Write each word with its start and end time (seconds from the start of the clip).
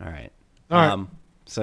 All 0.00 0.06
right. 0.10 0.30
All 0.70 0.78
right. 0.78 0.90
Um, 0.90 1.10
so 1.46 1.62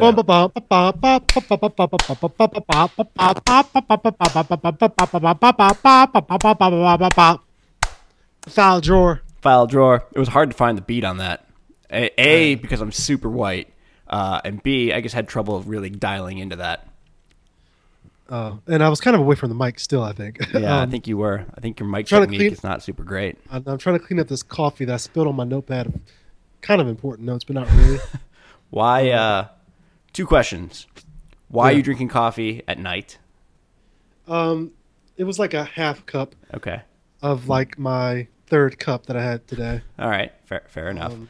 File 8.48 8.82
drawer. 8.82 9.22
file 9.42 9.68
drawer. 9.68 10.04
It 10.14 10.20
was 10.20 10.30
hard 10.30 10.50
to 10.52 10.56
find 10.56 10.78
the 10.78 10.82
beat 10.82 11.04
on 11.04 11.18
that. 11.18 11.46
A, 11.92 12.12
a 12.22 12.56
because 12.56 12.82
I'm 12.82 12.92
super 12.92 13.30
white, 13.30 13.74
uh, 14.10 14.42
and 14.44 14.62
B 14.62 14.92
I 14.92 15.00
just 15.02 15.16
had 15.16 15.28
trouble 15.28 15.62
really 15.62 15.90
dialing 15.90 16.38
into 16.38 16.58
that. 16.58 16.86
Uh, 18.30 18.58
and 18.68 18.84
I 18.84 18.90
was 18.90 19.00
kind 19.00 19.16
of 19.16 19.22
away 19.22 19.36
from 19.36 19.48
the 19.50 19.56
mic 19.56 19.80
still, 19.80 20.04
I 20.04 20.12
think. 20.12 20.38
Yeah, 20.54 20.80
I 20.80 20.84
Um, 20.84 20.92
think 20.92 21.08
you 21.08 21.16
were. 21.18 21.46
I 21.56 21.62
think 21.62 21.80
your 21.80 21.88
mic 21.88 22.08
technique 22.08 22.40
clean- 22.40 22.52
is 22.52 22.62
not 22.64 22.84
super 22.84 23.04
great. 23.04 23.38
I'm 23.50 23.64
I'm 23.66 23.78
trying 23.78 23.98
to 23.98 24.06
clean 24.06 24.20
up 24.20 24.28
this 24.28 24.44
coffee 24.44 24.84
that 24.86 24.94
I 24.94 24.98
spilled 24.98 25.28
on 25.28 25.36
my 25.38 25.46
notepad. 25.46 25.98
Kind 26.62 26.82
of 26.82 26.88
important 26.88 27.26
notes, 27.28 27.44
but 27.44 27.54
not 27.56 27.72
really. 27.72 28.00
Why? 28.70 29.10
Uh, 29.12 29.48
two 30.14 30.26
questions. 30.26 30.88
Why 31.50 31.72
are 31.72 31.76
you 31.76 31.84
drinking 31.84 32.10
coffee 32.10 32.64
at 32.68 32.78
night? 32.80 33.18
um, 34.28 34.72
it 35.16 35.24
was 35.24 35.40
like 35.40 35.54
a 35.54 35.64
half 35.64 36.06
cup 36.06 36.36
Okay. 36.54 36.82
of 37.22 37.48
like 37.48 37.80
my 37.80 38.28
third 38.48 38.78
cup 38.78 39.06
that 39.08 39.16
I 39.18 39.24
had 39.24 39.48
today. 39.48 39.82
All 39.98 40.10
right. 40.10 40.32
Fair, 40.46 40.64
fair 40.68 40.90
enough. 40.90 41.14
Um, 41.14 41.30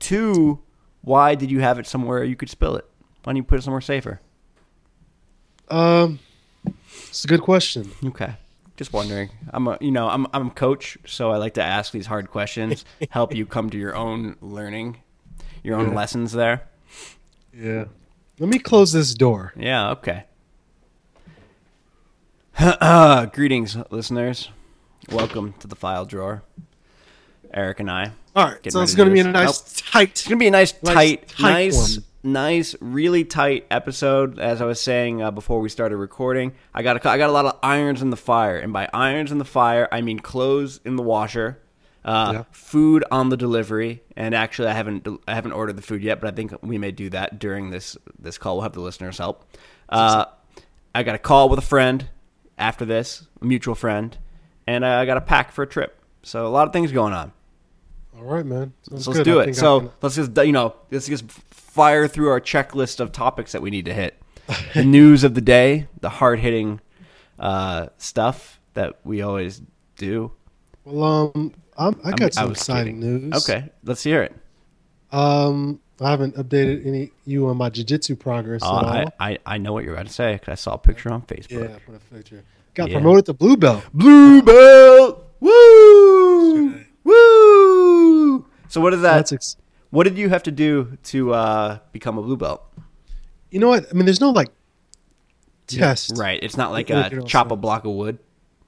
Two. 0.00 0.60
Why 1.02 1.34
did 1.34 1.50
you 1.50 1.60
have 1.60 1.78
it 1.78 1.86
somewhere 1.86 2.24
you 2.24 2.34
could 2.36 2.50
spill 2.50 2.76
it? 2.76 2.84
Why 3.22 3.32
don't 3.32 3.36
you 3.36 3.42
put 3.44 3.58
it 3.58 3.62
somewhere 3.62 3.80
safer? 3.80 4.20
um, 5.68 6.18
it's 7.08 7.24
a 7.24 7.28
good 7.28 7.40
question. 7.42 7.90
Okay. 8.04 8.34
Just 8.76 8.92
wondering. 8.92 9.30
I'm 9.50 9.68
a 9.68 9.78
you 9.80 9.92
know 9.92 10.08
I'm 10.08 10.26
I'm 10.32 10.48
a 10.48 10.50
coach, 10.50 10.98
so 11.06 11.30
I 11.30 11.36
like 11.36 11.54
to 11.54 11.62
ask 11.62 11.92
these 11.92 12.06
hard 12.06 12.30
questions, 12.30 12.84
help 13.10 13.34
you 13.34 13.46
come 13.46 13.70
to 13.70 13.78
your 13.78 13.94
own 13.94 14.36
learning, 14.40 14.96
your 15.62 15.76
own 15.76 15.90
Yeah. 15.90 15.94
lessons 15.96 16.32
there. 16.32 16.68
Yeah. 17.56 17.84
Let 18.40 18.48
me 18.48 18.58
close 18.58 18.92
this 18.92 19.14
door. 19.14 19.52
Yeah. 19.56 19.90
Okay. 19.92 20.24
Greetings, 23.32 23.76
listeners. 23.90 24.48
Welcome 25.10 25.54
to 25.60 25.66
the 25.66 25.76
file 25.76 26.04
drawer. 26.04 26.42
Eric 27.52 27.80
and 27.80 27.90
I. 27.90 28.10
All 28.36 28.46
right, 28.46 28.72
so 28.72 28.80
it's 28.80 28.94
going 28.96 29.08
to 29.08 29.12
be 29.14 29.20
a 29.20 29.24
nice 29.24 29.60
It's 29.60 29.80
tight. 29.82 30.24
gonna 30.28 30.38
be 30.38 30.48
a 30.48 30.50
nice, 30.50 30.74
Nice 30.82 30.94
tight, 30.94 31.28
tight 31.28 31.42
nice, 31.52 31.96
one. 31.98 32.04
Nice, 32.24 32.74
really 32.80 33.24
tight 33.24 33.66
episode. 33.70 34.38
As 34.40 34.60
I 34.60 34.64
was 34.64 34.80
saying 34.80 35.22
uh, 35.22 35.30
before 35.30 35.60
we 35.60 35.68
started 35.68 35.96
recording, 35.96 36.52
I 36.74 36.82
got 36.82 36.96
a, 37.04 37.08
I 37.08 37.18
got 37.18 37.30
a 37.30 37.32
lot 37.32 37.44
of 37.46 37.58
irons 37.62 38.02
in 38.02 38.10
the 38.10 38.16
fire, 38.16 38.58
and 38.58 38.72
by 38.72 38.88
irons 38.92 39.30
in 39.30 39.38
the 39.38 39.44
fire, 39.44 39.88
I 39.92 40.00
mean 40.00 40.18
clothes 40.18 40.80
in 40.84 40.96
the 40.96 41.02
washer, 41.02 41.60
uh, 42.04 42.30
Yeah. 42.34 42.44
food 42.50 43.04
on 43.10 43.28
the 43.28 43.36
delivery. 43.36 44.02
And 44.16 44.34
actually, 44.34 44.68
I 44.68 44.72
haven't 44.72 45.06
I 45.28 45.34
haven't 45.34 45.52
ordered 45.52 45.76
the 45.76 45.82
food 45.82 46.02
yet, 46.02 46.20
but 46.20 46.32
I 46.32 46.36
think 46.36 46.52
we 46.62 46.78
may 46.78 46.90
do 46.90 47.10
that 47.10 47.38
during 47.38 47.70
this 47.70 47.96
this 48.18 48.38
call. 48.38 48.56
We'll 48.56 48.62
have 48.64 48.72
the 48.72 48.80
listeners 48.80 49.18
help. 49.18 49.44
Uh, 49.88 50.24
I 50.94 51.02
got 51.02 51.14
a 51.14 51.18
call 51.18 51.48
with 51.48 51.58
a 51.58 51.62
friend 51.62 52.08
after 52.56 52.84
this, 52.84 53.26
a 53.42 53.44
mutual 53.44 53.74
friend, 53.74 54.16
and 54.66 54.84
I 54.86 55.04
got 55.06 55.16
a 55.16 55.20
pack 55.20 55.52
for 55.52 55.62
a 55.62 55.66
trip. 55.66 55.98
So 56.22 56.46
a 56.46 56.48
lot 56.48 56.66
of 56.66 56.72
things 56.72 56.90
going 56.92 57.12
on. 57.12 57.32
All 58.16 58.24
right, 58.24 58.44
man. 58.46 58.72
Sounds 58.88 59.04
So 59.04 59.10
let's 59.10 59.18
good. 59.20 59.24
do 59.24 59.40
I 59.40 59.44
it. 59.44 59.48
I 59.50 59.52
So 59.52 59.92
let's 60.02 60.14
just 60.16 60.36
you 60.38 60.52
know 60.52 60.74
let's 60.90 61.06
just 61.06 61.30
fire 61.30 62.06
through 62.08 62.28
our 62.30 62.40
checklist 62.40 63.00
of 63.00 63.12
topics 63.12 63.52
that 63.52 63.62
we 63.62 63.70
need 63.70 63.84
to 63.86 63.94
hit. 63.94 64.20
the 64.74 64.84
news 64.98 65.24
of 65.24 65.34
the 65.34 65.40
day, 65.40 65.88
the 66.00 66.08
hard 66.10 66.38
hitting 66.38 66.80
uh, 67.38 67.88
stuff 67.98 68.60
that 68.74 68.98
we 69.04 69.22
always 69.22 69.62
do. 69.96 70.30
well, 70.84 71.32
um, 71.34 71.52
I'm, 71.76 72.00
I 72.04 72.12
got 72.12 72.34
some 72.34 72.50
was 72.50 72.58
exciting 72.58 73.00
kidding. 73.00 73.30
news. 73.30 73.48
Okay, 73.48 73.70
let's 73.84 74.02
hear 74.04 74.22
it. 74.22 74.32
Um, 75.10 75.80
I 76.00 76.10
haven't 76.10 76.36
updated 76.36 76.86
any 76.86 77.10
you 77.24 77.46
on 77.48 77.56
my 77.56 77.68
jiu-jitsu 77.70 78.16
progress 78.16 78.62
Uh, 78.62 78.78
at 78.78 78.84
all. 78.84 79.12
I, 79.20 79.30
I 79.32 79.38
I 79.46 79.58
know 79.58 79.72
what 79.72 79.84
you're 79.84 79.94
about 79.94 80.06
to 80.06 80.12
say 80.12 80.34
because 80.34 80.52
I 80.52 80.54
saw 80.56 80.74
a 80.74 80.78
picture 80.78 81.12
on 81.12 81.22
Facebook. 81.22 81.68
yeah, 81.70 81.78
put 81.86 81.94
a 81.96 82.14
picture. 82.14 82.44
Got 82.74 82.90
Yeah. 82.90 82.96
promoted 82.98 83.26
to 83.26 83.32
blue 83.32 83.56
belt. 83.56 83.84
Blue 83.94 84.42
belt, 84.42 85.30
woo, 85.40 85.50
woo. 85.50 86.83
So 88.74 88.80
what 88.80 88.92
is 88.92 89.02
that? 89.02 89.14
That's 89.14 89.32
ex- 89.32 89.56
what 89.90 90.02
did 90.02 90.18
you 90.18 90.28
have 90.30 90.42
to 90.42 90.50
do 90.50 90.98
to 91.04 91.32
uh, 91.32 91.78
become 91.92 92.18
a 92.18 92.22
blue 92.22 92.36
belt? 92.36 92.60
you 93.52 93.60
know 93.60 93.68
what? 93.68 93.86
I 93.88 93.94
mean, 93.94 94.04
there's 94.04 94.20
no 94.20 94.30
like 94.30 94.50
test. 95.68 96.14
Right, 96.16 96.40
it's 96.42 96.56
not 96.56 96.72
like 96.72 96.90
a 96.90 97.22
chop 97.22 97.50
so- 97.50 97.54
a 97.54 97.56
block 97.56 97.84
of 97.84 97.92
wood. 97.92 98.18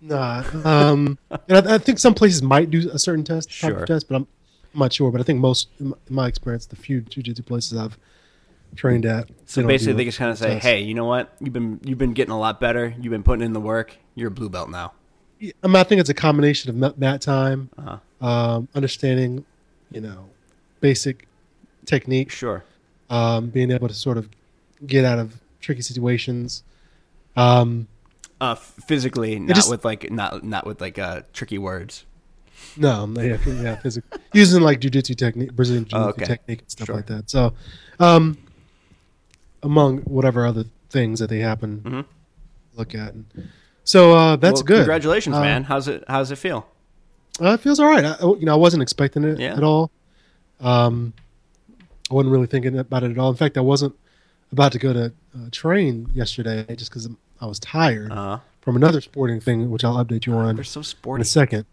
Nah. 0.00 0.45
Um, 0.65 1.19
and 1.49 1.66
I, 1.69 1.75
I 1.75 1.78
think 1.78 1.99
some 1.99 2.15
places 2.15 2.41
might 2.41 2.71
do 2.71 2.89
a 2.93 3.00
certain 3.00 3.25
test, 3.25 3.49
type 3.49 3.72
Sure. 3.72 3.81
of 3.81 3.89
test, 3.89 4.06
but 4.09 4.15
I'm, 4.15 4.28
I'm 4.75 4.78
not 4.78 4.93
sure. 4.93 5.11
But 5.11 5.21
I 5.21 5.25
think 5.25 5.41
most, 5.41 5.71
in 5.81 5.93
my, 6.09 6.28
experience, 6.28 6.66
the 6.66 6.77
few 6.77 7.00
jiu-jitsu 7.00 7.43
places 7.43 7.77
I've 7.77 7.99
trained 8.77 9.06
at. 9.06 9.28
So 9.47 9.62
don't 9.62 9.66
basically, 9.69 9.95
do 9.95 9.97
they 9.97 10.05
just 10.05 10.19
kind 10.19 10.31
of 10.31 10.39
say, 10.39 10.61
"Hey, 10.61 10.83
you 10.83 10.95
know 10.95 11.06
what? 11.06 11.34
You've 11.41 11.53
been 11.55 11.81
you've 11.83 11.99
been 11.99 12.12
getting 12.12 12.31
a 12.33 12.39
lot 12.39 12.61
better. 12.61 12.95
You've 13.00 13.11
been 13.11 13.25
putting 13.25 13.45
in 13.45 13.55
the 13.55 13.61
work. 13.61 13.97
You're 14.15 14.28
a 14.28 14.31
blue 14.31 14.50
belt 14.50 14.71
now." 14.71 14.93
Yeah, 15.41 15.50
I, 15.65 15.66
mean, 15.66 15.77
I 15.77 15.83
think 15.83 16.00
it's 16.00 16.11
a 16.11 16.15
combination 16.15 16.71
of 16.71 16.77
mat- 16.77 16.97
mat 16.99 17.21
time, 17.21 17.71
Uh-huh. 17.77 18.27
um, 18.27 18.69
understanding, 18.77 19.45
you 19.91 20.01
know, 20.01 20.29
basic 20.81 21.27
technique, 21.85 22.31
Sure. 22.31 22.65
um, 23.11 23.49
being 23.51 23.71
able 23.71 23.89
to 23.89 23.95
sort 23.95 24.19
of 24.19 24.29
get 24.87 25.05
out 25.05 25.19
of 25.19 25.41
tricky 25.61 25.83
situations. 25.83 26.63
Um, 27.37 27.87
Uh, 28.41 28.55
physically, 28.55 29.39
not 29.39 29.55
just- 29.57 29.71
with 29.71 29.85
like 29.85 30.11
not 30.11 30.45
not 30.45 30.67
with 30.67 30.81
like 30.81 30.99
uh, 30.99 31.23
tricky 31.33 31.59
words. 31.59 32.05
no, 32.77 33.07
yeah, 33.17 33.37
yeah, 33.47 33.77
physic- 33.77 34.05
using 34.35 34.63
like 34.63 34.81
jujitsu 34.81 35.15
technique, 35.17 35.53
Brazilian 35.55 35.85
jiu-jitsu 35.85 36.07
Oh, 36.07 36.09
okay. 36.11 36.25
technique 36.25 36.61
and 36.61 36.71
stuff 36.71 36.87
Sure. 36.87 36.97
like 36.97 37.07
that. 37.07 37.31
So, 37.31 37.53
um, 38.01 38.37
among 39.63 39.99
whatever 40.03 40.47
other 40.47 40.65
things 40.91 41.19
that 41.21 41.29
they 41.29 41.41
happen 41.41 41.81
Mhm. 41.85 42.05
look 42.77 42.95
at. 42.95 43.15
So 43.85 44.13
uh, 44.15 44.37
that's 44.37 44.61
Well, 44.61 44.65
good. 44.65 44.77
Congratulations, 44.79 45.37
Uh, 45.37 45.41
man. 45.41 45.65
How's 45.65 45.89
it 45.89 46.05
How's 46.09 46.31
it 46.31 46.37
feel? 46.37 46.67
Uh, 47.41 47.53
it 47.55 47.61
feels 47.61 47.79
all 47.81 47.87
right. 47.87 48.05
I, 48.05 48.17
you 48.21 48.45
know, 48.47 48.53
I 48.53 48.57
wasn't 48.57 48.83
expecting 48.83 49.25
it 49.25 49.39
Yeah. 49.39 49.57
at 49.57 49.63
all. 49.63 49.91
Um, 50.61 51.13
I 52.11 52.15
wasn't 52.15 52.33
really 52.33 52.47
thinking 52.47 52.79
about 52.79 53.03
it 53.03 53.11
at 53.11 53.19
all. 53.19 53.31
In 53.31 53.37
fact, 53.37 53.59
I 53.59 53.61
wasn't 53.61 53.95
about 54.53 54.73
to 54.73 54.79
go 54.79 54.93
to 54.93 55.07
uh, 55.07 55.49
train 55.51 56.09
yesterday 56.15 56.65
just 56.77 56.91
because 56.91 57.09
I 57.41 57.47
was 57.47 57.59
tired 57.59 58.13
Uh, 58.13 58.39
from 58.63 58.77
another 58.77 59.01
sporting 59.01 59.41
thing, 59.41 59.71
which 59.71 59.85
I'll 59.85 60.03
update 60.03 60.25
you 60.27 60.33
on 60.35 60.55
they're 60.57 60.65
so 60.65 60.83
in 61.15 61.21
a 61.21 61.25
second. 61.25 61.67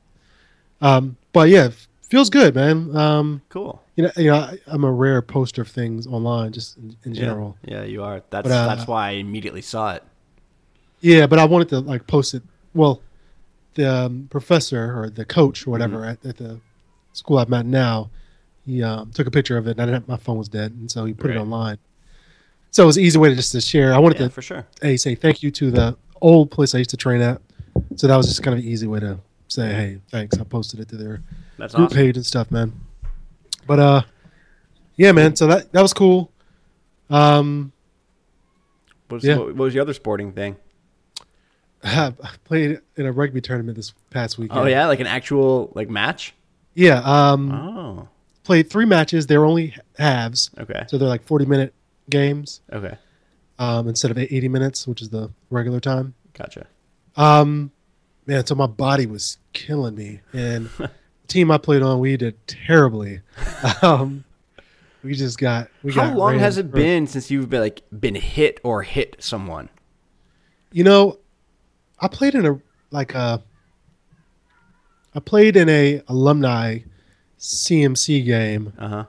Um, 0.81 1.15
but 1.31 1.49
yeah, 1.49 1.69
feels 2.09 2.29
good, 2.29 2.55
man. 2.55 2.95
Um, 2.95 3.41
Cool. 3.49 3.81
you 3.95 4.03
know, 4.03 4.11
you 4.17 4.25
know, 4.31 4.35
I, 4.35 4.57
I'm 4.67 4.83
a 4.83 4.91
rare 4.91 5.21
poster 5.21 5.61
of 5.61 5.69
things 5.69 6.05
online, 6.07 6.51
just 6.51 6.77
in, 6.77 6.95
in 7.05 7.13
general. 7.13 7.57
Yeah. 7.63 7.79
yeah, 7.79 7.83
you 7.85 8.03
are. 8.03 8.21
That's 8.31 8.49
But, 8.49 8.51
uh, 8.51 8.67
that's 8.75 8.87
why 8.87 9.09
I 9.09 9.11
immediately 9.11 9.61
saw 9.61 9.93
it. 9.93 10.03
Yeah, 10.99 11.27
but 11.27 11.39
I 11.39 11.45
wanted 11.45 11.69
to 11.69 11.79
like 11.79 12.05
post 12.07 12.33
it. 12.33 12.43
Well, 12.73 13.01
the 13.75 13.91
um, 13.91 14.27
professor 14.29 14.99
or 14.99 15.09
the 15.09 15.25
coach 15.25 15.65
or 15.67 15.71
whatever 15.71 15.97
Mm-hmm. 15.99 16.09
at, 16.09 16.25
at 16.25 16.37
the 16.37 16.59
school 17.13 17.37
I'm 17.39 17.53
at 17.53 17.65
now, 17.65 18.09
he 18.65 18.81
um, 18.83 19.11
took 19.11 19.27
a 19.27 19.31
picture 19.31 19.57
of 19.57 19.67
it. 19.67 19.71
And 19.71 19.81
I 19.81 19.85
didn't 19.85 20.01
have, 20.01 20.07
my 20.07 20.17
phone 20.17 20.37
was 20.37 20.49
dead, 20.49 20.71
and 20.71 20.89
so 20.89 21.05
he 21.05 21.13
put 21.13 21.27
Right. 21.29 21.37
it 21.37 21.39
online. 21.41 21.77
So 22.71 22.83
it 22.83 22.85
was 22.87 22.97
an 22.97 23.03
easy 23.03 23.19
way 23.19 23.29
to 23.29 23.35
just 23.35 23.51
to 23.51 23.61
share. 23.61 23.93
I 23.93 23.99
wanted 23.99 24.19
Yeah, 24.19 24.27
to 24.27 24.33
for 24.33 24.41
sure. 24.41 24.65
a 24.81 24.97
say 24.97 25.13
thank 25.15 25.43
you 25.43 25.51
to 25.51 25.69
the 25.71 25.97
old 26.21 26.49
place 26.49 26.73
I 26.73 26.79
used 26.79 26.89
to 26.91 26.97
train 26.97 27.21
at. 27.21 27.39
So 27.97 28.07
that 28.07 28.15
was 28.15 28.27
just 28.27 28.41
kind 28.41 28.57
of 28.57 28.63
an 28.63 28.69
easy 28.69 28.87
way 28.87 28.99
to 28.99 29.19
say, 29.47 29.73
hey, 29.73 29.99
thanks. 30.09 30.39
I 30.39 30.43
posted 30.43 30.79
it 30.79 30.89
to 30.89 30.95
their 30.97 31.21
That's 31.57 31.75
group 31.75 31.87
awesome. 31.87 31.97
page 31.97 32.15
and 32.17 32.25
stuff, 32.25 32.49
man. 32.49 32.73
But 33.67 33.79
uh, 33.79 34.01
yeah, 34.95 35.11
man. 35.11 35.35
So 35.35 35.45
that 35.47 35.71
that 35.71 35.81
was 35.81 35.93
cool. 35.93 36.31
Um, 37.09 37.71
What 39.09 39.17
was, 39.17 39.23
Yeah. 39.23 39.37
what, 39.37 39.47
what 39.49 39.55
was 39.65 39.73
your 39.75 39.81
other 39.83 39.93
sporting 39.93 40.31
thing? 40.31 40.55
I 41.83 42.13
played 42.45 42.79
in 42.95 43.05
a 43.05 43.11
rugby 43.11 43.41
tournament 43.41 43.75
this 43.75 43.93
past 44.09 44.37
weekend. 44.37 44.59
Oh 44.59 44.65
yeah, 44.65 44.87
like 44.87 44.99
an 44.99 45.07
actual 45.07 45.71
like 45.75 45.89
match. 45.89 46.33
Yeah. 46.75 46.99
Um, 47.03 47.51
Oh, 47.51 48.07
played 48.43 48.69
three 48.69 48.85
matches. 48.85 49.27
They're 49.27 49.45
only 49.45 49.75
halves, 49.97 50.49
okay, 50.57 50.85
so 50.87 50.97
they're 50.97 51.07
like 51.09 51.23
forty 51.23 51.45
minute 51.45 51.73
games 52.09 52.61
okay, 52.71 52.97
um, 53.59 53.87
instead 53.87 54.11
of 54.11 54.17
eighty 54.17 54.47
minutes, 54.47 54.87
which 54.87 55.01
is 55.01 55.09
the 55.09 55.29
regular 55.49 55.79
time. 55.79 56.13
gotcha. 56.33 56.67
Um, 57.15 57.71
man, 58.25 58.45
so 58.45 58.55
my 58.55 58.65
body 58.67 59.05
was 59.05 59.37
killing 59.53 59.95
me, 59.95 60.21
and 60.33 60.67
the 60.77 60.89
team 61.27 61.51
I 61.51 61.57
played 61.57 61.81
on, 61.83 61.99
we 61.99 62.15
did 62.17 62.35
terribly. 62.47 63.21
Um, 63.81 64.23
we 65.03 65.13
just 65.15 65.37
got. 65.37 65.69
We 65.83 65.91
How 65.93 66.07
got 66.07 66.15
long 66.17 66.39
has 66.39 66.57
it 66.57 66.63
through. 66.71 66.81
been 66.81 67.07
since 67.07 67.29
you've 67.29 67.49
been 67.49 67.59
like 67.61 67.81
been 67.97 68.15
hit 68.15 68.59
or 68.63 68.83
hit 68.83 69.17
someone? 69.19 69.69
You 70.71 70.83
know, 70.85 71.19
I 72.03 72.07
played 72.07 72.35
in 72.35 72.45
a 72.45 72.59
like 72.91 73.13
a. 73.15 73.41
I 75.15 75.19
played 75.19 75.55
in 75.55 75.69
a 75.69 76.01
alumni 76.07 76.79
CMC 77.39 78.25
game 78.25 78.73
Uh 78.79 78.87
huh. 78.87 79.05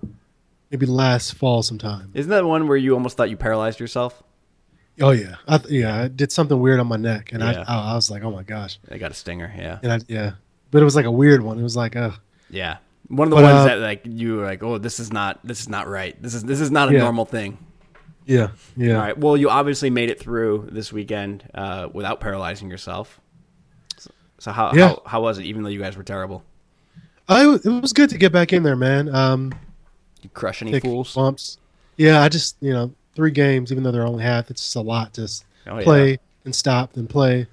maybe 0.71 0.87
last 0.87 1.35
fall 1.35 1.63
sometime. 1.63 2.11
Isn't 2.15 2.31
that 2.31 2.45
one 2.45 2.69
where 2.69 2.77
you 2.77 2.93
almost 2.95 3.17
thought 3.17 3.31
you 3.31 3.37
paralyzed 3.37 3.81
yourself? 3.81 4.23
Oh 5.01 5.11
yeah, 5.11 5.37
I, 5.49 5.61
yeah. 5.69 6.03
I 6.03 6.09
did 6.09 6.31
something 6.31 6.59
weird 6.61 6.79
on 6.79 6.87
my 6.87 6.97
neck, 6.97 7.33
and 7.33 7.43
Yeah. 7.43 7.65
I, 7.67 7.93
I 7.93 7.95
was 7.95 8.11
like, 8.11 8.23
oh 8.23 8.31
my 8.31 8.43
gosh, 8.45 8.79
I 8.91 8.99
got 8.99 9.11
a 9.11 9.15
stinger. 9.15 9.53
Yeah, 9.57 9.79
and 9.83 9.93
I 9.93 9.99
yeah, 10.09 10.33
but 10.71 10.83
it 10.83 10.85
was 10.85 10.95
like 10.95 11.07
a 11.07 11.11
weird 11.11 11.43
one. 11.43 11.59
It 11.59 11.63
was 11.65 11.77
like, 11.77 11.97
uh, 11.97 12.13
yeah. 12.51 12.77
One 13.09 13.27
of 13.27 13.31
the 13.31 13.37
But, 13.37 13.43
ones 13.43 13.57
uh, 13.57 13.65
that 13.67 13.79
like 13.81 14.03
you 14.05 14.37
were 14.37 14.45
like, 14.45 14.63
oh, 14.63 14.79
this 14.79 15.01
is 15.01 15.13
not 15.13 15.41
this 15.45 15.61
is 15.61 15.69
not 15.69 15.89
right. 15.89 16.21
This 16.23 16.33
is 16.35 16.45
this 16.45 16.61
is 16.61 16.71
not 16.71 16.91
a 16.91 16.93
Yeah. 16.93 17.01
normal 17.01 17.25
thing. 17.25 17.59
Yeah, 18.27 18.49
yeah. 18.77 18.95
All 18.95 19.01
right. 19.03 19.19
Well, 19.19 19.37
you 19.37 19.51
obviously 19.51 19.91
made 19.91 20.09
it 20.11 20.19
through 20.19 20.69
this 20.73 20.93
weekend 20.93 21.45
uh, 21.55 21.89
without 21.93 22.21
paralyzing 22.21 22.71
yourself. 22.71 23.21
So, 23.99 24.11
so 24.39 24.51
how, 24.53 24.73
Yeah. 24.75 24.89
how 24.89 25.03
how 25.07 25.23
was 25.23 25.39
it? 25.39 25.45
Even 25.45 25.63
though 25.63 25.69
you 25.69 25.79
guys 25.81 25.97
were 25.97 26.03
terrible, 26.05 26.43
I, 27.29 27.45
it 27.55 27.65
was 27.67 27.93
good 27.93 28.11
to 28.11 28.19
get 28.19 28.33
back 28.33 28.53
in 28.53 28.63
there, 28.63 28.77
man. 28.77 29.15
Um, 29.15 29.53
you 30.23 30.31
crush 30.31 30.63
any 30.63 30.79
fools? 30.81 31.15
bumps. 31.15 31.59
Yeah, 31.97 32.23
I 32.23 32.29
just 32.29 32.57
you 32.61 32.73
know 32.73 32.93
three 33.15 33.31
games, 33.31 33.71
even 33.71 33.85
though 33.85 33.93
they're 33.93 34.07
only 34.07 34.25
half, 34.25 34.51
it's 34.51 34.63
just 34.63 34.77
a 34.77 34.81
lot 34.81 35.13
to 35.15 35.29
Oh, 35.67 35.79
yeah. 35.79 35.85
play 35.85 36.19
and 36.45 36.55
stop, 36.55 36.93
then 36.95 37.07
play 37.07 37.47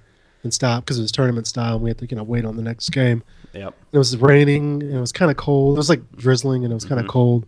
and 0.44 0.54
stop 0.54 0.84
because 0.84 0.98
it 0.98 1.02
was 1.02 1.12
tournament 1.12 1.48
style. 1.48 1.76
and 1.76 1.84
We 1.84 1.90
had 1.90 1.98
to 2.00 2.08
you 2.10 2.16
know 2.18 2.24
wait 2.24 2.46
on 2.46 2.56
the 2.56 2.64
next 2.64 2.90
game. 2.92 3.24
Yep. 3.54 3.74
It 3.92 3.98
was 3.98 4.16
raining. 4.18 4.82
And 4.84 4.96
it 4.96 5.00
was 5.02 5.12
kind 5.12 5.30
of 5.30 5.36
cold. 5.38 5.76
It 5.76 5.80
was 5.80 5.90
like 5.90 6.02
drizzling, 6.16 6.64
and 6.64 6.72
it 6.72 6.76
was 6.76 6.86
kind 6.86 7.00
of 7.00 7.06
Mm-hmm. 7.06 7.12
cold. 7.12 7.46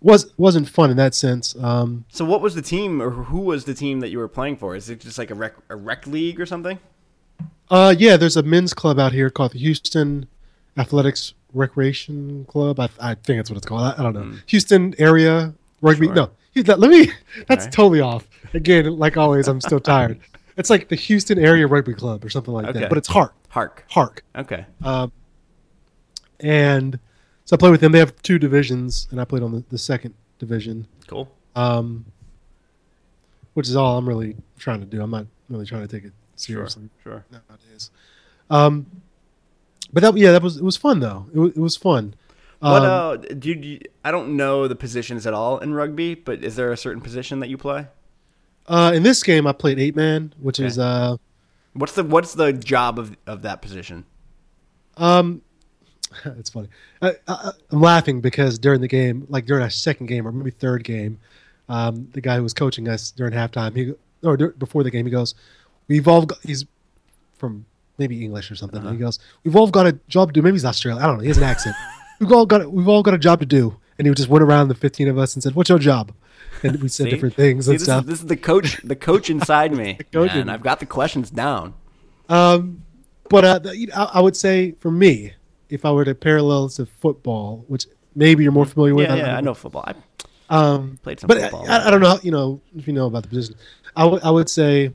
Was 0.00 0.32
wasn't 0.36 0.68
fun 0.68 0.90
in 0.90 0.96
that 0.96 1.14
sense. 1.14 1.56
Um, 1.56 2.04
So 2.10 2.24
what 2.24 2.40
was 2.40 2.54
the 2.54 2.62
team, 2.62 3.02
or 3.02 3.10
who 3.10 3.40
was 3.40 3.64
the 3.64 3.74
team 3.74 4.00
that 4.00 4.10
you 4.10 4.18
were 4.18 4.28
playing 4.28 4.56
for? 4.56 4.76
Is 4.76 4.88
it 4.90 5.00
just 5.00 5.18
like 5.18 5.30
a 5.30 5.34
rec, 5.34 5.54
a 5.68 5.76
rec 5.76 6.06
league 6.06 6.40
or 6.40 6.46
something? 6.46 6.78
uh, 7.70 7.94
yeah, 7.98 8.16
there's 8.16 8.36
a 8.36 8.42
men's 8.42 8.72
club 8.72 8.98
out 8.98 9.12
here 9.12 9.28
called 9.28 9.52
the 9.52 9.58
Houston 9.58 10.26
Athletics 10.76 11.34
Recreation 11.52 12.44
Club. 12.46 12.80
I, 12.80 12.88
I 13.00 13.14
think 13.14 13.38
that's 13.38 13.50
what 13.50 13.56
it's 13.58 13.66
called. 13.66 13.82
I, 13.82 13.94
I 13.98 14.02
don't 14.02 14.14
know. 14.14 14.36
Houston 14.46 14.94
area 14.98 15.52
rugby. 15.82 16.06
Sure. 16.06 16.14
No, 16.14 16.30
let 16.76 16.90
me. 16.90 17.10
That's 17.46 17.64
Okay. 17.66 17.70
totally 17.70 18.00
off. 18.00 18.26
Again, 18.54 18.96
like 18.98 19.16
always, 19.16 19.46
I'm 19.48 19.60
still 19.60 19.78
tired. 19.94 20.18
It's 20.56 20.70
like 20.70 20.88
the 20.88 20.96
Houston 20.96 21.38
Area 21.38 21.66
Rugby 21.68 21.94
Club 21.94 22.24
or 22.24 22.30
something 22.30 22.52
like 22.52 22.66
Okay. 22.66 22.80
that. 22.80 22.88
But 22.88 22.98
it's 22.98 23.06
Hark. 23.08 23.32
Hark. 23.48 23.84
Hark. 23.88 24.24
Okay. 24.34 24.64
Um, 24.82 25.12
and 26.40 26.98
so 27.48 27.54
I 27.54 27.56
played 27.56 27.70
with 27.70 27.80
them. 27.80 27.92
They 27.92 27.98
have 27.98 28.14
two 28.20 28.38
divisions, 28.38 29.08
and 29.10 29.18
I 29.18 29.24
played 29.24 29.42
on 29.42 29.52
the, 29.52 29.64
the 29.70 29.78
second 29.78 30.12
division, 30.38 30.86
Cool. 31.06 31.30
um, 31.56 32.04
which 33.54 33.68
is 33.68 33.74
all 33.74 33.96
I'm 33.96 34.06
really 34.06 34.36
trying 34.58 34.80
to 34.80 34.86
do. 34.86 35.00
I'm 35.02 35.10
not 35.10 35.24
really 35.48 35.64
trying 35.64 35.80
to 35.80 35.88
take 35.88 36.04
it 36.04 36.12
seriously 36.36 36.90
Sure. 37.02 37.24
nowadays. 37.30 37.90
Um, 38.50 38.84
but 39.94 40.02
that 40.02 40.14
yeah, 40.18 40.32
that 40.32 40.42
was 40.42 40.58
it 40.58 40.62
was 40.62 40.76
fun 40.76 41.00
though. 41.00 41.24
It 41.32 41.38
was, 41.38 41.50
it 41.52 41.58
was 41.60 41.76
fun. 41.76 42.14
What 42.60 42.82
Um, 42.82 42.84
uh, 42.84 43.16
do 43.16 43.48
you, 43.48 43.54
do 43.54 43.68
you- 43.68 43.80
I 44.04 44.10
don't 44.10 44.36
know 44.36 44.68
the 44.68 44.76
positions 44.76 45.26
at 45.26 45.32
all 45.32 45.58
in 45.58 45.72
rugby, 45.72 46.14
but 46.14 46.44
is 46.44 46.56
there 46.56 46.70
a 46.70 46.76
certain 46.76 47.00
position 47.00 47.40
that 47.40 47.48
you 47.48 47.56
play? 47.56 47.86
uh, 48.66 48.92
in 48.94 49.02
this 49.02 49.22
game, 49.22 49.46
I 49.46 49.52
played 49.52 49.78
eight 49.78 49.96
man, 49.96 50.34
which 50.38 50.60
Okay. 50.60 50.66
is 50.66 50.78
uh, 50.78 51.16
What's 51.72 51.92
the 51.94 52.04
what's 52.04 52.34
the 52.34 52.52
job 52.52 52.98
of 52.98 53.16
of 53.26 53.40
that 53.42 53.62
position? 53.62 54.04
Um, 54.98 55.40
it's 56.24 56.50
funny. 56.50 56.68
I, 57.02 57.14
I, 57.26 57.50
I'm 57.70 57.80
laughing 57.80 58.20
because 58.20 58.58
during 58.58 58.80
the 58.80 58.88
game, 58.88 59.26
like 59.28 59.46
during 59.46 59.62
our 59.62 59.70
second 59.70 60.06
game 60.06 60.26
or 60.26 60.32
maybe 60.32 60.50
third 60.50 60.84
game, 60.84 61.18
um, 61.68 62.08
the 62.12 62.20
guy 62.20 62.36
who 62.36 62.42
was 62.42 62.54
coaching 62.54 62.88
us 62.88 63.10
during 63.10 63.32
halftime, 63.32 63.76
he 63.76 63.94
or 64.26 64.36
before 64.36 64.82
the 64.82 64.90
game, 64.90 65.04
he 65.04 65.12
goes, 65.12 65.34
"We've 65.86 66.08
all 66.08 66.26
got." 66.26 66.38
He's 66.42 66.64
from 67.38 67.66
maybe 67.98 68.24
English 68.24 68.50
or 68.50 68.56
something. 68.56 68.78
Uh-huh. 68.80 68.88
And 68.88 68.98
he 68.98 69.02
goes, 69.04 69.18
"We've 69.44 69.54
all 69.56 69.68
got 69.70 69.86
a 69.86 69.92
job 70.08 70.30
to 70.30 70.32
do." 70.32 70.42
Maybe 70.42 70.54
he's 70.54 70.64
Australian. 70.64 71.02
I 71.02 71.06
don't 71.06 71.16
know. 71.18 71.22
He 71.22 71.28
has 71.28 71.38
an 71.38 71.44
accent. 71.44 71.76
we've 72.20 72.32
all 72.32 72.46
got. 72.46 72.70
We've 72.72 72.88
all 72.88 73.02
got 73.02 73.14
a 73.14 73.18
job 73.18 73.40
to 73.40 73.46
do. 73.46 73.76
And 73.98 74.06
he 74.06 74.14
just 74.14 74.28
went 74.28 74.44
around 74.44 74.68
the 74.68 74.76
15 74.76 75.08
of 75.08 75.18
us 75.18 75.34
and 75.34 75.42
said, 75.42 75.54
"What's 75.54 75.68
your 75.68 75.78
job?" 75.78 76.12
And 76.62 76.80
we 76.82 76.88
said 76.88 77.04
See? 77.04 77.10
different 77.10 77.34
things 77.34 77.66
See, 77.66 77.72
and 77.72 77.78
this, 77.80 77.84
stuff. 77.84 78.04
is, 78.04 78.08
this 78.08 78.20
is 78.20 78.26
the 78.26 78.36
coach, 78.36 78.80
the 78.82 78.96
coach 78.96 79.28
inside 79.36 79.72
me, 79.72 79.98
coach 80.12 80.30
and 80.30 80.42
in- 80.42 80.48
I've 80.48 80.62
got 80.62 80.80
the 80.80 80.86
questions 80.86 81.30
down. 81.30 81.74
Um, 82.28 82.82
but 83.28 83.44
uh, 83.44 83.58
the- 83.60 83.76
you 83.76 83.86
know, 83.88 83.94
I, 83.94 84.04
I 84.14 84.20
would 84.20 84.36
say 84.36 84.72
for 84.80 84.90
me, 84.90 85.34
if 85.70 85.84
I 85.84 85.90
were 85.92 86.04
to 86.04 86.14
parallel 86.14 86.68
to 86.70 86.86
football, 86.86 87.64
which 87.68 87.86
maybe 88.14 88.42
you're 88.42 88.52
more 88.52 88.66
familiar 88.66 88.94
with, 88.94 89.04
Yeah, 89.08 89.16
don't 89.16 89.18
yeah, 89.26 89.36
I 89.36 89.40
know 89.40 89.54
football. 89.54 89.84
I, 89.86 89.94
Um, 90.50 90.98
Played 91.02 91.20
some 91.20 91.28
but 91.28 91.40
football. 91.40 91.68
I, 91.70 91.86
I 91.88 91.90
don't 91.90 92.00
know, 92.00 92.18
you 92.22 92.30
know, 92.30 92.60
if 92.76 92.86
you 92.86 92.92
know 92.94 93.06
about 93.06 93.22
the 93.24 93.28
position. 93.28 93.54
I 93.96 94.30
would 94.30 94.48
say, 94.48 94.92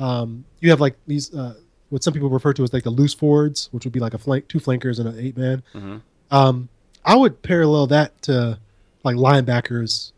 um, 0.00 0.44
you 0.60 0.70
have 0.70 0.80
like 0.80 0.96
these 1.06 1.32
uh, 1.34 1.54
what 1.90 2.02
some 2.02 2.12
people 2.12 2.28
refer 2.28 2.52
to 2.52 2.62
as 2.64 2.72
like 2.72 2.82
the 2.82 2.90
loose 2.90 3.14
forwards, 3.14 3.68
which 3.72 3.84
would 3.84 3.92
be 3.92 4.00
like 4.00 4.14
a 4.14 4.18
flank, 4.18 4.48
two 4.48 4.58
flankers 4.58 4.98
and 4.98 5.08
an 5.08 5.18
eight 5.18 5.36
man. 5.36 5.62
Mhm. 5.74 6.00
Um, 6.30 6.68
I 7.04 7.14
would 7.16 7.40
parallel 7.42 7.86
that 7.88 8.20
to 8.22 8.58
like 9.04 9.14
linebackers 9.16 10.10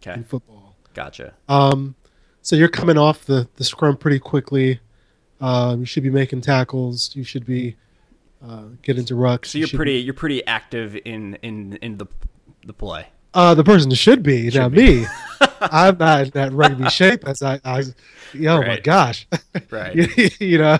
okay, 0.00 0.14
in 0.14 0.24
football. 0.24 0.76
gotcha. 0.94 1.34
Um, 1.48 1.96
so 2.42 2.54
you're 2.54 2.68
coming 2.68 2.96
off 2.96 3.24
the, 3.24 3.48
the 3.56 3.64
scrum 3.64 3.96
pretty 3.96 4.20
quickly. 4.20 4.78
Um, 5.40 5.80
you 5.80 5.86
should 5.86 6.04
be 6.04 6.10
making 6.10 6.40
tackles. 6.42 7.10
You 7.16 7.24
should 7.24 7.44
be 7.44 7.76
uh, 8.46 8.62
get 8.82 8.98
into 8.98 9.14
rucks. 9.14 9.46
So 9.46 9.58
You 9.58 9.60
you're 9.62 9.68
should 9.68 9.76
pretty 9.76 9.98
be- 10.00 10.04
you're 10.04 10.14
pretty 10.14 10.46
active 10.46 10.96
in 11.04 11.34
in 11.42 11.74
in 11.82 11.98
the 11.98 12.06
the 12.66 12.72
play. 12.72 13.06
uh, 13.34 13.54
the 13.54 13.64
person 13.64 13.90
should 13.94 14.22
be 14.22 14.50
now 14.50 14.68
be. 14.68 15.00
me. 15.00 15.06
I'm 15.60 15.96
not 15.98 16.22
in 16.22 16.30
that 16.30 16.52
rugby 16.52 16.88
shape 16.90 17.26
as 17.26 17.42
I. 17.42 17.60
I 17.64 17.82
oh 18.46 18.62
my 18.62 18.80
gosh, 18.80 19.26
Right. 19.70 19.94
you, 20.16 20.28
you 20.38 20.58
know, 20.58 20.78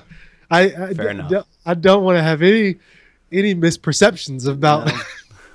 I 0.51 0.61
I, 0.63 0.95
Fair 0.95 1.09
enough. 1.11 1.31
don't- 1.31 1.81
don't 1.83 2.05
want 2.05 2.17
to 2.17 2.23
have 2.23 2.43
any 2.43 2.77
any 3.33 3.55
misperceptions 3.55 4.47
about. 4.49 4.87
No. 4.87 5.01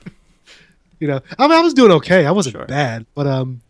you 0.99 1.07
know, 1.07 1.19
I, 1.39 1.47
mean, 1.47 1.57
I 1.57 1.61
was 1.61 1.73
doing 1.73 1.91
okay. 1.93 2.25
I 2.25 2.31
wasn't 2.31 2.55
Sure. 2.55 2.65
bad, 2.65 3.05
but 3.15 3.27
um, 3.27 3.61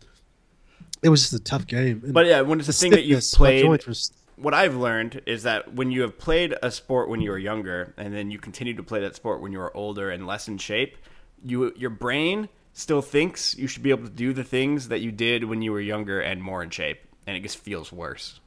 it 1.02 1.08
was 1.08 1.22
just 1.22 1.32
a 1.32 1.38
tough 1.40 1.66
game. 1.66 2.00
And 2.04 2.12
But 2.14 2.26
yeah, 2.26 2.40
when 2.42 2.60
it's 2.60 2.68
a 2.68 2.72
thing 2.72 2.90
that 2.92 3.04
you've 3.04 3.22
played, 3.32 3.62
joints 3.64 3.86
were 3.86 3.90
s- 3.92 4.12
what 4.36 4.54
I've 4.54 4.74
learned 4.76 5.22
is 5.26 5.42
that 5.44 5.74
when 5.74 5.90
you 5.90 6.02
have 6.02 6.18
played 6.18 6.54
a 6.62 6.70
sport 6.70 7.08
when 7.08 7.20
you 7.20 7.30
were 7.30 7.38
younger, 7.38 7.94
and 7.96 8.14
then 8.14 8.30
you 8.30 8.38
continue 8.38 8.74
to 8.74 8.82
play 8.82 9.00
that 9.00 9.14
sport 9.16 9.40
when 9.40 9.52
you 9.52 9.60
are 9.60 9.74
older 9.76 10.10
and 10.10 10.26
less 10.26 10.48
in 10.48 10.58
shape, 10.58 10.96
you 11.44 11.72
your 11.76 11.90
brain 11.90 12.48
still 12.72 13.02
thinks 13.02 13.56
you 13.56 13.66
should 13.68 13.82
be 13.82 13.90
able 13.90 14.04
to 14.04 14.10
do 14.10 14.32
the 14.32 14.42
things 14.44 14.88
that 14.88 15.00
you 15.00 15.12
did 15.12 15.44
when 15.44 15.62
you 15.62 15.70
were 15.72 15.80
younger 15.80 16.20
and 16.20 16.42
more 16.42 16.62
in 16.62 16.70
shape, 16.70 17.00
and 17.26 17.36
it 17.36 17.40
just 17.40 17.58
feels 17.58 17.92
worse. 17.92 18.40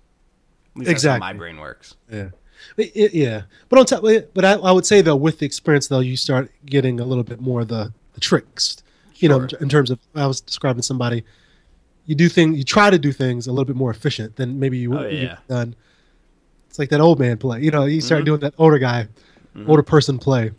At 0.75 0.79
least 0.79 0.89
that's 0.91 1.03
how 1.05 1.17
my 1.19 1.33
brain 1.33 1.57
works. 1.57 1.95
Yeah, 2.11 2.29
it- 2.77 3.13
yeah. 3.13 3.43
But 3.69 3.79
on 3.79 3.85
top, 3.85 4.03
but 4.33 4.45
I, 4.45 4.53
I 4.53 4.71
would 4.71 4.85
say 4.85 5.01
though, 5.01 5.15
with 5.15 5.39
the 5.39 5.45
experience 5.45 5.87
though, 5.87 5.99
you 6.01 6.17
start 6.17 6.51
getting 6.65 6.99
a 6.99 7.05
little 7.05 7.23
bit 7.23 7.39
more 7.39 7.61
of 7.61 7.67
the 7.69 7.93
the 8.13 8.19
tricks. 8.19 8.77
You 9.15 9.29
know, 9.29 9.47
in 9.59 9.67
terms 9.69 9.89
of 9.89 9.97
I 10.13 10.27
was 10.27 10.41
describing 10.41 10.83
somebody, 10.83 11.23
you 12.07 12.15
do 12.15 12.27
things, 12.29 12.57
you 12.57 12.63
try 12.63 12.89
to 12.89 12.97
do 12.97 13.11
things 13.11 13.45
a 13.47 13.51
little 13.51 13.65
bit 13.65 13.75
more 13.75 13.91
efficient 13.91 14.35
than 14.37 14.59
maybe 14.59 14.77
you 14.79 14.93
Oh, 14.95 15.03
would 15.03 15.13
yeah. 15.13 15.37
done. 15.47 15.75
It's 16.69 16.79
like 16.79 16.89
that 16.89 17.01
old 17.01 17.19
man 17.19 17.37
play. 17.37 17.61
You 17.61 17.69
know, 17.71 17.85
you 17.85 18.01
start 18.01 18.23
Mhm. 18.23 18.25
doing 18.25 18.39
that 18.41 18.53
older 18.57 18.79
guy, 18.79 19.07
older 19.67 19.83
person 19.83 20.17
play. 20.17 20.51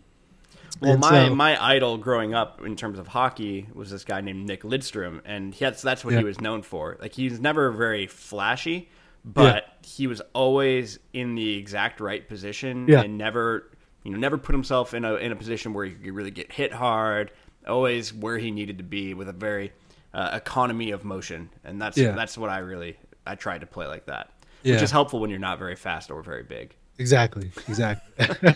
Well, 0.80 0.92
And 0.92 1.00
my 1.00 1.26
so- 1.26 1.34
my 1.34 1.60
idol 1.62 1.98
growing 1.98 2.34
up 2.34 2.64
in 2.64 2.76
terms 2.76 2.98
of 3.00 3.08
hockey 3.08 3.66
was 3.74 3.90
this 3.90 4.04
guy 4.04 4.20
named 4.20 4.46
Nick 4.46 4.62
Lidstrom, 4.62 5.20
and 5.24 5.52
he, 5.54 5.64
that's 5.64 5.82
that's 5.82 6.04
what 6.04 6.12
Yeah. 6.14 6.20
he 6.20 6.24
was 6.24 6.40
known 6.40 6.62
for. 6.62 6.96
Like 7.00 7.14
he's 7.14 7.40
never 7.40 7.72
very 7.72 8.06
flashy, 8.06 8.88
but 9.24 9.64
he 9.84 10.06
was 10.06 10.20
always 10.34 11.00
in 11.12 11.34
the 11.34 11.56
exact 11.56 12.00
right 12.00 12.28
position 12.28 12.86
Yeah. 12.88 13.00
and 13.02 13.18
never 13.18 13.64
you 14.04 14.12
know 14.12 14.18
never 14.18 14.38
put 14.38 14.54
himself 14.54 14.94
in 14.94 15.04
a 15.04 15.14
in 15.16 15.32
a 15.32 15.36
position 15.36 15.72
where 15.72 15.84
he 15.86 15.92
could 15.92 16.12
really 16.14 16.30
get 16.30 16.52
hit 16.52 16.72
hard. 16.74 17.32
Always 17.66 18.14
where 18.14 18.38
he 18.38 18.50
needed 18.52 18.78
to 18.78 18.84
be 18.84 19.14
with 19.14 19.28
a 19.28 19.32
very 19.32 19.72
uh, 20.14 20.30
economy 20.32 20.90
of 20.90 21.04
motion, 21.04 21.50
and 21.64 21.80
that's 21.80 21.96
Yeah. 21.96 22.12
that's 22.12 22.36
what 22.38 22.50
I 22.50 22.58
really 22.58 22.96
I 23.26 23.34
tried 23.34 23.60
to 23.60 23.66
play 23.66 23.86
like 23.86 24.06
that, 24.06 24.30
Yeah. 24.62 24.74
which 24.74 24.82
is 24.82 24.90
helpful 24.90 25.20
when 25.20 25.30
you're 25.30 25.38
not 25.38 25.58
very 25.58 25.76
fast 25.76 26.10
or 26.10 26.22
very 26.22 26.42
big. 26.42 26.74
Exactly. 26.98 27.50
Exactly. 27.68 28.26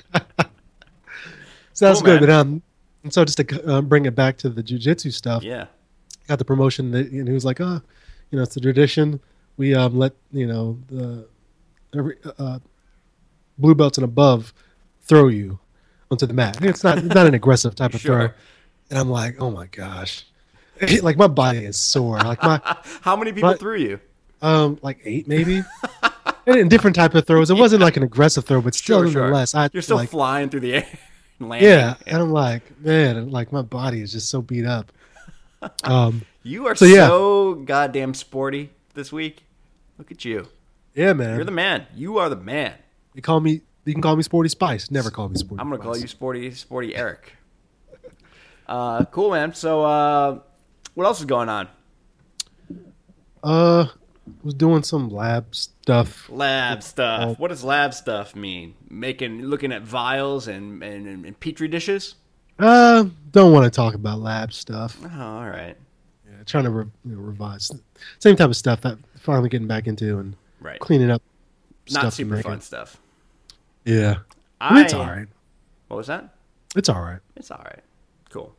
so 1.73 1.87
that's 1.87 2.00
Cool, 2.00 2.18
good. 2.18 2.21
man. 2.21 2.28
But 2.28 2.30
um, 2.30 2.62
and 3.04 3.12
so 3.12 3.25
just 3.25 3.38
to 3.38 3.68
uh, 3.68 3.80
bring 3.82 4.06
it 4.06 4.14
back 4.14 4.37
to 4.38 4.49
the 4.49 4.62
jujitsu 4.62 5.12
stuff. 5.12 5.42
Yeah, 5.42 5.66
got 6.28 6.38
the 6.38 6.44
promotion 6.44 6.90
that 6.92 7.11
and 7.11 7.26
he 7.28 7.35
was 7.35 7.44
like, 7.44 7.61
oh, 7.61 7.80
you 8.30 8.37
know, 8.38 8.42
it's 8.42 8.56
a 8.56 8.61
tradition. 8.61 9.21
We 9.56 9.75
um 9.75 9.99
let 9.99 10.12
you 10.32 10.47
know 10.47 10.78
the 10.88 11.26
every 11.97 12.16
uh, 12.38 12.59
blue 13.59 13.75
belts 13.75 13.99
and 13.99 14.04
above 14.04 14.54
throw 15.02 15.28
you 15.28 15.59
onto 16.11 16.26
the 16.26 16.35
mat. 16.35 16.62
It's 16.64 16.82
not 16.85 16.99
it's 16.99 17.14
not 17.14 17.26
an 17.26 17.35
aggressive 17.35 17.75
type 17.75 17.94
of 17.94 18.00
throw. 18.00 18.30
And 18.90 18.99
I'm 18.99 19.11
like, 19.11 19.40
oh 19.40 19.50
my 19.50 19.66
gosh, 19.66 20.25
like 21.03 21.17
my 21.17 21.27
body 21.27 21.59
is 21.65 21.79
sore. 21.79 22.19
Like 22.19 22.43
my 22.43 22.61
how 23.03 23.17
many 23.17 23.33
people 23.33 23.51
But- 23.51 23.61
threw 23.61 23.77
you? 23.77 24.01
um 24.43 24.79
like 24.83 24.99
eight 25.05 25.29
maybe. 25.29 25.62
and 26.47 26.57
in 26.57 26.69
different 26.69 26.97
type 26.97 27.15
of 27.15 27.27
throws. 27.27 27.49
It 27.51 27.55
wasn't 27.55 27.81
like 27.83 27.97
an 27.97 28.03
aggressive 28.03 28.45
throw, 28.45 28.61
but 28.61 28.75
still, 28.75 29.03
Sure, 29.05 29.11
sure. 29.12 29.21
nonetheless, 29.23 29.55
I 29.55 29.69
You're 29.73 29.83
still 29.83 29.97
like 29.97 30.09
flying 30.11 30.49
through 30.51 30.61
the 30.61 30.75
air 30.75 30.87
and 31.39 31.49
landing. 31.49 31.69
yeah. 31.69 31.95
And 32.07 32.17
I'm 32.23 32.33
like, 32.33 32.81
man, 32.81 33.31
like 33.31 33.53
my 33.53 33.62
body 33.62 34.01
is 34.01 34.11
just 34.12 34.29
so 34.29 34.43
beat 34.43 34.67
up. 34.67 34.91
Um, 35.85 36.23
You 36.43 36.67
are 36.67 36.75
So, 36.75 36.87
yeah. 36.87 37.07
so 37.07 37.55
goddamn 37.55 38.15
sporty 38.15 38.71
this 38.95 39.12
week. 39.12 39.45
Look 39.99 40.11
at 40.11 40.25
you. 40.25 40.49
yeah, 40.95 41.12
man. 41.12 41.37
You're 41.37 41.45
the 41.45 41.53
man. 41.53 41.87
You 41.95 42.19
are 42.19 42.29
the 42.29 42.35
man. 42.35 42.75
You 43.15 43.23
call 43.23 43.39
me. 43.39 43.61
You 43.85 43.93
can 43.93 44.03
call 44.03 44.17
me 44.17 44.23
Sporty 44.25 44.49
Spice. 44.49 44.91
Never 44.91 45.11
call 45.11 45.29
me 45.29 45.37
Sporty. 45.37 45.61
I'm 45.61 45.71
gonna 45.71 45.81
call 45.83 45.97
you 45.97 46.09
sporty, 46.09 46.51
sporty 46.53 46.97
Eric. 46.97 47.35
Uh, 48.67 49.05
cool, 49.07 49.31
man. 49.31 49.55
So, 49.55 49.83
uh, 49.85 50.39
what 50.94 51.04
else 51.06 51.20
is 51.20 51.26
going 51.26 51.49
on? 51.49 51.68
Uh, 53.42 53.87
was 54.42 54.54
doing 54.54 54.82
some 54.82 55.08
lab 55.08 55.54
stuff. 55.54 56.28
Lab 56.30 56.82
stuff. 56.82 57.38
What 57.38 57.49
does 57.49 57.64
lab 57.64 57.92
stuff 57.94 58.37
mean? 58.37 58.75
Making, 58.88 59.42
looking 59.42 59.72
at 59.72 59.82
vials 59.82 60.49
and 60.49 60.82
and, 60.82 61.06
and 61.26 61.40
petri 61.40 61.68
dishes. 61.68 62.14
Uh, 62.58 63.06
don't 63.32 63.52
want 63.52 63.64
to 63.64 63.70
talk 63.70 63.94
about 63.94 64.20
lab 64.20 64.52
stuff. 64.52 64.96
Oh, 65.02 65.20
all 65.20 65.49
right. 65.49 65.76
Yeah, 66.26 66.44
trying 66.46 66.64
to 66.64 66.70
re- 66.70 66.84
you 67.04 67.16
know, 67.16 67.20
revise 67.20 67.70
same 68.20 68.37
type 68.37 68.50
of 68.50 68.56
stuff 68.56 68.80
that 68.82 68.99
finally 69.18 69.49
getting 69.49 69.66
back 69.66 69.87
into 69.87 70.18
and 70.18 70.37
Right. 70.61 70.78
cleaning 70.78 71.11
up. 71.11 71.22
Not 71.90 72.12
super 72.12 72.40
fun 72.40 72.61
stuff. 72.61 72.99
Yeah, 73.84 74.18
I 74.61 74.68
I, 74.68 74.75
mean, 74.75 74.84
it's 74.84 74.94
all 74.94 75.06
right. 75.06 75.26
What 75.88 75.96
was 75.96 76.06
that? 76.06 76.32
It's 76.76 76.88
all 76.88 77.02
right. 77.02 77.18
It's 77.34 77.50
all 77.50 77.61
right. 77.64 77.80
Cool. 78.30 78.54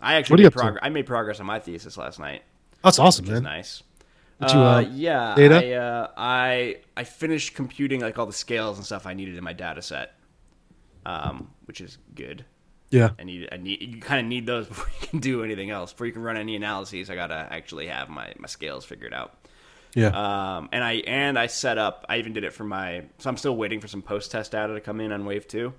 I 0.00 0.14
actually 0.14 0.34
What 0.34 0.40
are 0.40 0.42
you 0.42 0.46
made 0.46 0.52
progress. 0.54 0.80
I 0.84 0.88
made 0.90 1.06
progress 1.06 1.40
on 1.40 1.46
my 1.46 1.58
thesis 1.58 1.96
last 1.96 2.18
night, 2.18 2.42
That's 2.82 2.98
awesome, 2.98 3.24
which 3.26 3.32
is 3.34 3.42
man. 3.42 3.52
nice. 3.52 3.82
You, 4.40 4.46
uh, 4.46 4.50
uh, 4.76 4.80
yeah, 4.92 5.34
data? 5.34 5.56
I, 5.66 5.72
uh, 5.72 6.10
I 6.16 6.76
I 6.96 7.02
finished 7.04 7.54
computing 7.54 8.00
like 8.00 8.18
all 8.20 8.26
the 8.26 8.32
scales 8.32 8.76
and 8.76 8.86
stuff 8.86 9.04
I 9.06 9.14
needed 9.14 9.36
in 9.36 9.42
my 9.42 9.52
data 9.52 9.82
set, 9.82 10.14
um, 11.04 11.50
which 11.64 11.80
is 11.80 11.98
good. 12.14 12.44
Yeah, 12.90 13.10
I 13.18 13.24
need 13.24 13.48
I 13.50 13.56
need 13.56 13.82
you 13.82 14.00
kind 14.00 14.20
of 14.20 14.26
need 14.26 14.46
those 14.46 14.66
before 14.68 14.86
you 15.00 15.08
can 15.08 15.18
do 15.18 15.42
anything 15.42 15.70
else. 15.70 15.92
Before 15.92 16.06
you 16.06 16.12
can 16.12 16.22
run 16.22 16.36
any 16.36 16.54
analyses, 16.56 17.10
I 17.10 17.16
gotta 17.16 17.48
actually 17.50 17.88
have 17.88 18.08
my, 18.08 18.32
my 18.38 18.46
scales 18.46 18.84
figured 18.84 19.12
out. 19.12 19.36
yeah, 19.94 20.08
Um, 20.58 20.68
and 20.72 20.84
I 20.84 20.92
and 21.06 21.38
I 21.38 21.48
set 21.48 21.76
up. 21.76 22.06
I 22.08 22.18
even 22.18 22.32
did 22.32 22.44
it 22.44 22.52
for 22.52 22.64
my. 22.64 23.04
So 23.18 23.28
I'm 23.28 23.36
still 23.36 23.56
waiting 23.56 23.80
for 23.80 23.88
some 23.88 24.02
post 24.02 24.30
test 24.30 24.52
data 24.52 24.72
to 24.74 24.80
come 24.80 25.00
in 25.00 25.10
on 25.12 25.24
Wave 25.24 25.48
Two. 25.48 25.74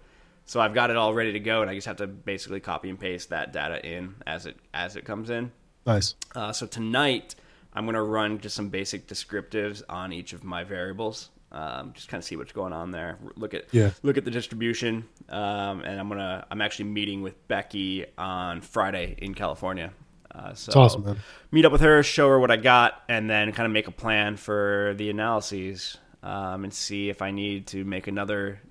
So 0.50 0.60
I've 0.60 0.74
got 0.74 0.90
it 0.90 0.98
all 0.98 1.14
ready 1.14 1.34
to 1.34 1.40
go, 1.40 1.62
and 1.62 1.70
I 1.70 1.76
just 1.76 1.86
have 1.86 1.98
to 1.98 2.08
basically 2.08 2.60
copy 2.60 2.90
and 2.90 3.00
paste 3.00 3.30
that 3.30 3.54
data 3.54 3.86
in 3.88 4.16
as 4.26 4.48
it 4.48 4.58
as 4.74 4.96
it 4.96 5.06
comes 5.06 5.30
in. 5.30 5.52
nice. 5.86 6.16
Uh, 6.34 6.52
so 6.52 6.66
tonight 6.66 7.36
I'm 7.72 7.86
going 7.86 7.94
to 7.94 8.02
run 8.02 8.40
just 8.40 8.56
some 8.56 8.70
basic 8.70 9.06
descriptives 9.08 9.84
on 9.88 10.12
each 10.12 10.34
of 10.34 10.44
my 10.44 10.64
variables. 10.64 11.30
Um, 11.52 11.94
just 11.94 12.08
kind 12.08 12.20
of 12.20 12.26
see 12.26 12.36
what's 12.36 12.52
going 12.52 12.74
on 12.74 12.90
there. 12.90 13.20
Look 13.36 13.54
at 13.54 13.66
Yeah. 13.72 13.92
look 14.02 14.18
at 14.18 14.26
the 14.26 14.32
distribution, 14.32 15.08
um, 15.30 15.82
and 15.82 16.00
I'm 16.00 16.10
gonna 16.10 16.44
I'm 16.50 16.62
actually 16.64 16.86
meeting 16.86 17.22
with 17.22 17.48
Becky 17.48 18.08
on 18.18 18.62
Friday 18.62 19.14
in 19.20 19.36
California. 19.36 19.92
Uh, 20.34 20.56
so 20.56 20.70
It's 20.70 20.76
awesome, 20.76 21.06
man. 21.06 21.18
meet 21.52 21.66
up 21.66 21.72
with 21.72 21.82
her, 21.82 22.02
show 22.02 22.28
her 22.28 22.40
what 22.40 22.50
I 22.50 22.58
got, 22.58 23.04
and 23.08 23.30
then 23.30 23.52
kind 23.52 23.68
of 23.68 23.72
make 23.72 23.88
a 23.88 23.92
plan 23.92 24.36
for 24.36 24.96
the 24.98 25.12
analyses 25.12 25.98
um, 26.24 26.64
and 26.64 26.74
see 26.74 27.10
if 27.10 27.22
I 27.22 27.30
need 27.30 27.68
to 27.68 27.86
make 27.86 28.08
another 28.08 28.62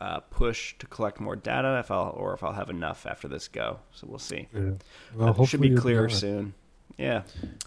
uh, 0.00 0.20
push 0.20 0.76
to 0.78 0.86
collect 0.86 1.20
more 1.20 1.36
data, 1.36 1.78
if 1.78 1.90
I'll 1.90 2.14
or 2.16 2.32
if 2.34 2.42
I'll 2.42 2.52
have 2.54 2.70
enough 2.70 3.06
after 3.06 3.28
this 3.28 3.48
go. 3.48 3.80
So 3.92 4.06
we'll 4.08 4.18
see. 4.18 4.48
Yeah. 4.54 4.70
Well, 5.14 5.42
It 5.42 5.46
should 5.46 5.60
be 5.60 5.68
you'll 5.68 5.80
clear 5.80 6.08
soon. 6.08 6.54
Yeah, 6.98 7.22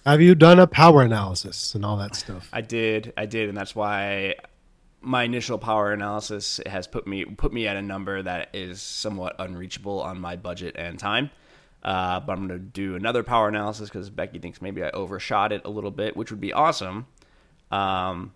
Have 0.06 0.22
you 0.22 0.36
done 0.36 0.60
a 0.60 0.68
power 0.68 1.02
analysis 1.02 1.74
and 1.74 1.84
all 1.84 1.98
that 1.98 2.16
stuff? 2.16 2.50
I 2.54 2.62
did. 2.62 3.14
I 3.18 3.26
did, 3.26 3.50
and 3.50 3.58
that's 3.58 3.76
why 3.76 4.36
my 5.02 5.24
initial 5.24 5.58
power 5.58 5.92
analysis 5.92 6.60
has 6.68 6.86
put 6.88 7.08
me 7.08 7.26
put 7.26 7.52
me 7.52 7.68
at 7.68 7.76
a 7.76 7.82
number 7.82 8.22
that 8.22 8.50
is 8.54 8.80
somewhat 8.82 9.36
unreachable 9.40 10.02
on 10.02 10.20
my 10.20 10.36
budget 10.36 10.76
and 10.78 11.00
time. 11.00 11.32
Uh, 11.82 12.20
but 12.20 12.32
I'm 12.34 12.48
going 12.48 12.60
to 12.60 12.66
do 12.66 12.96
another 12.96 13.24
power 13.24 13.48
analysis 13.48 13.90
because 13.90 14.10
Becky 14.10 14.40
thinks 14.40 14.62
maybe 14.62 14.84
I 14.84 14.90
overshot 14.92 15.52
it 15.52 15.64
a 15.66 15.70
little 15.70 15.92
bit, 15.92 16.16
which 16.16 16.30
would 16.32 16.40
be 16.40 16.54
awesome. 16.54 17.08
Um, 17.72 18.34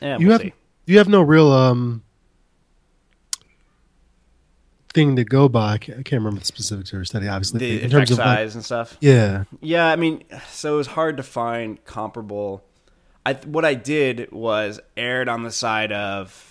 and 0.00 0.20
you 0.22 0.28
we'll 0.28 0.34
have 0.38 0.42
see. 0.42 0.52
you 0.86 0.98
have 0.98 1.08
no 1.08 1.22
real 1.22 1.50
um 1.52 2.02
thing 4.92 5.16
to 5.16 5.24
go 5.24 5.48
by. 5.48 5.74
I 5.74 5.78
can't, 5.78 5.98
I 5.98 6.02
can't 6.02 6.20
remember 6.20 6.40
the 6.40 6.46
specifics 6.46 6.90
of 6.90 6.94
your 6.94 7.04
study. 7.04 7.28
Obviously, 7.28 7.58
the 7.58 7.70
in 7.70 7.86
effect 7.86 7.92
terms 7.92 8.10
of 8.12 8.18
like, 8.18 8.26
size 8.26 8.54
and 8.54 8.64
stuff. 8.64 8.96
yeah, 9.00 9.44
Yeah, 9.60 9.86
I 9.86 9.96
mean, 9.96 10.24
so 10.48 10.74
it 10.74 10.76
was 10.76 10.86
hard 10.88 11.16
to 11.16 11.22
find 11.22 11.82
comparable. 11.84 12.64
I 13.24 13.34
what 13.34 13.64
I 13.64 13.74
did 13.74 14.30
was 14.32 14.80
aired 14.96 15.28
on 15.28 15.42
the 15.42 15.52
side 15.52 15.92
of 15.92 16.48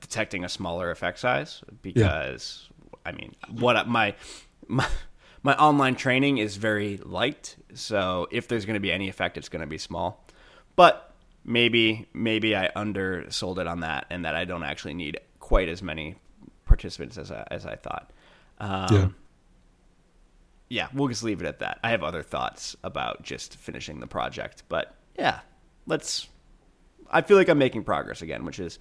detecting 0.00 0.44
a 0.44 0.48
smaller 0.48 0.90
effect 0.90 1.18
size 1.18 1.62
because 1.80 2.68
I 3.04 3.12
mean, 3.12 3.34
what 3.50 3.88
my 3.88 4.14
my 4.68 4.86
my 5.42 5.56
online 5.56 5.96
training 5.96 6.38
is 6.38 6.56
very 6.56 6.98
light, 6.98 7.56
so 7.74 8.28
if 8.30 8.48
there's 8.48 8.64
going 8.64 8.74
to 8.74 8.80
be 8.80 8.92
any 8.92 9.08
effect, 9.08 9.36
it's 9.36 9.48
going 9.48 9.60
to 9.60 9.66
be 9.66 9.78
small. 9.78 10.24
But 10.76 11.12
maybe 11.44 12.08
maybe 12.12 12.54
I 12.54 12.70
undersold 12.76 13.58
it 13.58 13.66
on 13.66 13.80
that, 13.80 14.06
and 14.10 14.24
that 14.24 14.34
I 14.34 14.44
don't 14.44 14.62
actually 14.62 14.94
need 14.94 15.18
quite 15.40 15.68
as 15.68 15.82
many 15.82 16.16
participants 16.72 17.18
as 17.18 17.30
I, 17.30 17.46
as 17.50 17.66
I 17.66 17.76
thought. 17.76 18.10
Um, 18.58 18.94
yeah. 18.94 19.08
yeah, 20.68 20.88
we'll 20.94 21.08
just 21.08 21.22
leave 21.22 21.42
it 21.42 21.46
at 21.46 21.58
that. 21.58 21.78
I 21.84 21.90
have 21.90 22.02
other 22.02 22.22
thoughts 22.22 22.74
about 22.82 23.22
just 23.22 23.56
finishing 23.56 24.00
the 24.00 24.06
project, 24.06 24.62
but 24.68 24.94
yeah, 25.18 25.40
let's. 25.86 26.28
I 27.10 27.20
feel 27.20 27.36
like 27.36 27.50
I'm 27.50 27.58
making 27.58 27.84
progress 27.84 28.22
again, 28.22 28.46
which 28.46 28.58
is 28.58 28.78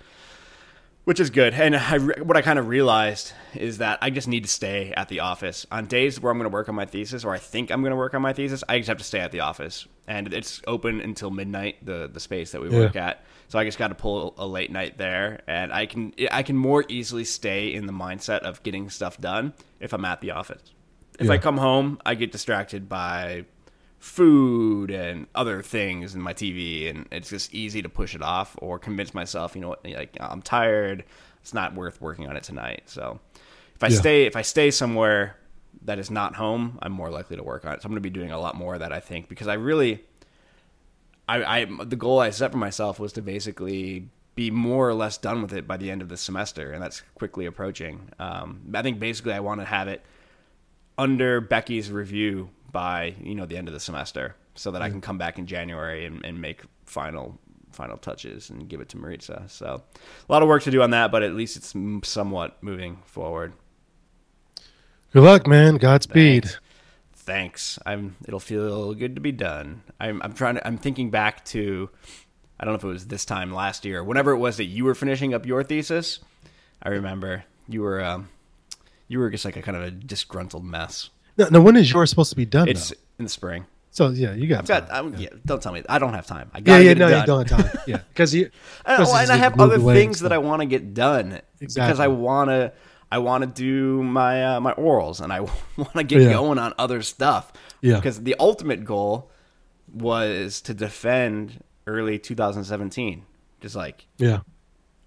which 1.03 1.20
is 1.20 1.29
good. 1.29 1.53
And 1.53 1.75
I, 1.75 1.98
what 1.98 2.38
I 2.38 2.41
kind 2.41 2.60
of 2.60 2.67
realized 2.67 3.34
is 3.55 3.79
that 3.79 4.00
I 4.01 4.10
just 4.10 4.27
need 4.27 4.43
to 4.43 4.50
stay 4.50 4.93
at 4.96 5.10
the 5.10 5.22
office 5.22 5.65
on 5.72 5.88
days 5.88 6.20
where 6.20 6.31
I'm 6.31 6.38
going 6.38 6.50
to 6.50 6.53
work 6.53 6.70
on 6.70 6.75
my 6.75 6.86
thesis, 6.86 7.25
or 7.25 7.34
I 7.34 7.39
think 7.39 7.72
I'm 7.72 7.81
going 7.81 7.91
to 7.91 7.98
work 7.98 8.13
on 8.13 8.22
my 8.22 8.34
thesis. 8.34 8.63
I 8.70 8.77
just 8.77 8.88
have 8.88 8.98
to 9.00 9.03
stay 9.03 9.20
at 9.20 9.31
the 9.31 9.39
office, 9.39 9.88
and 10.08 10.34
it's 10.34 10.62
open 10.67 11.01
until 11.01 11.31
midnight. 11.31 11.84
The 11.86 12.10
the 12.12 12.20
space 12.20 12.51
that 12.51 12.62
we 12.62 12.70
work 12.70 12.96
at, 12.96 13.24
so 13.48 13.58
I 13.58 13.65
just 13.65 13.77
got 13.77 13.88
to 13.88 13.96
pull 13.96 14.34
a 14.38 14.46
late 14.48 14.72
night 14.72 14.98
there, 14.98 15.41
and 15.48 15.74
I 15.74 15.86
can 15.86 16.13
I 16.31 16.43
can 16.43 16.55
more 16.55 16.86
easily 16.88 17.24
stay 17.24 17.74
in 17.74 17.88
the 17.88 17.93
mindset 17.93 18.39
of 18.39 18.62
getting 18.63 18.89
stuff 18.89 19.20
done 19.20 19.53
if 19.79 19.93
I'm 19.93 20.05
at 20.05 20.22
the 20.22 20.31
office. 20.31 20.62
If 21.20 21.29
I 21.29 21.38
come 21.38 21.58
home, 21.58 22.00
I 22.05 22.15
get 22.15 22.31
distracted 22.31 22.89
by 22.89 23.46
food 24.01 24.89
and 24.89 25.27
other 25.36 25.62
things 25.62 26.15
in 26.15 26.22
my 26.22 26.34
TV, 26.34 26.89
and 26.89 27.08
it's 27.12 27.29
just 27.29 27.53
easy 27.53 27.84
to 27.84 27.88
push 27.88 28.15
it 28.15 28.24
off 28.24 28.55
or 28.60 28.79
convince 28.79 29.13
myself, 29.13 29.55
you 29.55 29.62
know 29.62 29.70
what, 29.70 29.86
like 29.88 30.17
I'm 30.20 30.41
tired. 30.41 31.05
It's 31.41 31.53
not 31.53 31.75
worth 31.75 32.01
working 32.01 32.27
on 32.27 32.36
it 32.36 32.41
tonight. 32.43 32.84
So 32.88 33.20
if 33.75 33.84
I 33.84 33.88
Yeah. 33.89 34.00
stay, 34.00 34.25
if 34.25 34.36
I 34.36 34.41
stay 34.41 34.72
somewhere 34.72 35.38
that 35.84 36.00
is 36.00 36.10
not 36.10 36.36
home, 36.36 36.79
I'm 36.81 36.91
more 36.91 37.12
likely 37.12 37.38
to 37.38 37.43
work 37.43 37.63
on 37.63 37.74
it. 37.74 37.81
So 37.84 37.86
I'm 37.86 37.91
going 37.91 37.98
to 37.98 38.01
be 38.01 38.10
doing 38.10 38.31
a 38.31 38.39
lot 38.39 38.55
more 38.55 38.74
of 38.74 38.79
that, 38.79 38.91
I 38.91 39.00
think, 39.00 39.29
because 39.29 39.48
I 39.48 39.53
really, 39.53 40.03
I, 41.29 41.62
I, 41.62 41.65
the 41.65 41.96
goal 41.96 42.20
I 42.20 42.31
set 42.31 42.51
for 42.51 42.58
myself 42.58 43.00
was 43.00 43.13
to 43.13 43.22
basically 43.22 44.10
be 44.34 44.50
more 44.50 44.89
or 44.89 44.96
less 44.96 45.17
done 45.20 45.43
with 45.43 45.53
it 45.53 45.67
by 45.67 45.77
the 45.77 45.91
end 45.91 46.01
of 46.01 46.10
the 46.10 46.17
semester, 46.17 46.72
and 46.72 46.81
that's 46.81 47.03
quickly 47.13 47.46
approaching. 47.46 48.10
Um, 48.17 48.62
I 48.74 48.81
think 48.81 49.00
basically 49.00 49.34
I 49.34 49.41
want 49.41 49.62
to 49.62 49.65
have 49.65 49.88
it 49.88 50.03
under 50.98 51.39
Becky's 51.39 51.91
review 51.91 52.50
by 52.71 53.15
you 53.21 53.35
know 53.35 53.45
the 53.45 53.57
end 53.57 53.67
of 53.67 53.73
the 53.73 53.79
semester, 53.79 54.35
so 54.55 54.71
that 54.71 54.81
I 54.81 54.89
can 54.89 55.01
come 55.01 55.17
back 55.17 55.37
in 55.37 55.47
January 55.47 56.05
and, 56.05 56.23
and 56.25 56.41
make 56.41 56.61
final 56.85 57.39
final 57.71 57.97
touches 57.97 58.49
and 58.49 58.67
give 58.67 58.81
it 58.81 58.89
to 58.89 58.97
Maritza. 58.97 59.45
So 59.47 59.83
a 60.27 60.31
lot 60.31 60.41
of 60.41 60.47
work 60.47 60.63
to 60.63 60.71
do 60.71 60.81
on 60.81 60.91
that, 60.91 61.11
but 61.11 61.23
at 61.23 61.33
least 61.33 61.55
it's 61.55 61.75
m- 61.75 62.01
somewhat 62.03 62.61
moving 62.61 62.97
forward. 63.05 63.53
Good 65.13 65.23
luck, 65.23 65.47
man. 65.47 65.77
Godspeed. 65.77 66.43
Thanks. 66.43 66.59
Thanks. 67.13 67.79
I'm. 67.85 68.15
It'll 68.25 68.39
feel 68.39 68.93
good 68.93 69.15
to 69.15 69.21
be 69.21 69.31
done. 69.31 69.83
I'm. 69.99 70.21
I'm 70.21 70.33
trying 70.33 70.55
to. 70.55 70.65
I'm 70.67 70.77
thinking 70.77 71.09
back 71.09 71.45
to. 71.45 71.89
I 72.59 72.65
don't 72.65 72.73
know 72.73 72.77
if 72.77 72.83
it 72.83 72.87
was 72.87 73.07
this 73.07 73.25
time 73.25 73.53
last 73.53 73.85
year, 73.85 74.03
whenever 74.03 74.31
it 74.31 74.37
was 74.37 74.57
that 74.57 74.65
you 74.65 74.85
were 74.85 74.95
finishing 74.95 75.33
up 75.33 75.45
your 75.45 75.63
thesis. 75.63 76.19
I 76.81 76.89
remember 76.89 77.43
you 77.67 77.81
were. 77.81 78.03
Um, 78.03 78.29
you 79.07 79.19
were 79.19 79.29
just 79.29 79.43
like 79.43 79.57
a 79.57 79.61
kind 79.61 79.75
of 79.75 79.83
a 79.83 79.91
disgruntled 79.91 80.63
mess. 80.63 81.09
No, 81.38 81.47
no, 81.50 81.61
when 81.61 81.75
is 81.77 81.91
yours 81.91 82.09
supposed 82.09 82.29
to 82.31 82.35
be 82.35 82.45
done? 82.45 82.67
It's 82.67 82.89
though? 82.89 82.95
in 83.19 83.25
the 83.25 83.29
spring. 83.29 83.65
So 83.91 84.09
yeah, 84.09 84.33
you 84.33 84.47
got. 84.47 84.65
Got. 84.65 84.91
I'm, 84.91 85.13
yeah. 85.15 85.29
Don't 85.45 85.61
tell 85.61 85.73
me. 85.73 85.83
I 85.89 86.00
don't 86.00 86.13
have 86.13 86.25
time. 86.25 86.50
I 86.53 86.59
yeah, 86.59 86.63
got 86.63 86.77
yeah, 86.77 86.83
get 86.83 86.97
no, 86.97 87.07
it 87.07 87.19
you 87.19 87.25
don't 87.25 87.50
have 87.50 87.65
time. 87.73 87.81
Yeah, 87.88 87.97
because 88.09 88.33
you. 88.33 88.50
And, 88.85 89.03
well, 89.03 89.15
and 89.17 89.29
I 89.31 89.35
have 89.35 89.59
other 89.59 89.79
things 89.79 90.21
that. 90.21 90.31
I 90.31 90.38
want 90.38 90.61
to 90.61 90.65
get 90.65 90.93
done 90.93 91.41
Exactly. 91.59 91.88
because 91.88 92.00
I 92.00 92.07
want 92.07 92.50
to. 92.50 92.71
I 93.13 93.17
want 93.17 93.41
to 93.43 93.47
do 93.47 94.01
my 94.01 94.55
uh, 94.55 94.59
my 94.61 94.73
orals 94.75 95.19
and 95.19 95.33
I 95.33 95.41
want 95.77 95.93
to 95.95 96.03
get 96.03 96.21
Yeah. 96.21 96.31
going 96.33 96.57
on 96.57 96.73
other 96.77 97.01
stuff. 97.01 97.51
Yeah. 97.81 97.95
Because 97.97 98.23
the 98.23 98.35
ultimate 98.39 98.85
goal 98.85 99.29
was 99.93 100.61
to 100.61 100.73
defend 100.73 101.61
early 101.85 102.17
2017. 102.17 103.25
Just 103.59 103.75
like 103.75 104.07
Yeah, 104.17 104.39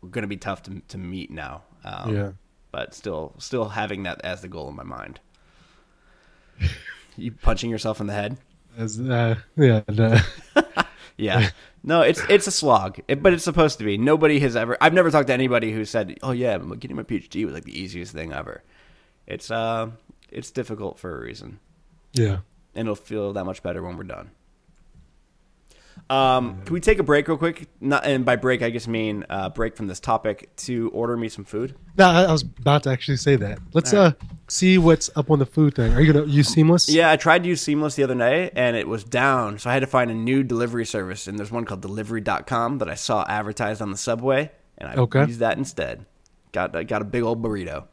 we're 0.03 0.11
gonna 0.11 0.27
be 0.27 0.37
tough 0.37 0.63
to 0.65 0.83
to 0.89 0.99
meet 0.99 1.31
now. 1.31 1.63
Um, 1.83 2.15
yeah. 2.15 2.33
But 2.71 2.93
still, 2.95 3.35
still 3.39 3.71
having 3.71 4.03
that 4.03 4.21
as 4.25 4.43
the 4.43 4.49
goal 4.49 4.69
in 4.69 4.77
my 4.77 4.83
mind. 4.83 5.21
You 7.17 7.33
punching 7.33 7.71
yourself 7.71 8.01
in 8.01 8.07
the 8.07 8.13
head. 8.13 8.37
As, 8.77 8.99
uh, 9.01 9.37
yeah, 9.57 9.83
no. 9.89 10.17
Yeah. 11.17 11.51
No, 11.83 12.01
it's 12.01 12.23
it's 12.29 12.47
a 12.47 12.51
slog, 12.51 12.99
it, 13.09 13.23
but 13.23 13.35
it's 13.35 13.45
supposed 13.45 13.79
to 13.79 13.85
be. 13.85 13.99
Nobody 13.99 14.41
has 14.41 14.57
ever. 14.57 14.77
I've 14.81 14.95
never 14.95 15.11
talked 15.11 15.27
to 15.29 15.35
anybody 15.35 15.71
who 15.71 15.85
said, 15.85 16.19
"Oh 16.23 16.33
yeah, 16.33 16.57
getting 16.79 16.97
my 16.97 17.03
PhD 17.03 17.45
was 17.45 17.53
like 17.53 17.65
the 17.65 17.79
easiest 17.79 18.13
thing 18.13 18.33
ever." 18.33 18.63
It's 19.27 19.51
uh, 19.51 19.91
it's 20.31 20.51
difficult 20.51 20.99
for 20.99 21.15
a 21.15 21.21
reason, 21.21 21.61
yeah. 22.15 22.39
and 22.75 22.87
it'll 22.87 22.95
feel 22.95 23.35
that 23.35 23.45
much 23.45 23.63
better 23.63 23.83
when 23.83 23.99
we're 23.99 24.05
done. 24.05 24.31
Um, 26.11 26.61
can 26.65 26.75
we 26.75 26.81
take 26.81 26.99
a 26.99 27.03
break 27.03 27.29
real 27.29 27.39
quick? 27.39 27.67
Not, 27.81 28.05
and 28.05 28.25
by 28.25 28.37
break, 28.37 28.63
I 28.63 28.71
just 28.71 28.89
mean 28.89 29.25
uh, 29.31 29.49
break 29.49 29.77
from 29.77 29.87
this 29.87 30.01
topic 30.01 30.55
to 30.57 30.91
order 30.91 31.17
me 31.17 31.29
some 31.29 31.45
food. 31.45 31.75
No, 31.97 32.07
I, 32.07 32.25
I 32.25 32.33
was 32.33 32.43
about 32.43 32.83
to 32.83 32.91
actually 32.91 33.17
say 33.17 33.37
that. 33.37 33.59
Let's 33.73 33.93
right. 33.95 34.01
uh 34.09 34.13
see 34.49 34.77
what's 34.77 35.09
up 35.17 35.31
on 35.31 35.39
the 35.39 35.47
food 35.47 35.75
thing. 35.75 35.95
Are 35.95 36.01
you 36.01 36.13
gonna 36.13 36.27
use 36.27 36.49
Seamless? 36.49 36.89
Yeah, 36.89 37.11
I 37.11 37.17
tried 37.17 37.43
to 37.45 37.49
use 37.49 37.63
Seamless 37.63 37.95
the 37.95 38.03
other 38.03 38.15
day 38.15 38.51
and 38.55 38.77
it 38.77 38.87
was 38.87 39.03
down. 39.05 39.59
So 39.59 39.71
I 39.71 39.73
had 39.73 39.81
to 39.81 39.87
find 39.87 40.11
a 40.11 40.15
new 40.15 40.43
delivery 40.43 40.85
service. 40.85 41.27
And 41.27 41.39
there's 41.39 41.51
one 41.51 41.65
called 41.65 41.81
delivery.com 41.81 42.79
that 42.79 42.89
I 42.89 42.95
saw 42.95 43.25
advertised 43.27 43.81
on 43.81 43.91
the 43.91 43.97
subway. 43.97 44.51
And 44.77 44.91
I 44.91 44.95
Okay. 44.97 45.25
used 45.25 45.39
that 45.41 45.57
instead. 45.57 46.05
Got, 46.53 46.73
got 46.87 47.01
a 47.01 47.05
big 47.05 47.23
old 47.23 47.43
burrito. 47.43 47.85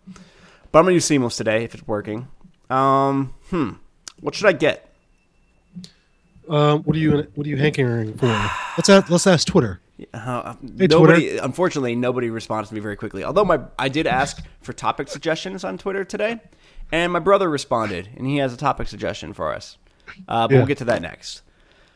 But 0.72 0.80
I'm 0.80 0.86
gonna 0.86 0.94
use 0.94 1.06
Seamless 1.06 1.38
today 1.38 1.64
if 1.64 1.74
it's 1.74 1.88
working. 1.88 2.28
Um, 2.70 3.34
hmm. 3.50 3.72
What 4.20 4.36
should 4.36 4.48
I 4.48 4.54
get? 4.54 4.91
Um, 6.50 6.84
what 6.84 6.96
are 6.96 7.00
you 7.00 7.28
what 7.36 7.46
are 7.46 7.50
you 7.50 7.58
hankering 7.58 8.14
for? 8.18 8.26
Let's 8.78 8.90
ask, 8.90 9.10
let's 9.10 9.28
ask 9.28 9.48
Twitter. 9.48 9.80
Uh, 10.14 10.56
Hey, 10.78 10.88
nobody, 10.88 11.38
unfortunately, 11.38 11.96
nobody 11.96 12.30
responds 12.30 12.70
to 12.70 12.76
me 12.76 12.82
very 12.82 12.96
quickly. 12.96 13.24
Although 13.24 13.46
my, 13.46 13.60
I 13.78 13.90
did 13.90 14.08
ask 14.08 14.44
for 14.62 14.74
topic 14.74 15.08
suggestions 15.10 15.64
on 15.64 15.78
Twitter 15.78 16.04
today, 16.04 16.40
and 16.92 17.14
my 17.14 17.20
brother 17.20 17.50
responded, 17.50 18.10
and 18.18 18.26
he 18.26 18.38
has 18.38 18.54
a 18.54 18.58
topic 18.58 18.88
suggestion 18.88 19.34
for 19.34 19.54
us. 19.54 19.78
Uh, 20.28 20.48
but 20.48 20.52
Yeah. 20.54 20.58
we'll 20.60 20.68
get 20.68 20.80
to 20.80 20.86
that 20.86 21.02
next. 21.04 21.44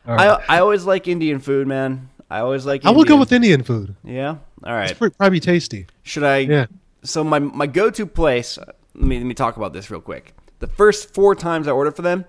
Right. 0.06 0.38
I, 0.48 0.56
I 0.56 0.60
always 0.60 0.84
like 0.84 1.08
Indian 1.08 1.40
food, 1.40 1.66
man. 1.66 2.08
I 2.30 2.38
always 2.40 2.64
like. 2.64 2.84
I 2.84 2.90
will 2.90 3.04
go 3.04 3.16
with 3.16 3.32
Indian 3.32 3.62
food. 3.64 3.96
Yeah. 4.04 4.36
All 4.64 4.72
right. 4.74 4.90
It's 4.90 4.98
pretty, 4.98 5.16
probably 5.16 5.40
tasty. 5.40 5.86
Should 6.04 6.22
I? 6.22 6.38
Yeah. 6.38 6.66
So 7.02 7.24
my 7.24 7.38
my 7.40 7.66
go 7.66 7.90
to 7.90 8.06
place. 8.06 8.56
Let 8.58 8.76
me 8.94 9.16
let 9.18 9.26
me 9.26 9.34
talk 9.34 9.56
about 9.56 9.72
this 9.72 9.90
real 9.90 10.00
quick. 10.00 10.32
The 10.60 10.66
first 10.68 11.12
four 11.12 11.34
times 11.34 11.66
I 11.66 11.72
ordered 11.72 11.96
for 11.96 12.02
them, 12.02 12.24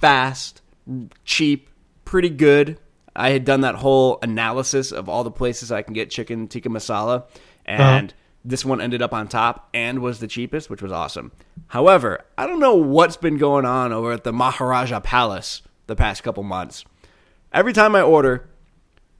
fast, 0.00 0.60
cheap, 1.24 1.70
pretty 2.04 2.30
good. 2.30 2.78
I 3.16 3.30
had 3.30 3.44
done 3.44 3.60
that 3.60 3.76
whole 3.76 4.18
analysis 4.22 4.90
of 4.92 5.08
all 5.08 5.22
the 5.24 5.30
places 5.30 5.70
I 5.70 5.82
can 5.82 5.94
get 5.94 6.10
chicken 6.10 6.48
tikka 6.48 6.68
masala, 6.68 7.24
and 7.64 8.12
this 8.44 8.64
one 8.64 8.80
ended 8.80 9.02
up 9.02 9.12
on 9.14 9.28
top 9.28 9.68
and 9.72 10.00
was 10.00 10.18
the 10.18 10.26
cheapest, 10.26 10.68
which 10.68 10.82
was 10.82 10.90
awesome. 10.92 11.30
However, 11.68 12.24
I 12.36 12.46
don't 12.46 12.60
know 12.60 12.74
what's 12.74 13.16
been 13.16 13.38
going 13.38 13.64
on 13.64 13.92
over 13.92 14.12
at 14.12 14.24
the 14.24 14.32
Maharaja 14.32 15.00
Palace 15.00 15.62
the 15.86 15.94
past 15.96 16.22
couple 16.22 16.42
months. 16.42 16.84
Every 17.52 17.72
time 17.72 17.94
I 17.94 18.02
order, 18.02 18.48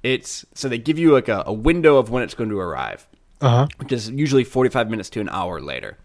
it's 0.03 0.45
so 0.55 0.69
they 0.69 0.79
give 0.79 0.99
you 0.99 1.13
like 1.13 1.29
a, 1.29 1.45
a 1.47 1.53
window 1.53 1.97
of 1.97 2.11
when 2.11 2.23
it's 2.25 2.35
going 2.35 2.51
to 2.51 2.59
arrive 2.59 3.07
Uh 3.41 3.49
huh. 3.49 3.67
which 3.79 3.93
is 3.93 4.11
usually 4.11 4.43
45 4.45 4.91
minutes 4.91 5.09
to 5.11 5.21
an 5.21 5.29
hour 5.29 5.61
later. 5.61 5.99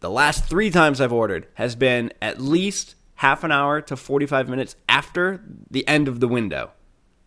The 0.00 0.10
last 0.10 0.44
three 0.44 0.70
times 0.70 1.00
I've 1.00 1.12
ordered 1.14 1.46
has 1.54 1.74
been 1.74 2.12
at 2.20 2.40
least 2.40 2.94
half 3.16 3.44
an 3.44 3.52
hour 3.52 3.80
to 3.82 3.96
45 3.96 4.48
minutes 4.48 4.76
after 4.88 5.42
the 5.70 5.86
end 5.88 6.08
of 6.08 6.20
the 6.20 6.28
window. 6.28 6.70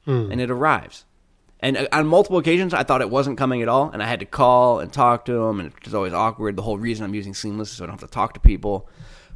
And 0.05 0.41
it 0.41 0.49
arrives. 0.49 1.05
And 1.59 1.77
uh, 1.77 1.87
on 1.91 2.07
multiple 2.07 2.39
occasions, 2.39 2.73
I 2.73 2.81
thought 2.81 3.01
it 3.01 3.11
wasn't 3.11 3.37
coming 3.37 3.61
at 3.61 3.67
all, 3.67 3.91
and 3.91 4.01
I 4.01 4.07
had 4.07 4.21
to 4.21 4.25
call 4.25 4.79
and 4.79 4.91
talk 4.91 5.25
to 5.25 5.33
them, 5.33 5.59
and 5.59 5.71
it's 5.83 5.93
always 5.93 6.13
awkward. 6.13 6.55
The 6.55 6.63
whole 6.63 6.79
reason 6.79 7.05
I'm 7.05 7.13
using 7.13 7.35
Seamless 7.35 7.69
is 7.69 7.77
so 7.77 7.83
I 7.83 7.87
don't 7.87 7.99
have 7.99 8.09
to 8.09 8.11
talk 8.11 8.33
to 8.33 8.39
people. 8.39 8.89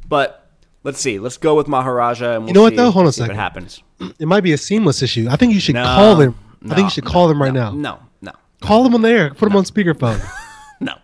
But 0.08 0.50
let's 0.82 0.98
see. 1.00 1.20
Let's 1.20 1.36
go 1.36 1.54
with 1.54 1.68
Maharaja, 1.68 2.32
and 2.36 2.44
we'll 2.46 2.54
know 2.54 2.62
what, 2.62 2.74
though? 2.74 2.90
Hold 2.90 3.02
on 3.02 3.06
a 3.06 3.08
if 3.10 3.14
second. 3.14 3.36
it 3.36 3.38
happens. 3.38 3.82
It 4.18 4.26
might 4.26 4.40
be 4.40 4.52
a 4.52 4.58
seamless 4.58 5.00
issue. 5.00 5.28
I 5.30 5.36
think 5.36 5.52
you 5.54 5.60
should 5.60 5.76
No, 5.76 5.84
call 5.84 6.16
them. 6.16 6.34
I 6.64 6.74
think 6.74 6.86
you 6.86 6.90
should 6.90 7.04
no, 7.04 7.10
call 7.12 7.28
them 7.28 7.40
right 7.40 7.52
no, 7.52 7.70
now. 7.70 7.70
No, 7.70 7.98
no, 8.22 8.32
Call 8.62 8.82
them 8.82 8.94
on 8.96 9.02
the 9.02 9.10
air. 9.10 9.32
Put 9.32 9.48
them 9.48 9.56
on 9.56 9.62
speakerphone. 9.64 10.20
no. 10.80 10.94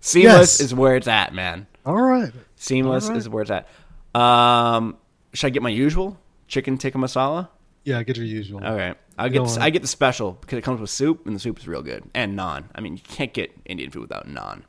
Seamless 0.00 0.60
Yes. 0.60 0.60
is 0.60 0.74
where 0.74 0.96
it's 0.96 1.08
at, 1.08 1.34
man. 1.34 1.66
All 1.84 2.00
right. 2.00 2.32
Seamless 2.56 3.04
Alright. 3.04 3.18
is 3.18 3.28
where 3.28 3.42
it's 3.42 3.50
at. 3.50 3.68
Um, 4.14 4.96
should 5.32 5.48
I 5.48 5.50
get 5.50 5.62
my 5.62 5.68
usual 5.70 6.18
chicken 6.48 6.78
tikka 6.78 6.98
masala? 6.98 7.48
Yeah, 7.84 8.02
get 8.02 8.16
your 8.16 8.26
usual. 8.26 8.64
All 8.64 8.74
right, 8.76 8.96
I'll 9.18 9.28
get 9.28 9.44
the, 9.46 9.58
I 9.60 9.70
get 9.70 9.82
the 9.82 9.88
special 9.88 10.32
because 10.40 10.58
it 10.58 10.62
comes 10.62 10.80
with 10.80 10.90
soup 10.90 11.26
and 11.26 11.34
the 11.34 11.40
soup 11.40 11.58
is 11.58 11.68
real 11.68 11.82
good 11.82 12.04
and 12.14 12.38
naan. 12.38 12.64
I 12.74 12.80
mean, 12.80 12.94
you 12.96 13.02
can't 13.02 13.32
get 13.32 13.52
Indian 13.66 13.90
food 13.90 14.02
without 14.02 14.26
naan. 14.26 14.62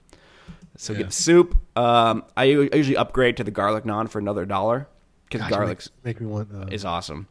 So 0.77 0.91
Yeah. 0.93 0.99
get 0.99 1.07
the 1.07 1.13
soup. 1.13 1.55
Um, 1.77 2.25
I, 2.35 2.43
I 2.43 2.75
usually 2.75 2.97
upgrade 2.97 3.37
to 3.37 3.43
the 3.45 3.51
garlic 3.51 3.85
naan 3.85 4.09
for 4.09 4.19
another 4.19 4.45
dollar 4.45 4.87
because 5.29 5.47
garlic 5.49 5.79
make, 6.03 6.17
make 6.17 6.21
me 6.21 6.27
want. 6.27 6.49
Uh, 6.53 6.65
is 6.71 6.83
awesome. 6.83 7.27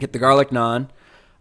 Get 0.00 0.12
the 0.12 0.18
garlic 0.18 0.48
naan. 0.50 0.88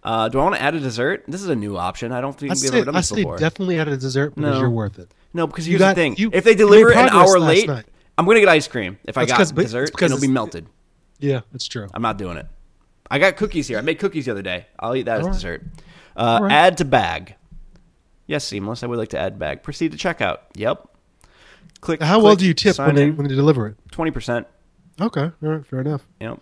Uh, 0.03 0.27
do 0.29 0.39
I 0.39 0.43
want 0.43 0.55
to 0.55 0.61
add 0.61 0.75
a 0.75 0.79
dessert? 0.79 1.23
This 1.27 1.41
is 1.41 1.47
a 1.47 1.55
new 1.55 1.77
option. 1.77 2.11
I 2.11 2.21
don't 2.21 2.37
think 2.37 2.51
I 2.51 2.53
we've 2.53 2.59
say, 2.59 2.77
ever 2.77 2.85
done 2.85 2.95
I 2.95 2.99
this 2.99 3.11
before. 3.11 3.37
definitely 3.37 3.79
add 3.79 3.87
a 3.87 3.97
dessert 3.97 4.35
because 4.35 4.55
No. 4.55 4.59
you're 4.59 4.69
worth 4.69 4.99
it. 4.99 5.09
no, 5.33 5.47
because 5.47 5.65
You 5.67 5.71
here's 5.71 5.79
got- 5.79 5.95
the 5.95 6.01
thing: 6.01 6.15
you- 6.17 6.29
if 6.33 6.43
they 6.43 6.53
deliver 6.53 6.91
an 6.93 7.09
hour 7.09 7.39
late, 7.39 7.67
night. 7.67 7.85
I'm 8.17 8.25
gonna 8.25 8.39
get 8.39 8.49
ice 8.49 8.67
cream. 8.67 8.97
If 9.05 9.17
I 9.17 9.23
It's 9.23 9.31
got 9.31 9.37
'cause- 9.39 9.51
but 9.51 9.61
it's 9.61 9.71
dessert, 9.71 9.91
because 9.91 10.11
it'll 10.11 10.21
be 10.21 10.27
melted. 10.27 10.67
Yeah, 11.19 11.41
it's 11.53 11.67
true. 11.67 11.87
I'm 11.93 12.01
not 12.01 12.17
doing 12.17 12.37
it. 12.37 12.47
I 13.09 13.19
got 13.19 13.35
cookies 13.37 13.67
here. 13.67 13.77
I 13.77 13.81
made 13.81 13.99
cookies 13.99 14.25
the 14.25 14.31
other 14.31 14.41
day. 14.41 14.67
I'll 14.79 14.95
eat 14.95 15.03
that 15.03 15.19
as 15.19 15.21
All 15.21 15.27
right. 15.29 15.33
dessert. 15.33 15.63
Uh, 16.15 16.39
right. 16.43 16.51
Add 16.51 16.77
to 16.77 16.85
bag. 16.85 17.35
Yes, 18.27 18.43
seamless. 18.45 18.83
I 18.83 18.87
would 18.87 18.97
like 18.99 19.09
to 19.09 19.19
add 19.19 19.37
bag. 19.37 19.63
Proceed 19.63 19.91
to 19.91 19.97
checkout. 19.97 20.39
Yep. 20.55 20.87
Click. 21.81 22.01
How 22.01 22.21
well 22.21 22.35
do 22.35 22.45
you 22.45 22.53
tip 22.53 22.77
when 22.77 22.95
they 22.95 23.03
in. 23.03 23.17
when 23.17 23.27
they 23.27 23.35
deliver 23.35 23.67
it? 23.67 23.75
Twenty 23.91 24.11
percent. 24.11 24.47
Okay, 25.01 25.21
all 25.23 25.33
right, 25.41 25.65
fair 25.65 25.81
enough. 25.81 26.07
Yep. 26.21 26.39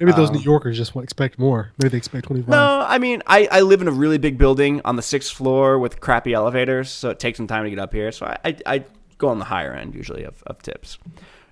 Maybe 0.00 0.12
those 0.12 0.28
Um, 0.30 0.36
New 0.36 0.42
Yorkers 0.42 0.76
just 0.76 0.94
want, 0.94 1.04
expect 1.04 1.38
more. 1.38 1.70
Maybe 1.78 1.90
they 1.90 1.96
expect 1.98 2.26
twenty 2.26 2.42
five. 2.42 2.50
No, 2.50 2.84
I 2.86 2.98
mean, 2.98 3.22
I, 3.26 3.48
I 3.50 3.60
live 3.62 3.80
in 3.80 3.88
a 3.88 3.92
really 3.92 4.18
big 4.18 4.38
building 4.38 4.80
on 4.84 4.96
the 4.96 5.02
sixth 5.02 5.32
floor 5.32 5.78
with 5.78 6.00
crappy 6.00 6.32
elevators, 6.34 6.90
so 6.90 7.10
it 7.10 7.18
takes 7.18 7.36
some 7.38 7.46
time 7.46 7.64
to 7.64 7.70
get 7.70 7.78
up 7.78 7.92
here. 7.92 8.10
So 8.12 8.26
I, 8.26 8.38
I, 8.44 8.56
I 8.66 8.84
go 9.24 9.30
on 9.30 9.38
the 9.38 9.44
higher 9.46 9.72
end 9.72 9.94
usually 9.94 10.24
of, 10.24 10.42
of 10.46 10.62
tips. 10.62 10.98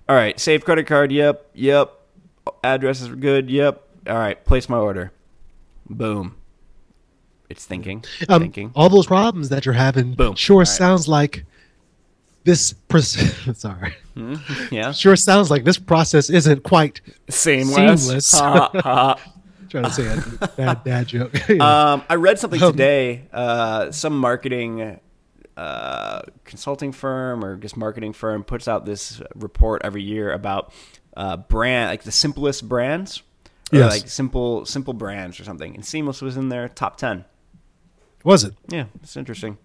All 0.07 0.15
right, 0.15 0.39
save 0.39 0.63
credit 0.65 0.85
card. 0.87 1.11
Yep, 1.11 1.49
yep. 1.53 1.91
Addresses 2.63 3.09
are 3.09 3.15
good. 3.15 3.49
Yep. 3.49 3.81
All 4.07 4.17
right, 4.17 4.43
place 4.45 4.67
my 4.69 4.77
order. 4.77 5.11
Boom. 5.89 6.35
It's 7.49 7.65
thinking. 7.65 8.03
um, 8.29 8.41
thinking. 8.41 8.71
all 8.75 8.89
those 8.89 9.05
problems 9.07 9.49
that 9.49 9.65
you're 9.65 9.73
having 9.75 10.13
Boom. 10.13 10.35
sure 10.35 10.59
right. 10.59 10.67
sounds 10.67 11.07
like 11.07 11.45
this. 12.43 12.73
Sorry, 13.53 13.93
Yeah. 14.71 14.91
sure 14.91 15.15
sounds 15.15 15.49
like 15.51 15.63
this 15.63 15.77
process 15.77 16.29
isn't 16.29 16.63
quite 16.63 17.01
Seamless. 17.29 18.01
Seamless. 18.05 18.31
Ha, 18.39 18.69
ha. 18.83 19.15
trying 19.69 19.83
to 19.85 19.91
say 19.91 20.05
a 20.41 20.47
bad 20.49 20.83
dad 20.83 21.07
joke. 21.07 21.33
Yeah. 21.49 21.93
Um, 21.93 22.03
I 22.09 22.15
read 22.15 22.39
something 22.39 22.61
Um, 22.61 22.71
today. 22.71 23.23
Uh, 23.31 23.91
some 23.91 24.17
marketing 24.17 24.99
uh, 25.57 26.21
consulting 26.45 26.91
firm 26.91 27.43
or 27.43 27.55
just 27.57 27.77
marketing 27.77 28.13
firm 28.13 28.43
puts 28.43 28.67
out 28.67 28.85
this 28.85 29.21
report 29.35 29.81
every 29.83 30.01
year 30.03 30.31
about 30.31 30.73
uh, 31.15 31.37
brand, 31.37 31.89
like 31.89 32.03
the 32.03 32.11
simplest 32.11 32.67
brands, 32.67 33.21
or 33.71 33.79
Yes. 33.79 33.91
like 33.91 34.07
simple 34.09 34.65
simple 34.65 34.93
brands 34.93 35.39
or 35.39 35.43
something. 35.43 35.75
And 35.75 35.85
Seamless 35.85 36.21
was 36.21 36.37
in 36.37 36.49
their 36.49 36.67
top 36.69 36.97
ten. 36.97 37.25
Was 38.23 38.43
it? 38.43 38.53
Yeah, 38.69 38.85
it's 39.01 39.17
interesting. 39.17 39.57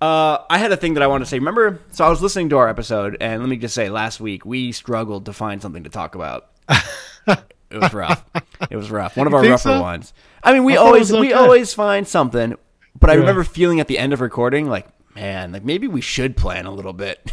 Uh, 0.00 0.38
I 0.50 0.58
had 0.58 0.70
a 0.72 0.76
thing 0.76 0.94
that 0.94 1.02
I 1.02 1.06
wanted 1.06 1.24
to 1.24 1.30
say. 1.30 1.38
Remember, 1.38 1.80
so 1.90 2.04
I 2.04 2.10
was 2.10 2.20
listening 2.22 2.50
to 2.50 2.58
our 2.58 2.68
episode, 2.68 3.16
and 3.20 3.40
let 3.40 3.48
me 3.48 3.56
just 3.56 3.74
say, 3.74 3.88
last 3.88 4.20
week 4.20 4.44
we 4.44 4.72
struggled 4.72 5.24
to 5.26 5.32
find 5.32 5.60
something 5.62 5.84
to 5.84 5.90
talk 5.90 6.14
about. 6.14 6.50
it 7.26 7.78
was 7.80 7.92
rough. 7.94 8.24
It 8.70 8.76
was 8.76 8.90
rough. 8.90 9.16
One 9.16 9.26
of 9.26 9.34
our 9.34 9.42
rougher 9.42 9.70
so? 9.70 9.80
ones. 9.80 10.12
I 10.42 10.52
mean, 10.52 10.64
we 10.64 10.74
I 10.74 10.80
always 10.80 11.10
was 11.10 11.20
we 11.20 11.32
always 11.32 11.72
find 11.74 12.06
something, 12.06 12.56
but 12.98 13.10
I 13.10 13.14
Yeah. 13.14 13.20
remember 13.20 13.42
feeling 13.44 13.80
at 13.80 13.88
the 13.88 13.98
end 13.98 14.12
of 14.12 14.20
recording 14.20 14.66
like, 14.66 14.86
man, 15.16 15.52
like 15.52 15.64
maybe 15.64 15.88
we 15.88 16.00
should 16.00 16.36
plan 16.36 16.66
a 16.66 16.70
little 16.70 16.92
bit. 16.92 17.32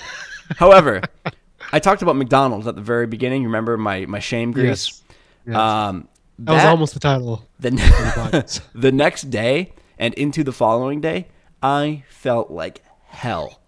However, 0.56 1.02
I 1.72 1.80
talked 1.80 2.02
about 2.02 2.16
McDonald's 2.16 2.66
at 2.66 2.76
the 2.76 2.82
very 2.82 3.06
beginning. 3.06 3.42
You 3.42 3.48
remember 3.48 3.76
my 3.76 4.06
my 4.06 4.20
shame 4.20 4.52
grease? 4.52 5.02
Yes. 5.46 5.56
Um, 5.56 6.08
That, 6.38 6.52
was 6.52 6.64
almost 6.64 6.94
the 6.94 7.00
title. 7.00 7.48
the, 7.58 8.60
the 8.74 8.92
next 8.92 9.30
day 9.30 9.72
and 9.98 10.14
into 10.14 10.44
the 10.44 10.52
following 10.52 11.00
day, 11.00 11.28
I 11.62 12.04
felt 12.08 12.50
like 12.50 12.82
hell. 13.06 13.60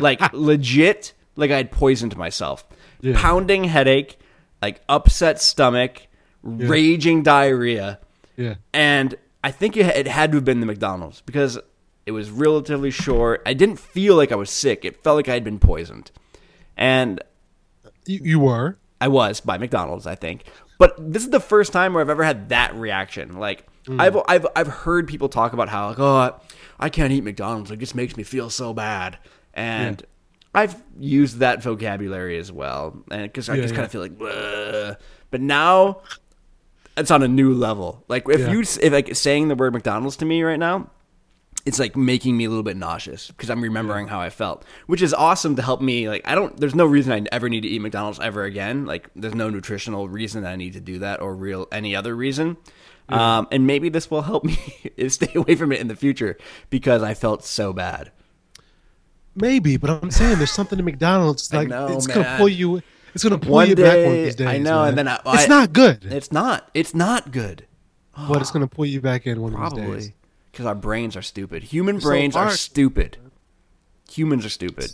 like 0.00 0.20
legit, 0.32 1.12
like 1.36 1.50
I 1.50 1.56
had 1.56 1.70
poisoned 1.70 2.16
myself. 2.16 2.66
Yeah. 3.00 3.20
Pounding 3.20 3.64
headache, 3.64 4.18
like 4.62 4.82
upset 4.88 5.40
stomach, 5.40 6.06
raging 6.42 7.22
diarrhea. 7.22 7.98
Yeah. 8.36 8.54
And 8.72 9.16
I 9.42 9.50
think 9.50 9.76
it 9.76 10.06
had 10.06 10.32
to 10.32 10.36
have 10.36 10.44
been 10.44 10.60
the 10.60 10.66
McDonald's 10.66 11.22
because 11.22 11.58
it 12.10 12.12
was 12.12 12.28
relatively 12.28 12.90
short. 12.90 13.40
I 13.46 13.54
didn't 13.54 13.78
feel 13.78 14.16
like 14.16 14.32
I 14.32 14.34
was 14.34 14.50
sick. 14.50 14.84
It 14.84 15.00
felt 15.04 15.14
like 15.14 15.28
I 15.28 15.34
had 15.34 15.44
been 15.44 15.60
poisoned. 15.60 16.10
And 16.76 17.22
You, 18.04 18.18
you 18.20 18.40
were. 18.40 18.78
I 19.00 19.06
was 19.06 19.40
by 19.40 19.58
McDonald's, 19.58 20.08
I 20.08 20.16
think. 20.16 20.42
But 20.76 20.96
this 20.98 21.22
is 21.22 21.30
the 21.30 21.38
first 21.38 21.72
time 21.72 21.94
where 21.94 22.00
I've 22.00 22.10
ever 22.10 22.24
had 22.24 22.48
that 22.48 22.74
reaction. 22.74 23.38
Like 23.38 23.64
mm. 23.86 24.00
I've 24.00 24.16
I've 24.26 24.46
I've 24.56 24.66
heard 24.66 25.06
people 25.06 25.28
talk 25.28 25.52
about 25.52 25.68
how 25.68 25.86
like 25.90 26.00
oh 26.00 26.40
I, 26.80 26.88
can't 26.88 27.12
eat 27.12 27.22
McDonald's. 27.22 27.70
It 27.70 27.78
just 27.78 27.94
makes 27.94 28.16
me 28.16 28.24
feel 28.24 28.50
so 28.50 28.74
bad. 28.74 29.18
And 29.54 30.02
I've 30.52 30.82
used 30.98 31.38
that 31.38 31.62
vocabulary 31.62 32.38
as 32.38 32.50
well, 32.50 33.04
and 33.10 33.22
because 33.22 33.48
I 33.48 33.54
Yeah, 33.54 33.62
just 33.62 33.72
yeah. 33.74 33.76
kind 33.76 33.86
of 33.86 33.92
feel 33.92 34.00
like, 34.00 34.18
"Bleh." 34.18 34.96
but 35.30 35.40
now 35.40 36.00
it's 36.96 37.12
on 37.12 37.22
a 37.22 37.28
new 37.28 37.54
level. 37.54 38.04
Like 38.08 38.28
if 38.28 38.40
Yeah. 38.40 38.50
you 38.50 38.60
if 38.62 38.92
like 38.92 39.14
saying 39.14 39.46
the 39.46 39.54
word 39.54 39.72
McDonald's 39.72 40.16
to 40.16 40.24
me 40.24 40.42
right 40.42 40.58
now, 40.58 40.90
it's 41.66 41.78
like 41.78 41.96
making 41.96 42.36
me 42.36 42.44
a 42.44 42.48
little 42.48 42.62
bit 42.62 42.76
nauseous 42.76 43.28
because 43.28 43.50
I'm 43.50 43.60
remembering 43.62 44.08
how 44.08 44.18
I 44.20 44.30
felt, 44.30 44.64
which 44.86 45.02
is 45.02 45.12
awesome 45.12 45.56
to 45.56 45.62
help 45.62 45.80
me. 45.80 46.08
Like, 46.08 46.22
I 46.26 46.34
don't, 46.34 46.56
there's 46.58 46.74
no 46.74 46.86
reason 46.86 47.12
I 47.12 47.26
ever 47.32 47.48
need 47.48 47.60
to 47.62 47.68
eat 47.68 47.80
McDonald's 47.80 48.18
ever 48.20 48.44
again. 48.44 48.86
Like, 48.86 49.10
there's 49.14 49.34
no 49.34 49.50
nutritional 49.50 50.08
reason 50.08 50.42
that 50.42 50.52
I 50.52 50.56
need 50.56 50.72
to 50.72 50.80
do 50.80 51.00
that 51.00 51.20
or 51.20 51.34
real 51.34 51.68
any 51.70 51.94
other 51.94 52.16
reason. 52.16 52.56
Um, 53.08 53.48
and 53.50 53.66
maybe 53.66 53.88
this 53.88 54.10
will 54.10 54.22
help 54.22 54.44
me 54.44 54.56
stay 55.08 55.32
away 55.34 55.54
from 55.56 55.72
it 55.72 55.80
in 55.80 55.88
the 55.88 55.96
future 55.96 56.38
because 56.70 57.02
I 57.02 57.14
felt 57.14 57.44
so 57.44 57.72
bad. 57.72 58.10
Maybe, 59.34 59.76
but 59.76 59.90
I'm 59.90 60.10
saying 60.10 60.38
there's 60.38 60.50
something 60.50 60.78
in 60.78 60.84
McDonald's 60.84 61.52
like 61.52 61.68
know, 61.68 61.86
it's 61.88 62.08
man. 62.08 62.16
gonna 62.22 62.36
pull 62.38 62.48
you. 62.48 62.82
It's 63.14 63.22
gonna 63.24 63.38
pull 63.38 63.52
One 63.54 63.68
you 63.68 63.76
back 63.76 63.84
one 63.84 63.96
of 63.98 64.04
day- 64.04 64.24
these 64.24 64.34
days. 64.36 64.46
I 64.46 64.58
know, 64.58 64.80
man. 64.80 64.88
and 64.90 64.98
then 64.98 65.08
I- 65.08 65.14
it's 65.26 65.44
I- 65.44 65.46
not 65.46 65.72
good, 65.72 66.04
It's 66.04 66.32
not, 66.32 66.68
it's 66.74 66.94
not 66.94 67.30
good. 67.32 67.66
but 68.28 68.40
it's 68.40 68.50
gonna 68.50 68.66
pull 68.66 68.86
you 68.86 69.00
back 69.00 69.26
in 69.26 69.40
one 69.40 69.54
of 69.54 69.74
these 69.74 69.84
days. 69.84 70.12
Probably 70.52 70.64
because 70.64 70.66
our 70.66 70.74
brains 70.74 71.16
are 71.16 71.22
stupid. 71.22 71.62
Human 71.64 72.00
so 72.00 72.08
brains 72.08 72.36
are 72.36 72.50
stupid. 72.50 73.18
Humans 74.10 74.44
are 74.46 74.50
stupid. 74.50 74.90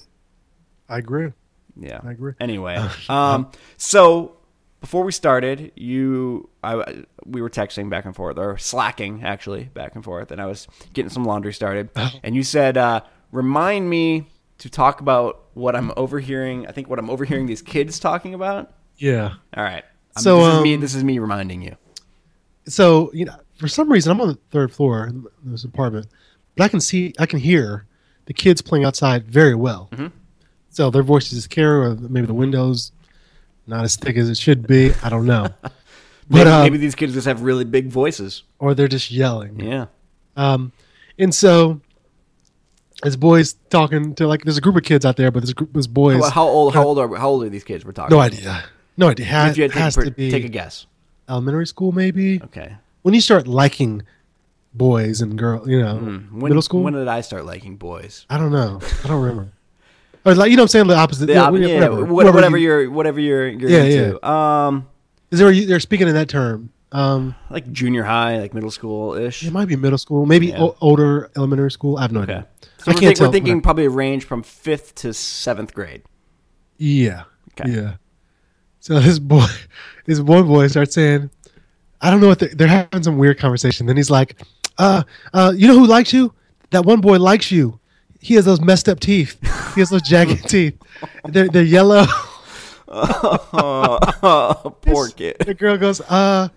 I 0.89 0.99
agree. 0.99 1.33
Yeah. 1.77 2.01
I 2.05 2.13
agree. 2.13 2.33
Anyway, 2.41 2.77
um, 3.09 3.51
so 3.77 4.37
before 4.81 5.05
we 5.05 5.13
started, 5.13 5.73
you, 5.75 6.49
I, 6.63 7.05
we 7.25 7.43
were 7.43 7.51
texting 7.51 7.91
back 7.91 8.05
and 8.05 8.15
forth, 8.15 8.39
or 8.39 8.59
slacking 8.59 9.25
actually 9.25 9.65
back 9.65 9.95
and 9.95 10.05
forth, 10.05 10.31
and 10.31 10.41
I 10.41 10.47
was 10.47 10.69
getting 10.93 11.11
some 11.11 11.25
laundry 11.25 11.53
started, 11.53 11.91
and 12.23 12.35
you 12.37 12.43
said, 12.43 12.77
uh, 12.77 13.01
"Remind 13.33 13.89
me 13.91 14.29
to 14.59 14.71
talk 14.71 15.01
about 15.01 15.45
what 15.55 15.75
I'm 15.75 15.93
overhearing. 15.97 16.67
I 16.67 16.73
think 16.73 16.89
what 16.89 16.99
I'm 16.99 17.11
overhearing 17.11 17.47
these 17.47 17.63
kids 17.63 17.99
talking 17.99 18.35
about." 18.35 18.73
Yeah. 18.99 19.35
All 19.57 19.65
right. 19.65 19.85
Um, 20.17 20.23
So, 20.23 20.39
this 20.39 20.55
is 20.55 20.63
me. 20.63 20.75
um, 20.75 20.81
This 20.81 20.95
is 20.95 21.05
me 21.05 21.19
reminding 21.19 21.63
you. 21.63 21.77
So 22.69 23.11
you 23.13 23.25
know, 23.27 23.37
for 23.57 23.69
some 23.69 23.91
reason, 23.91 24.13
I'm 24.13 24.21
on 24.21 24.29
the 24.29 24.39
third 24.51 24.73
floor 24.73 25.07
in 25.07 25.27
this 25.45 25.65
apartment, 25.65 26.07
but 26.55 26.65
I 26.65 26.69
can 26.69 26.81
see, 26.81 27.15
I 27.19 27.27
can 27.27 27.39
hear 27.39 27.87
the 28.27 28.35
kids 28.35 28.61
playing 28.63 28.85
outside 28.85 29.27
very 29.27 29.55
well. 29.55 29.89
Mm-hmm. 29.93 30.09
So 30.71 30.91
their 30.91 31.03
voices 31.03 31.39
is 31.39 31.47
clear, 31.47 31.83
or 31.83 31.95
maybe 31.95 32.27
the 32.27 32.35
windows 32.35 32.93
not 33.67 33.85
as 33.85 33.97
thick 33.97 34.17
as 34.17 34.29
it 34.29 34.37
should 34.37 34.67
be. 34.67 34.93
I 35.03 35.09
don't 35.09 35.27
know. 35.27 35.49
Maybe, 36.29 36.43
but 36.43 36.47
um, 36.49 36.63
maybe 36.65 36.79
these 36.79 36.97
kids 36.97 37.15
just 37.15 37.29
have 37.29 37.43
really 37.43 37.65
big 37.65 37.87
voices. 37.87 38.43
or 38.59 38.75
they're 38.75 38.89
just 38.89 39.13
yelling. 39.13 39.61
Yeah. 39.61 39.87
Um, 40.37 40.73
and 41.21 41.33
so 41.33 41.81
this 43.05 43.15
boys 43.15 43.53
talking 43.71 44.13
to 44.17 44.27
like 44.27 44.43
there's 44.43 44.59
a 44.59 44.61
group 44.61 44.75
of 44.75 44.83
kids 44.83 45.05
out 45.07 45.17
there, 45.17 45.31
but 45.31 45.43
this 45.43 45.53
group 45.53 45.73
this 45.73 45.87
boys 45.87 46.21
How, 46.25 46.31
how 46.31 46.49
old? 46.49 46.75
How 46.75 46.83
old 46.83 46.99
are 46.99 47.15
how 47.15 47.29
old 47.29 47.45
are 47.45 47.49
these 47.49 47.63
kids? 47.63 47.85
We're 47.85 47.93
talking. 47.93 48.17
no 48.17 48.21
idea, 48.21 48.65
no 48.97 49.09
idea. 49.09 49.27
Has, 49.27 49.53
If 49.53 49.57
you 49.59 49.63
had 49.63 49.73
to 49.73 49.79
has 49.79 49.95
take, 49.95 50.05
to 50.07 50.11
be 50.11 50.29
take 50.33 50.45
a 50.45 50.49
guess. 50.49 50.87
elementary 51.29 51.69
school 51.69 51.93
maybe. 51.93 52.43
Okay. 52.43 52.75
When 53.07 53.15
you 53.15 53.21
start 53.21 53.47
liking 53.47 54.03
boys 54.75 55.21
and 55.21 55.39
girls, 55.39 55.69
you 55.69 55.81
know, 55.81 55.97
Hmm. 55.97 56.41
When, 56.41 56.51
middle 56.51 56.61
school. 56.61 56.83
When 56.83 56.93
did 56.95 57.07
I 57.07 57.21
start 57.21 57.47
liking 57.47 57.77
boys? 57.77 58.27
I 58.29 58.37
don't 58.37 58.51
know. 58.51 58.81
I 59.05 59.07
don't 59.07 59.23
remember. 59.23 59.53
Or 60.25 60.35
like 60.35 60.51
you 60.51 60.57
know 60.57 60.65
what 60.65 60.65
I'm 60.65 60.69
saying 60.71 60.87
the 60.89 60.97
opposite. 60.97 61.27
The 61.27 61.35
yeah, 61.35 61.43
op- 61.45 61.55
yeah, 61.55 61.75
whatever, 61.75 62.05
whatever, 62.05 62.35
whatever, 62.35 62.57
you- 62.57 62.65
you're 62.67 62.91
whatever 62.91 63.21
you're 63.21 63.47
you're 63.47 63.71
Yeah, 63.71 63.83
into. 63.85 64.29
Um, 64.29 64.89
Is 65.31 65.39
there 65.39 65.55
they're 65.55 65.79
speaking 65.79 66.09
in 66.09 66.15
that 66.15 66.29
term? 66.29 66.71
Um, 66.91 67.37
like 67.49 67.71
junior 67.71 68.03
high, 68.03 68.41
like 68.41 68.53
middle 68.55 68.73
school 68.73 69.15
ish. 69.15 69.45
it 69.45 69.53
might 69.53 69.69
be 69.69 69.77
middle 69.77 69.99
school, 69.99 70.27
maybe 70.27 70.49
Yeah. 70.49 70.63
o- 70.63 70.77
older 70.81 71.31
elementary 71.37 71.71
school. 71.71 71.99
I 71.99 72.03
have 72.03 72.11
no 72.11 72.23
Okay. 72.23 72.33
idea. 72.33 72.47
So 72.79 72.91
I 72.91 72.95
we're, 72.95 73.01
can't 73.01 73.01
think- 73.17 73.21
we're 73.21 73.33
thinking 73.33 73.61
probably 73.61 73.85
a 73.85 73.91
range 73.91 74.25
from 74.25 74.43
fifth 74.43 74.97
to 74.97 75.15
seventh 75.15 75.75
grade. 75.75 76.03
Yeah. 76.77 77.23
Okay. 77.53 77.71
Yeah. 77.71 77.93
So 78.81 78.99
this 78.99 79.21
boy, 79.21 79.47
this 80.07 80.19
one 80.19 80.49
boy 80.49 80.67
starts 80.67 80.95
saying, 80.97 81.31
I 82.01 82.11
don't 82.11 82.21
know 82.21 82.29
what 82.29 82.39
they, 82.39 82.49
they're 82.49 82.69
having 82.69 83.03
some 83.03 83.19
weird 83.19 83.39
conversation. 83.39 83.87
Then 83.87 83.97
he's 83.97 84.11
like, 84.11 84.41
uh, 84.79 85.03
uh, 85.33 85.53
you 85.57 85.67
know 85.69 85.79
who 85.79 85.87
likes 85.87 86.13
you? 86.13 86.33
That 86.71 86.85
one 86.85 87.01
boy 87.01 87.19
likes 87.19 87.51
you. 87.51 87.79
He 88.21 88.35
has 88.35 88.45
those 88.45 88.61
messed 88.61 88.89
up 88.89 89.01
teeth. 89.01 89.39
He 89.75 89.81
has 89.81 89.91
those 89.91 90.03
jagged 90.03 90.49
teeth. 90.49 90.75
They're, 91.25 91.49
they're 91.49 91.63
yellow. 91.63 92.05
oh, 92.89 94.77
poor 94.83 95.09
kid. 95.09 95.37
The 95.41 95.55
girl 95.55 95.77
goes, 95.77 96.01
uh, 96.03 96.49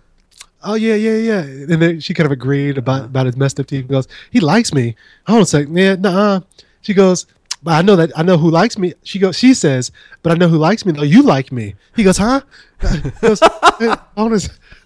oh 0.64 0.76
yeah, 0.76 0.96
yeah, 0.96 1.16
yeah. 1.16 1.42
And 1.42 1.82
then 1.82 2.00
she 2.00 2.14
kind 2.14 2.26
of 2.26 2.32
agreed 2.32 2.78
about, 2.78 3.06
about 3.06 3.26
his 3.26 3.36
messed 3.36 3.60
up 3.60 3.68
teeth. 3.68 3.82
He 3.82 3.88
goes, 3.88 4.08
he 4.32 4.40
likes 4.40 4.74
me. 4.74 4.96
Hold 5.28 5.38
on 5.38 5.42
a 5.44 5.46
second. 5.46 5.76
Yeah, 5.76 5.96
nah. 5.96 6.42
She 6.82 6.94
goes, 6.94 7.26
but 7.64 7.72
I 7.72 7.82
know 7.82 7.96
that 7.96 8.12
I 8.18 8.24
know 8.24 8.38
who 8.38 8.50
likes 8.50 8.78
me. 8.78 8.94
She 9.04 9.20
goes, 9.20 9.38
she 9.38 9.54
says, 9.54 9.92
but 10.24 10.32
I 10.32 10.36
know 10.36 10.48
who 10.48 10.58
likes 10.58 10.86
me. 10.86 10.94
No, 10.94 11.04
you 11.04 11.24
like 11.24 11.52
me. 11.52 11.76
He 11.96 12.04
goes, 12.04 12.18
huh? 12.18 12.42
He 12.82 13.10
goes, 13.22 13.42
"Eh, 13.42 13.96
hold, 14.16 14.32
on, 14.32 14.34
a- 14.34 14.40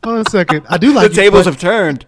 hold 0.04 0.16
on 0.18 0.24
a 0.26 0.30
second. 0.30 0.66
I 0.70 0.78
do 0.78 0.94
like 0.94 1.12
The 1.12 1.16
you, 1.16 1.22
tables 1.24 1.46
but- 1.46 1.54
have 1.54 1.62
turned. 1.62 2.06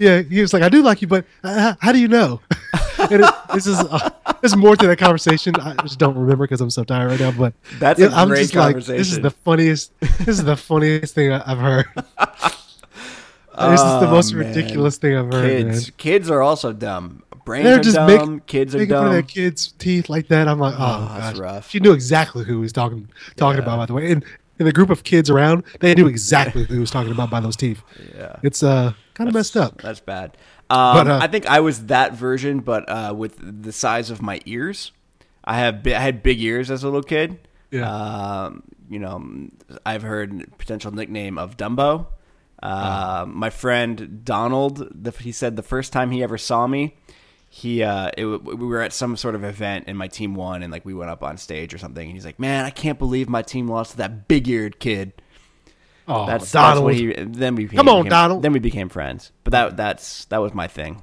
Yeah, 0.00 0.22
he 0.22 0.40
was 0.40 0.52
like, 0.52 0.62
I 0.62 0.68
do 0.68 0.80
like 0.80 1.02
you, 1.02 1.08
but 1.08 1.24
uh, 1.42 1.74
how 1.80 1.90
do 1.90 1.98
you 1.98 2.06
know? 2.06 2.40
and 3.10 3.20
it, 3.24 3.34
this 3.52 3.66
is 3.66 3.80
uh, 3.80 4.08
there's 4.40 4.54
more 4.54 4.76
to 4.76 4.86
that 4.86 4.96
conversation. 4.96 5.56
I 5.56 5.74
just 5.82 5.98
don't 5.98 6.16
remember 6.16 6.44
because 6.44 6.60
I'm 6.60 6.70
so 6.70 6.84
tired 6.84 7.08
right 7.10 7.18
now. 7.18 7.32
But 7.32 7.52
That's 7.80 8.00
a 8.00 8.08
I'm 8.12 8.28
great 8.28 8.42
just 8.42 8.54
like, 8.54 8.76
this 8.76 9.10
is 9.10 9.18
the 9.18 9.30
funniest. 9.32 9.90
This 9.98 10.28
is 10.28 10.44
the 10.44 10.56
funniest 10.56 11.16
thing 11.16 11.32
I've 11.32 11.58
heard. 11.58 11.86
this 11.96 13.80
is 13.80 13.80
the 13.80 14.06
Oh, 14.06 14.10
most 14.12 14.32
man. 14.34 14.46
ridiculous 14.46 14.98
thing 14.98 15.16
I've 15.16 15.32
heard, 15.32 15.48
Kids, 15.66 15.86
man. 15.88 15.94
kids 15.96 16.30
are 16.30 16.42
also 16.42 16.72
dumb. 16.72 17.24
Brains 17.44 17.64
They're 17.64 17.80
are 17.80 17.82
just 17.82 17.96
dumb. 17.96 18.06
making 18.06 18.40
kids 18.40 18.74
are 18.76 18.82
of 18.82 18.88
their 18.88 19.22
kids' 19.22 19.72
teeth 19.78 20.08
like 20.08 20.28
that. 20.28 20.46
I'm 20.46 20.60
like, 20.60 20.74
oh, 20.78 21.08
Oh, 21.10 21.14
that's 21.18 21.30
gosh. 21.32 21.38
rough. 21.40 21.70
She 21.70 21.80
knew 21.80 21.92
exactly 21.92 22.44
who 22.44 22.52
he 22.54 22.60
was 22.60 22.72
talking 22.72 23.08
talking 23.36 23.58
Yeah. 23.58 23.64
about. 23.64 23.78
By 23.78 23.86
the 23.86 23.94
way, 23.94 24.12
and 24.12 24.24
in 24.58 24.66
the 24.66 24.72
group 24.72 24.90
of 24.90 25.04
kids 25.04 25.30
around, 25.30 25.64
they 25.80 25.94
knew 25.94 26.06
exactly 26.06 26.64
who 26.64 26.74
he 26.74 26.80
was 26.80 26.90
talking 26.90 27.12
about 27.12 27.30
by 27.30 27.40
those 27.40 27.56
teeth. 27.56 27.82
Yeah. 28.16 28.36
It's 28.42 28.62
uh 28.62 28.92
kind 29.14 29.28
of 29.28 29.34
messed 29.34 29.56
up. 29.56 29.80
That's 29.80 30.00
bad. 30.00 30.36
Um, 30.70 30.96
But, 30.96 31.08
uh, 31.08 31.18
I 31.22 31.26
think 31.28 31.46
I 31.46 31.60
was 31.60 31.86
that 31.86 32.14
version, 32.14 32.60
but 32.60 32.88
uh, 32.88 33.14
with 33.16 33.62
the 33.62 33.72
size 33.72 34.10
of 34.10 34.20
my 34.22 34.40
ears. 34.46 34.92
I 35.44 35.56
have 35.58 35.86
I 35.86 35.90
had 36.00 36.22
big 36.22 36.40
ears 36.42 36.70
as 36.70 36.82
a 36.82 36.86
little 36.86 37.02
kid. 37.02 37.38
Yeah. 37.70 37.90
Um, 37.90 38.64
you 38.90 38.98
know, 38.98 39.48
I've 39.86 40.02
heard 40.02 40.46
potential 40.58 40.90
nickname 40.92 41.38
of 41.38 41.56
Dumbo. 41.56 42.06
Uh, 42.62 43.24
My 43.26 43.48
friend 43.48 44.24
Donald, 44.24 44.88
the, 44.92 45.10
he 45.12 45.32
said 45.32 45.56
the 45.56 45.62
first 45.62 45.90
time 45.92 46.10
he 46.10 46.22
ever 46.22 46.36
saw 46.36 46.66
me, 46.66 46.97
he 47.48 47.82
uh, 47.82 48.10
it, 48.16 48.24
we 48.26 48.54
were 48.54 48.80
at 48.82 48.92
some 48.92 49.16
sort 49.16 49.34
of 49.34 49.42
event 49.44 49.84
and 49.88 49.96
my 49.96 50.08
team 50.08 50.34
won, 50.34 50.62
and 50.62 50.70
like 50.72 50.84
we 50.84 50.94
went 50.94 51.10
up 51.10 51.22
on 51.22 51.36
stage 51.38 51.72
or 51.74 51.78
something, 51.78 52.04
and 52.06 52.14
he's 52.14 52.24
like, 52.26 52.38
"Man, 52.38 52.64
I 52.64 52.70
can't 52.70 52.98
believe 52.98 53.28
my 53.28 53.42
team 53.42 53.68
lost 53.68 53.92
to 53.92 53.96
that 53.98 54.28
big-eared 54.28 54.78
kid." 54.80 55.12
Oh, 56.06 56.24
That's, 56.26 56.44
that's 56.44 56.52
Donald. 56.52 56.84
what 56.84 56.94
he. 56.94 57.12
Then 57.12 57.54
we 57.54 57.64
became, 57.64 57.76
Come 57.78 57.88
on, 57.90 58.02
became- 58.04 58.10
Donald. 58.10 58.42
Then 58.42 58.52
we 58.52 58.58
became 58.60 58.88
friends. 58.88 59.30
But 59.44 59.50
that 59.52 59.76
that's 59.76 60.24
that 60.26 60.38
was 60.38 60.54
my 60.54 60.66
thing. 60.66 61.02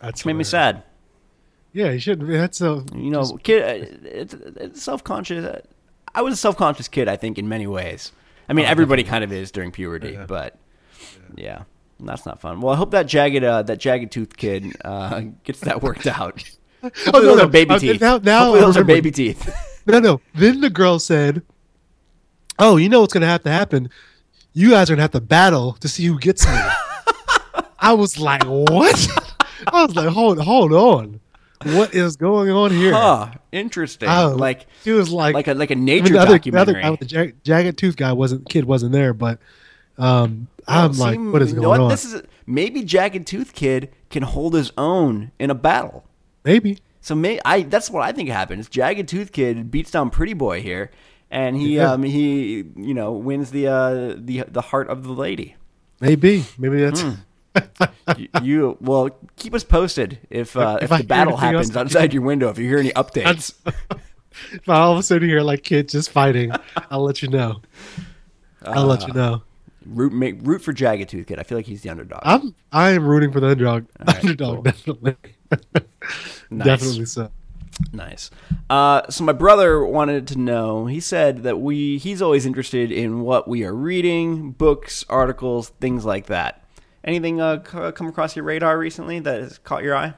That's 0.00 0.24
Made 0.26 0.34
me 0.34 0.44
sad. 0.44 0.82
Yeah, 1.72 1.90
you 1.90 1.98
should. 1.98 2.20
That's 2.20 2.60
a 2.60 2.84
You 2.94 3.10
know, 3.10 3.38
kid, 3.42 3.62
uh, 3.62 4.08
it's, 4.08 4.34
it's 4.34 4.82
self 4.82 5.02
conscious. 5.04 5.62
I 6.14 6.22
was 6.22 6.32
a 6.34 6.36
self 6.36 6.56
conscious 6.56 6.88
kid, 6.88 7.08
I 7.08 7.16
think, 7.16 7.38
in 7.38 7.48
many 7.48 7.66
ways. 7.66 8.12
I 8.48 8.52
mean, 8.52 8.66
everybody 8.66 9.02
kind 9.04 9.22
of 9.24 9.32
is 9.32 9.50
during 9.50 9.72
puberty, 9.72 10.16
Oh, 10.16 10.20
Yeah. 10.20 10.26
but 10.26 10.58
yeah, 11.36 11.62
that's 12.00 12.26
not 12.26 12.40
fun. 12.40 12.60
Well, 12.60 12.72
I 12.74 12.76
hope 12.76 12.90
that 12.92 13.06
jagged, 13.06 13.42
uh, 13.44 13.62
that 13.62 13.78
jagged 13.78 14.12
tooth 14.12 14.36
kid 14.36 14.76
uh, 14.84 15.20
gets 15.44 15.60
that 15.60 15.82
worked 15.82 16.06
out. 16.06 16.42
Oh, 16.82 16.90
no, 17.14 17.20
those 17.20 17.38
no. 17.38 17.44
are 17.44 17.48
baby 17.48 17.74
Uh, 17.74 17.78
teeth. 17.80 18.00
now- 18.00 18.18
now 18.18 18.52
those 18.52 18.76
are 18.76 18.84
baby 18.84 19.10
teeth. 19.10 19.52
No, 19.88 19.98
no. 19.98 20.20
Then 20.34 20.60
the 20.60 20.70
girl 20.70 20.98
said, 21.00 21.42
"Oh, 22.58 22.76
you 22.76 22.88
know 22.88 23.00
what's 23.00 23.12
going 23.12 23.22
to 23.22 23.26
have 23.28 23.42
to 23.44 23.50
happen? 23.50 23.88
You 24.52 24.70
guys 24.70 24.88
are 24.88 24.92
going 24.94 24.98
to 24.98 25.02
have 25.02 25.10
to 25.12 25.20
battle 25.20 25.72
to 25.80 25.88
see 25.88 26.04
who 26.06 26.18
gets 26.18 26.46
me." 26.46 26.56
I 27.78 27.92
was 27.92 28.18
like, 28.18 28.44
"What?" 28.44 29.08
I 29.72 29.84
was 29.84 29.94
like, 29.96 30.08
"Hold, 30.08 30.38
hold 30.40 30.72
on. 30.72 31.20
What 31.64 31.94
is 31.94 32.16
going 32.16 32.50
on 32.50 32.70
here?" 32.72 32.92
huh? 32.92 33.30
Interesting. 33.52 34.08
Oh, 34.08 34.34
like 34.36 34.66
he 34.84 34.90
was 34.92 35.10
like, 35.10 35.34
like 35.34 35.48
a 35.48 35.54
like 35.54 35.70
a 35.70 35.74
I 35.74 35.76
mean, 35.76 35.84
nature 35.86 36.12
the 36.14 36.18
other, 36.18 36.38
the 36.38 36.56
other 36.56 36.72
documentary. 36.72 36.82
guy 36.82 36.90
with 36.90 37.00
the 37.00 37.06
jag- 37.06 37.42
jagged 37.44 37.78
tooth 37.78 37.96
guy 37.96 38.12
wasn't 38.12 38.48
kid 38.48 38.64
wasn't 38.64 38.92
there, 38.92 39.14
but 39.14 39.38
um, 39.98 40.48
I'm 40.68 40.92
like, 40.92 41.18
what 41.18 41.42
is 41.42 41.52
going 41.52 41.80
on? 41.80 41.88
This 41.88 42.04
is 42.04 42.22
maybe 42.46 42.82
Jagged 42.82 43.26
Tooth 43.26 43.54
Kid 43.54 43.90
can 44.10 44.22
hold 44.22 44.54
his 44.54 44.72
own 44.76 45.32
in 45.38 45.50
a 45.50 45.54
battle. 45.54 46.04
Maybe. 46.44 46.78
So 47.00 47.14
may 47.14 47.40
I 47.44 47.62
that's 47.62 47.88
what 47.90 48.02
I 48.02 48.12
think 48.12 48.28
happens. 48.28 48.68
Jagged 48.68 49.08
Tooth 49.08 49.32
Kid 49.32 49.70
beats 49.70 49.90
down 49.90 50.10
Pretty 50.10 50.32
Boy 50.34 50.60
here, 50.60 50.90
and 51.30 51.56
he 51.56 51.76
Yeah. 51.76 51.92
um 51.92 52.02
he 52.02 52.64
you 52.76 52.94
know 52.94 53.12
wins 53.12 53.50
the 53.52 53.68
uh 53.68 54.14
the 54.16 54.44
the 54.48 54.60
heart 54.60 54.88
of 54.88 55.04
the 55.04 55.12
lady. 55.12 55.56
Maybe. 56.00 56.44
Maybe 56.58 56.80
that's. 56.82 57.00
Hmm. 57.02 57.12
you, 58.18 58.28
you 58.42 58.78
well 58.82 59.08
keep 59.36 59.54
us 59.54 59.64
posted 59.64 60.18
if 60.28 60.56
uh, 60.58 60.78
If 60.82 60.92
if, 60.92 60.98
the 60.98 61.04
battle 61.06 61.32
anything 61.38 61.54
else- 61.56 61.68
happens 61.68 61.76
outside 61.94 62.12
your 62.12 62.22
window. 62.22 62.50
If 62.50 62.58
you 62.58 62.68
hear 62.68 62.78
any 62.78 62.90
updates, 63.02 63.54
if 64.52 64.68
I 64.68 64.74
all 64.80 64.92
of 64.92 64.98
a 64.98 65.02
sudden 65.02 65.26
hear 65.28 65.40
like 65.40 65.62
kids 65.62 65.92
just 65.92 66.10
fighting, 66.10 66.52
I'll 66.90 67.02
let 67.04 67.22
you 67.22 67.28
know. 67.28 67.62
I'll 68.62 68.84
let 68.86 69.04
Uh, 69.04 69.06
you 69.06 69.12
know. 69.14 69.42
Root 69.86 70.12
make, 70.12 70.38
root 70.42 70.62
for 70.62 70.72
Jagged 70.72 71.08
Tooth 71.08 71.26
Kid. 71.26 71.38
I 71.38 71.42
feel 71.42 71.58
like 71.58 71.66
he's 71.66 71.82
the 71.82 71.90
underdog. 71.90 72.20
I'm 72.22 72.54
I 72.72 72.90
am 72.90 73.06
rooting 73.06 73.32
for 73.32 73.40
the 73.40 73.48
underdog. 73.48 73.86
right, 74.06 74.18
underdog, 74.18 74.54
cool. 74.54 74.62
definitely. 74.62 75.16
Nice. 76.50 76.64
Definitely 76.66 77.06
so. 77.06 77.30
Nice. 77.92 78.30
Uh, 78.70 79.02
so 79.10 79.24
my 79.24 79.32
brother 79.32 79.84
wanted 79.84 80.26
to 80.28 80.38
know. 80.38 80.86
He 80.86 81.00
said 81.00 81.42
that 81.42 81.60
we 81.60 81.98
he's 81.98 82.22
always 82.22 82.46
interested 82.46 82.90
in 82.90 83.20
what 83.20 83.48
we 83.48 83.64
are 83.64 83.74
reading, 83.74 84.52
books, 84.52 85.04
articles, 85.08 85.70
things 85.80 86.04
like 86.04 86.26
that. 86.26 86.64
Anything 87.04 87.40
uh, 87.40 87.62
c- 87.62 87.92
come 87.92 88.06
across 88.08 88.34
your 88.34 88.44
radar 88.44 88.78
recently 88.78 89.20
that 89.20 89.40
has 89.40 89.58
caught 89.58 89.82
your 89.84 89.94
eye? 89.94 90.14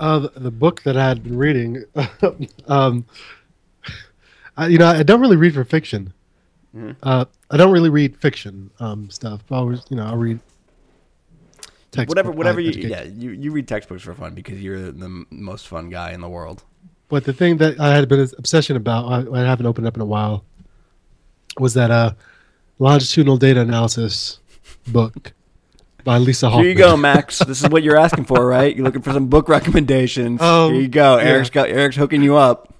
Uh, 0.00 0.18
the, 0.18 0.32
the 0.36 0.50
book 0.50 0.82
that 0.82 0.96
I 0.96 1.08
had 1.08 1.22
been 1.22 1.38
reading, 1.38 1.84
um, 2.66 3.06
I, 4.56 4.66
you 4.66 4.78
know, 4.78 4.86
I 4.86 5.02
don't 5.02 5.20
really 5.20 5.36
read 5.36 5.54
for 5.54 5.64
fiction. 5.64 6.12
Mm-hmm. 6.76 6.92
Uh, 7.02 7.24
I 7.50 7.56
don't 7.56 7.72
really 7.72 7.90
read 7.90 8.16
fiction 8.16 8.70
um, 8.80 9.10
stuff. 9.10 9.42
I 9.50 9.56
always, 9.56 9.82
you 9.90 9.96
know, 9.96 10.06
I'll 10.06 10.16
read 10.16 10.40
textbook 11.90 12.08
whatever, 12.08 12.30
whatever 12.32 12.60
you 12.60 12.70
education. 12.70 12.90
yeah 12.90 13.02
you, 13.02 13.32
you 13.32 13.52
read 13.52 13.68
textbooks 13.68 14.02
for 14.02 14.14
fun 14.14 14.34
because 14.34 14.62
you're 14.62 14.90
the 14.90 15.26
most 15.30 15.68
fun 15.68 15.90
guy 15.90 16.12
in 16.12 16.20
the 16.20 16.28
world. 16.28 16.64
But 17.08 17.24
the 17.24 17.34
thing 17.34 17.58
that 17.58 17.78
I 17.78 17.94
had 17.94 18.08
been 18.08 18.20
an 18.20 18.30
obsession 18.38 18.76
about, 18.76 19.06
I, 19.06 19.40
I 19.40 19.44
haven't 19.44 19.66
opened 19.66 19.86
up 19.86 19.96
in 19.96 20.00
a 20.00 20.06
while, 20.06 20.44
was 21.58 21.74
that 21.74 21.90
uh, 21.90 22.12
longitudinal 22.78 23.36
data 23.36 23.60
analysis 23.60 24.38
book 24.88 25.32
by 26.04 26.16
Lesa 26.16 26.48
Hoffman. 26.48 26.64
Here 26.64 26.72
you 26.72 26.78
go, 26.78 26.96
Max. 26.96 27.38
this 27.46 27.62
is 27.62 27.68
what 27.68 27.82
you're 27.82 27.98
asking 27.98 28.24
for, 28.24 28.46
right? 28.46 28.74
You're 28.74 28.84
looking 28.84 29.02
for 29.02 29.12
some 29.12 29.26
book 29.28 29.50
recommendations. 29.50 30.40
Um, 30.40 30.72
Here 30.72 30.82
you 30.82 30.88
go. 30.88 31.18
yeah. 31.18 31.24
Eric's 31.24 31.50
got 31.50 31.68
Eric's 31.68 31.96
hooking 31.96 32.22
you 32.22 32.36
up. 32.36 32.74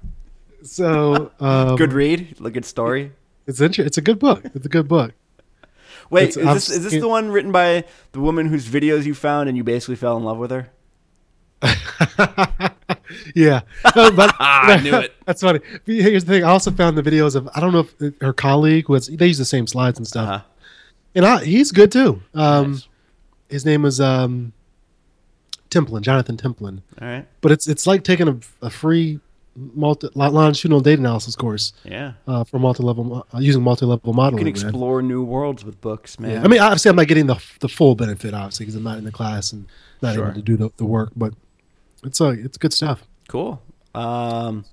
So 0.63 1.33
um, 1.41 1.77
Good 1.77 1.93
read, 1.93 2.37
a 2.43 2.51
good 2.51 2.65
story. 2.65 3.13
It's 3.47 3.61
inter- 3.61 3.85
It's 3.85 3.99
a 3.99 4.03
good 4.03 4.19
book. 4.19 4.43
It's 4.55 4.67
a 4.67 4.69
good 4.69 4.89
book. 4.89 5.13
Wait, 6.11 6.29
It's- 6.31 6.37
is 6.37 6.47
I've 6.47 6.55
this 6.55 6.71
is 6.71 6.85
this 6.85 6.93
the 7.01 7.09
one 7.09 7.31
written 7.31 7.53
by 7.53 7.85
the 8.13 8.21
woman 8.21 8.47
whose 8.47 8.67
videos 8.69 9.05
you 9.05 9.15
found 9.15 9.49
and 9.49 9.57
you 9.57 9.65
basically 9.65 9.97
fell 9.97 10.17
in 10.17 10.25
love 10.25 10.39
with 10.39 10.51
her? 10.51 10.71
yeah, 13.35 13.61
No, 13.95 14.11
but 14.11 14.35
I 14.41 14.81
knew 14.83 14.95
it. 14.97 15.15
That's 15.27 15.41
funny. 15.43 15.61
Here's 15.87 16.25
the 16.25 16.33
thing. 16.33 16.45
I 16.45 16.49
also 16.49 16.71
found 16.71 16.97
the 16.99 17.03
videos 17.03 17.37
of 17.37 17.49
I 17.55 17.61
don't 17.61 17.73
know 17.73 17.87
if 18.01 18.15
her 18.21 18.33
colleague 18.33 18.89
was. 18.89 19.07
They 19.09 19.27
use 19.29 19.39
the 19.39 19.45
same 19.45 19.67
slides 19.67 19.99
and 19.99 20.07
stuff, 20.07 20.29
Uh-huh. 20.29 20.45
and 21.15 21.25
I, 21.27 21.45
he's 21.45 21.71
good 21.73 21.93
too. 21.93 22.23
Um, 22.35 22.73
Nice. 22.73 22.89
His 23.49 23.65
name 23.67 23.85
is 23.85 24.01
um, 24.01 24.53
Templin, 25.71 26.01
Jonathan 26.01 26.37
Templin. 26.37 26.81
All 27.01 27.07
right. 27.09 27.27
But 27.43 27.53
it's 27.53 27.69
it's 27.69 27.87
like 27.87 28.03
taking 28.03 28.29
a, 28.29 28.39
a 28.63 28.71
free 28.71 29.21
multi 29.55 30.09
longitudinal 30.15 30.81
data 30.81 31.01
analysis 31.01 31.37
course 31.37 31.73
Yeah. 31.85 32.13
uh, 32.27 32.45
for 32.45 32.59
multi 32.59 32.83
level 32.83 33.27
uh, 33.35 33.39
using 33.39 33.63
multi 33.63 33.85
level 33.87 34.13
modeling. 34.13 34.39
You 34.41 34.45
modeling. 34.45 34.55
can 34.55 34.63
man. 34.63 34.69
explore 34.71 35.03
new 35.03 35.23
worlds 35.23 35.65
with 35.65 35.81
books, 35.81 36.19
man. 36.19 36.31
Yeah. 36.31 36.43
I 36.45 36.49
mean, 36.49 36.61
obviously, 36.61 36.89
I'm 36.91 36.97
not 36.97 37.07
getting 37.09 37.27
the 37.27 37.37
the 37.61 37.69
full 37.69 37.95
benefit, 37.95 38.33
obviously, 38.35 38.65
because 38.67 38.77
I'm 38.77 38.83
not 38.85 38.99
in 38.99 39.05
the 39.05 39.13
class 39.13 39.53
and 39.53 39.67
not 40.01 40.15
Sure. 40.15 40.25
able 40.25 40.35
to 40.35 40.43
do 40.43 40.57
the, 40.57 40.71
the 40.79 40.85
work. 40.87 41.11
But 41.15 41.35
it's 42.05 42.21
uh, 42.21 42.31
it's 42.39 42.57
good 42.59 42.73
stuff. 42.73 43.05
Cool. 43.29 43.63
Um, 43.95 44.65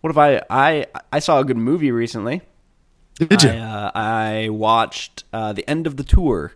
what 0.00 0.10
if 0.10 0.18
I 0.18 0.42
I 0.50 0.86
I 1.12 1.18
saw 1.20 1.38
a 1.38 1.44
good 1.44 1.56
movie 1.56 1.92
recently. 1.92 2.42
Did 3.18 3.42
you? 3.42 3.50
I, 3.50 3.58
uh, 3.58 3.90
I 3.94 4.48
watched 4.48 5.24
uh, 5.32 5.52
the 5.52 5.68
end 5.70 5.86
of 5.86 5.96
the 5.96 6.02
tour, 6.02 6.54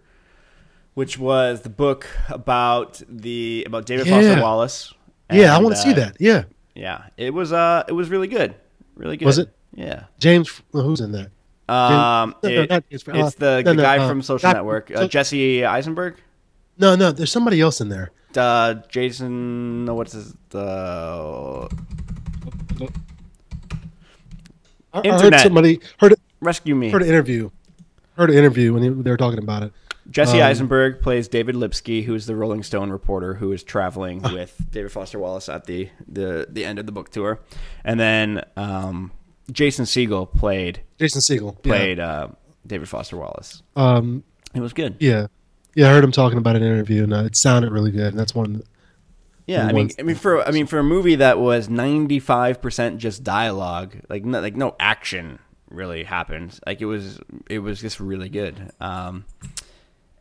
which 0.95 1.17
was 1.19 1.61
the 1.61 1.69
book 1.69 2.09
about 2.29 3.01
the 3.09 3.63
about 3.67 3.87
David 3.87 4.07
Yeah. 4.07 4.21
Foster 4.21 4.43
Wallace. 4.43 4.95
yeah, 5.31 5.55
I 5.57 5.61
want 5.61 5.77
to 5.77 5.81
see 5.81 5.93
uh, 5.93 5.97
that. 5.97 6.17
Yeah, 6.19 6.45
Yeah, 6.77 7.07
it 7.17 7.33
was 7.33 7.53
uh 7.53 7.85
it 7.89 7.93
was 7.93 8.11
really 8.11 8.29
good, 8.29 8.55
really 8.95 9.17
good. 9.17 9.25
Was 9.27 9.39
it? 9.39 9.49
Yeah. 9.75 10.05
James, 10.19 10.63
well, 10.73 10.83
who's 10.85 11.01
in 11.01 11.13
that? 11.13 11.31
Um, 11.69 12.35
no, 12.43 12.49
no, 12.51 12.61
it- 12.63 12.69
James- 12.91 13.09
uh, 13.09 13.13
it's 13.15 13.35
the, 13.37 13.63
no, 13.63 13.63
the 13.63 13.75
no, 13.75 13.83
guy 13.83 13.99
uh, 13.99 14.09
from 14.09 14.23
Social 14.23 14.53
Network, 14.53 14.91
uh, 14.91 14.99
so- 15.01 15.09
Jesse 15.09 15.65
Eisenberg, 15.65 16.17
No, 16.79 16.95
no, 16.95 17.11
there's 17.13 17.33
somebody 17.33 17.61
else 17.61 17.81
in 17.81 17.89
there. 17.89 18.11
uh, 18.37 18.75
Jason. 18.89 19.85
No, 19.87 19.95
what's 19.95 20.13
his 20.13 20.35
the 20.51 21.69
I, 24.93 25.01
I 25.09 25.21
heard 25.21 25.41
somebody 25.41 25.81
heard 25.99 26.15
Rescue 26.41 26.75
Me? 26.75 26.91
heard 26.91 27.03
an 27.03 27.09
interview, 27.09 27.51
heard 28.17 28.31
an 28.31 28.37
interview 28.37 28.73
when 28.73 29.03
they 29.03 29.11
were 29.11 29.17
talking 29.17 29.39
about 29.39 29.63
it. 29.65 29.73
Jesse 30.11 30.41
Um, 30.41 30.49
Eisenberg 30.49 31.01
plays 31.01 31.29
David 31.29 31.57
Lipsky, 31.57 32.03
who 32.03 32.15
is 32.15 32.27
the 32.27 32.37
Rolling 32.37 32.63
Stone 32.63 32.91
reporter 32.91 33.35
who 33.35 33.53
is 33.53 33.63
traveling 33.63 34.23
with 34.23 34.57
David 34.71 34.93
Foster 34.93 35.19
Wallace 35.19 35.49
at 35.49 35.65
the, 35.67 35.91
the, 36.07 36.47
the 36.51 36.65
end 36.65 36.79
of 36.79 36.87
the 36.87 36.93
book 36.93 37.11
tour. 37.11 37.41
And 37.85 37.99
then 37.99 38.45
um, 38.57 39.11
Jason 39.51 39.85
Segel 39.85 40.33
played 40.33 40.81
Jason 40.99 41.21
Segel 41.21 41.55
yeah. 41.55 41.61
played 41.63 42.01
uh, 42.01 42.29
David 42.67 42.89
Foster 42.89 43.17
Wallace. 43.17 43.63
Um, 43.75 44.25
It 44.55 44.61
was 44.61 44.73
good. 44.73 44.97
yeah, 45.01 45.27
yeah, 45.75 45.89
I 45.89 45.93
heard 45.93 46.05
him 46.05 46.13
talking 46.13 46.39
about 46.39 46.57
an 46.57 46.63
interview, 46.63 47.05
and 47.05 47.13
uh, 47.13 47.25
it 47.25 47.37
sounded 47.37 47.71
really 47.71 47.91
good. 47.91 48.09
And 48.09 48.19
that's 48.19 48.35
one. 48.35 48.63
Yeah, 49.47 49.67
I 49.67 49.73
mean, 49.73 49.91
I 49.99 50.03
mean 50.03 50.17
for 50.17 50.43
I 50.47 50.51
mean 50.51 50.67
for 50.67 50.79
a 50.79 50.83
movie 50.83 51.17
that 51.17 51.39
was 51.39 51.69
ninety 51.69 52.19
five 52.19 52.61
percent 52.63 52.99
just 52.99 53.23
dialogue, 53.23 53.97
like 54.09 54.25
no, 54.25 54.41
like 54.41 54.57
no 54.57 54.75
action 54.81 55.39
really 55.71 56.03
happened. 56.05 56.59
Like 56.67 56.81
it 56.81 56.87
was 56.87 57.21
it 57.49 57.61
was 57.61 57.81
just 57.81 58.01
really 58.01 58.29
good, 58.29 58.73
um, 58.81 59.25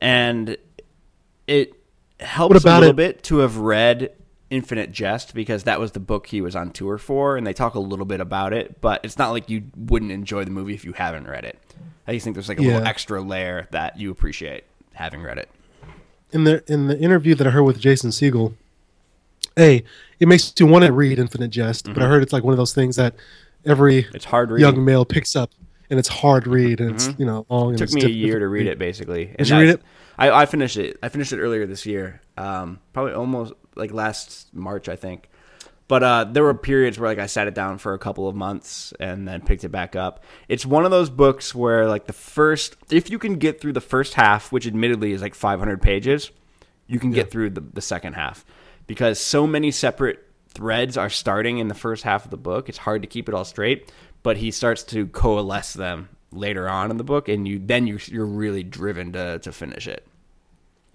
and 0.01 0.57
it 1.47 1.73
helps 2.19 2.63
a 2.63 2.67
little 2.79 2.89
it- 2.91 2.95
bit 2.95 3.23
to 3.23 3.39
have 3.39 3.57
read 3.57 4.11
Infinite 4.49 4.91
Jest 4.91 5.33
because 5.33 5.63
that 5.63 5.79
was 5.79 5.91
the 5.93 5.99
book 5.99 6.27
he 6.27 6.39
was 6.41 6.55
on 6.55 6.71
tour 6.71 6.97
for, 6.97 7.35
and 7.35 7.45
they 7.45 7.53
talk 7.53 7.73
a 7.75 7.79
little 7.79 8.05
bit 8.05 8.19
about 8.21 8.53
it, 8.53 8.79
but 8.81 9.01
it's 9.03 9.17
not 9.17 9.31
like 9.31 9.49
you 9.49 9.63
wouldn't 9.75 10.11
enjoy 10.11 10.43
the 10.45 10.51
movie 10.51 10.73
if 10.75 10.85
you 10.85 10.93
haven't 10.93 11.27
read 11.27 11.43
it. 11.43 11.59
I 12.07 12.13
just 12.13 12.23
think 12.23 12.35
there's 12.35 12.47
like 12.49 12.59
a 12.59 12.61
little 12.61 12.85
extra 12.85 13.21
layer 13.21 13.67
that 13.71 13.99
you 13.99 14.11
appreciate 14.11 14.63
having 14.93 15.21
read 15.23 15.37
it. 15.39 15.49
in 16.31 16.43
the 16.43 16.63
in 16.71 16.87
the 16.87 16.97
interview 16.99 17.33
that 17.35 17.47
I 17.47 17.49
heard 17.49 17.63
with 17.63 17.79
Jason 17.79 18.11
Segel, 18.11 18.53
hey, 19.55 19.83
it 20.19 20.27
makes 20.27 20.53
you 20.59 20.67
want 20.67 20.85
to 20.85 20.91
read 20.93 21.17
Infinite 21.17 21.49
Jest, 21.49 21.85
but 21.93 22.01
I 22.03 22.07
heard 22.07 22.21
it's 22.21 22.31
like 22.33 22.43
one 22.43 22.53
of 22.53 22.57
those 22.57 22.73
things 22.73 22.95
that 22.97 23.15
every 23.65 24.03
Mm-hmm. 24.03 24.15
It's 24.15 24.25
hard 24.25 24.51
reading. 24.51 24.73
young 24.75 24.85
male 24.85 25.05
picks 25.05 25.35
up, 25.35 25.49
and 25.89 25.99
it's 25.99 26.07
hard 26.07 26.47
read, 26.47 26.81
and 26.81 26.95
it's 26.95 27.09
you 27.17 27.25
know 27.25 27.45
long. 27.49 27.73
It 27.73 27.77
took 27.77 27.91
me 27.93 28.03
a 28.03 28.07
year 28.07 28.39
to 28.39 28.47
read 28.47 28.67
it 28.67 28.79
basically. 28.79 29.27
And 29.27 29.37
Did 29.37 29.49
you 29.49 29.57
read 29.57 29.69
it? 29.69 29.81
I, 30.17 30.31
I 30.31 30.45
finished 30.45 30.77
it. 30.77 30.97
I 31.03 31.09
finished 31.09 31.33
it 31.33 31.39
earlier 31.39 31.65
this 31.65 31.85
year. 31.85 32.21
Um, 32.37 32.79
probably 32.93 33.13
almost 33.13 33.53
like 33.75 33.91
last 33.91 34.53
March, 34.53 34.87
I 34.89 34.95
think. 34.95 35.29
But 35.87 36.03
uh, 36.03 36.23
there 36.23 36.43
were 36.43 36.53
periods 36.55 36.99
where 36.99 37.09
like 37.09 37.19
I 37.19 37.27
sat 37.27 37.47
it 37.47 37.53
down 37.53 37.77
for 37.77 37.93
a 37.93 37.99
couple 37.99 38.27
of 38.27 38.35
months 38.35 38.91
and 38.99 39.27
then 39.27 39.41
picked 39.41 39.63
it 39.63 39.69
back 39.69 39.95
up. 39.95 40.23
It's 40.47 40.65
one 40.65 40.83
of 40.83 40.91
those 40.91 41.11
books 41.11 41.53
where 41.53 41.87
like 41.87 42.05
the 42.07 42.13
first, 42.13 42.75
if 42.89 43.09
you 43.11 43.19
can 43.19 43.35
get 43.35 43.61
through 43.61 43.73
the 43.73 43.81
first 43.81 44.15
half, 44.15 44.51
which 44.51 44.65
admittedly 44.65 45.11
is 45.11 45.21
like 45.21 45.35
500 45.35 45.81
pages, 45.81 46.31
you 46.87 46.97
can 46.97 47.11
get 47.11 47.29
through 47.29 47.51
the, 47.51 47.61
the 47.61 47.81
second 47.81 48.13
half 48.13 48.45
because 48.87 49.19
so 49.19 49.45
many 49.45 49.69
separate 49.69 50.23
threads 50.47 50.97
are 50.97 51.09
starting 51.09 51.59
in 51.59 51.67
the 51.67 51.75
first 51.75 52.03
half 52.03 52.25
of 52.25 52.31
the 52.31 52.37
book. 52.37 52.67
It's 52.67 52.77
hard 52.79 53.01
to 53.03 53.07
keep 53.07 53.29
it 53.29 53.35
all 53.35 53.45
straight, 53.45 53.91
but 54.25 54.37
he 54.37 54.49
starts 54.49 54.81
to 54.83 55.05
coalesce 55.07 55.73
them 55.73 56.09
later 56.31 56.67
on 56.67 56.89
in 56.89 56.97
the 56.97 57.03
book, 57.03 57.29
and 57.29 57.47
you 57.47 57.59
then 57.63 57.85
you 57.85 57.99
you're 58.07 58.25
really 58.25 58.63
driven 58.63 59.13
to 59.13 59.37
to 59.39 59.51
finish 59.51 59.87
it. 59.87 60.05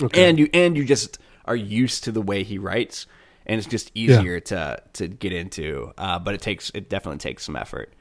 Okay. 0.02 0.28
And 0.28 0.36
you 0.38 0.50
and 0.52 0.76
you 0.76 0.84
just 0.84 1.18
are 1.44 1.54
used 1.56 2.04
to 2.04 2.12
the 2.12 2.20
way 2.20 2.42
he 2.42 2.58
writes, 2.58 3.06
and 3.46 3.58
it's 3.58 3.68
just 3.68 3.90
easier 3.94 4.40
to 4.40 4.82
to 4.94 5.06
get 5.08 5.32
into. 5.32 5.92
Uh, 5.96 6.18
but 6.18 6.34
it 6.34 6.40
takes 6.42 6.70
it 6.74 6.90
definitely 6.90 7.18
takes 7.18 7.44
some 7.44 7.54
effort. 7.56 7.92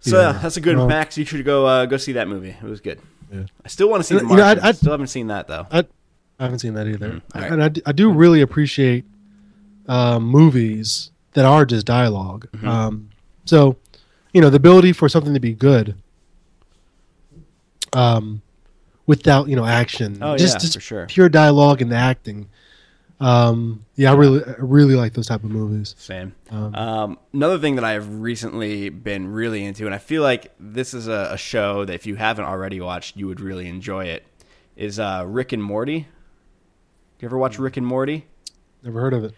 So 0.00 0.20
Yeah. 0.20 0.32
yeah, 0.32 0.38
that's 0.40 0.56
a 0.56 0.60
good 0.60 0.76
Well- 0.76 0.88
Max. 0.88 1.16
You 1.16 1.24
should 1.24 1.44
go 1.44 1.66
uh, 1.66 1.86
go 1.86 1.96
see 1.96 2.12
that 2.12 2.28
movie. 2.28 2.50
It 2.60 2.62
was 2.68 2.80
good. 2.80 2.98
Yeah. 3.32 3.44
I 3.64 3.68
still 3.68 3.88
want 3.88 4.00
to 4.02 4.04
see 4.06 4.14
You 4.14 4.20
the 4.20 4.26
know, 4.26 4.36
Martian. 4.36 4.64
I'd- 4.64 4.76
still 4.76 4.90
haven't 4.92 5.06
seen 5.08 5.28
that 5.28 5.46
though. 5.48 5.66
I, 5.70 5.84
I 6.38 6.42
haven't 6.44 6.58
seen 6.58 6.74
that 6.74 6.86
either, 6.88 7.08
Mm, 7.10 7.22
right. 7.34 7.52
and 7.52 7.62
I, 7.62 7.70
I 7.86 7.92
do 7.92 8.10
really 8.10 8.40
appreciate 8.42 9.04
um, 9.86 10.24
movies 10.24 11.10
that 11.34 11.44
are 11.44 11.64
just 11.64 11.86
dialog 11.86 12.46
Mm-hmm. 12.52 12.68
Um, 12.68 13.10
so, 13.44 13.76
you 14.32 14.40
know, 14.40 14.50
the 14.50 14.56
ability 14.56 14.92
for 14.92 15.08
something 15.08 15.34
to 15.34 15.40
be 15.40 15.52
good, 15.52 15.94
um, 17.92 18.42
without 19.06 19.48
you 19.48 19.56
know 19.56 19.64
action, 19.64 20.18
Oh, 20.22 20.36
just 20.36 20.54
yeah, 20.54 20.58
just 20.58 20.74
for 20.74 20.80
sure. 20.80 21.06
pure 21.06 21.28
dialogue 21.28 21.82
and 21.82 21.92
acting. 21.92 22.48
Um, 23.20 23.84
yeah, 23.94 24.10
I 24.10 24.16
really, 24.16 24.42
I 24.44 24.54
really 24.58 24.96
like 24.96 25.14
those 25.14 25.28
type 25.28 25.44
of 25.44 25.50
movies. 25.50 25.94
Same. 25.96 26.34
Um, 26.50 26.74
Um, 26.74 27.18
another 27.32 27.58
thing 27.58 27.76
that 27.76 27.84
I've 27.84 28.20
recently 28.20 28.88
been 28.88 29.28
really 29.32 29.64
into, 29.64 29.86
and 29.86 29.94
I 29.94 29.98
feel 29.98 30.22
like 30.22 30.52
this 30.58 30.92
is 30.92 31.06
a, 31.06 31.28
a 31.30 31.38
show 31.38 31.84
that 31.84 31.94
if 31.94 32.06
you 32.06 32.16
haven't 32.16 32.44
already 32.44 32.80
watched, 32.80 33.16
you 33.16 33.26
would 33.28 33.40
really 33.40 33.68
enjoy 33.68 34.06
it, 34.06 34.24
is 34.76 34.98
uh, 34.98 35.24
Rick 35.26 35.52
and 35.52 35.62
Morty. 35.62 36.08
You 37.20 37.26
ever 37.28 37.38
watch 37.38 37.58
Rick 37.58 37.76
and 37.76 37.86
Morty? 37.86 38.26
Never 38.82 39.00
heard 39.00 39.14
of 39.14 39.24
it. 39.24 39.32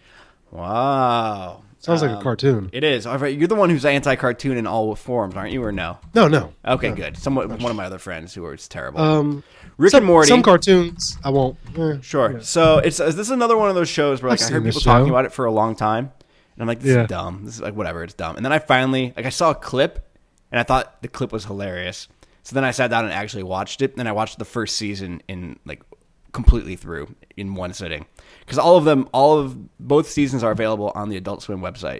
Wow. 0.51 1.61
Sounds 1.87 2.01
like 2.03 2.11
Um, 2.11 2.17
a 2.17 2.21
cartoon. 2.21 2.69
It 2.73 2.83
is. 2.83 3.07
All 3.07 3.17
right, 3.17 3.35
You're 3.35 3.47
the 3.47 3.55
one 3.55 3.69
who's 3.71 3.83
anti-cartoon 3.85 4.57
in 4.57 4.67
all 4.67 4.93
forms, 4.95 5.35
aren't 5.35 5.51
you, 5.51 5.63
or 5.63 5.71
no? 5.71 5.97
No, 6.13 6.27
no. 6.27 6.53
Okay, 6.65 6.91
good. 6.91 7.17
Someone, 7.17 7.49
one 7.49 7.71
of 7.71 7.75
my 7.75 7.85
other 7.85 7.97
friends 7.97 8.33
who 8.35 8.45
is 8.49 8.67
terrible. 8.67 8.99
Um, 9.01 9.43
Rick 9.77 9.91
some, 9.91 9.99
and 9.99 10.05
Morty. 10.07 10.27
Some 10.27 10.43
cartoons 10.43 11.17
I 11.23 11.29
won't. 11.29 11.57
eh, 11.77 11.95
Sure. 12.01 12.33
yeah. 12.33 12.39
So 12.41 12.77
it's 12.79 12.97
this 12.97 13.17
is 13.17 13.31
another 13.31 13.57
one 13.57 13.69
of 13.69 13.75
those 13.75 13.89
shows 13.89 14.21
where 14.21 14.29
like 14.29 14.41
I've 14.41 14.49
I 14.49 14.53
heard 14.53 14.63
people 14.65 14.81
talking 14.81 15.09
about 15.09 15.25
it 15.25 15.31
for 15.31 15.45
a 15.45 15.51
long 15.51 15.75
time, 15.75 16.11
and 16.55 16.61
I'm 16.61 16.67
like, 16.67 16.79
this 16.81 16.95
Yeah. 16.95 17.03
is 17.03 17.07
dumb. 17.07 17.41
This 17.45 17.55
is 17.55 17.61
like 17.61 17.75
whatever, 17.75 18.03
it's 18.03 18.13
dumb. 18.13 18.35
And 18.35 18.43
then 18.45 18.51
I 18.51 18.59
finally 18.59 19.13
like 19.15 19.25
I 19.25 19.29
saw 19.29 19.51
a 19.51 19.55
clip, 19.55 20.07
and 20.51 20.59
I 20.59 20.63
thought 20.63 21.01
the 21.01 21.07
clip 21.07 21.31
was 21.31 21.45
hilarious. 21.45 22.07
So 22.43 22.53
then 22.55 22.63
I 22.63 22.71
sat 22.71 22.89
down 22.89 23.03
and 23.05 23.13
actually 23.13 23.43
watched 23.43 23.81
it. 23.81 23.95
And 23.97 24.07
I 24.07 24.11
watched 24.13 24.39
the 24.39 24.45
first 24.45 24.75
season 24.77 25.21
in 25.27 25.57
like 25.65 25.83
completely 26.33 26.75
through 26.75 27.13
in 27.35 27.55
one 27.55 27.73
sitting 27.73 28.05
because 28.47 28.57
all 28.57 28.77
of 28.77 28.85
them, 28.85 29.07
all 29.11 29.37
of 29.37 29.77
both 29.79 30.09
seasons 30.09 30.41
are 30.43 30.51
available 30.51 30.91
on 30.95 31.09
the 31.09 31.17
Adult 31.17 31.43
Swim 31.43 31.59
website. 31.59 31.99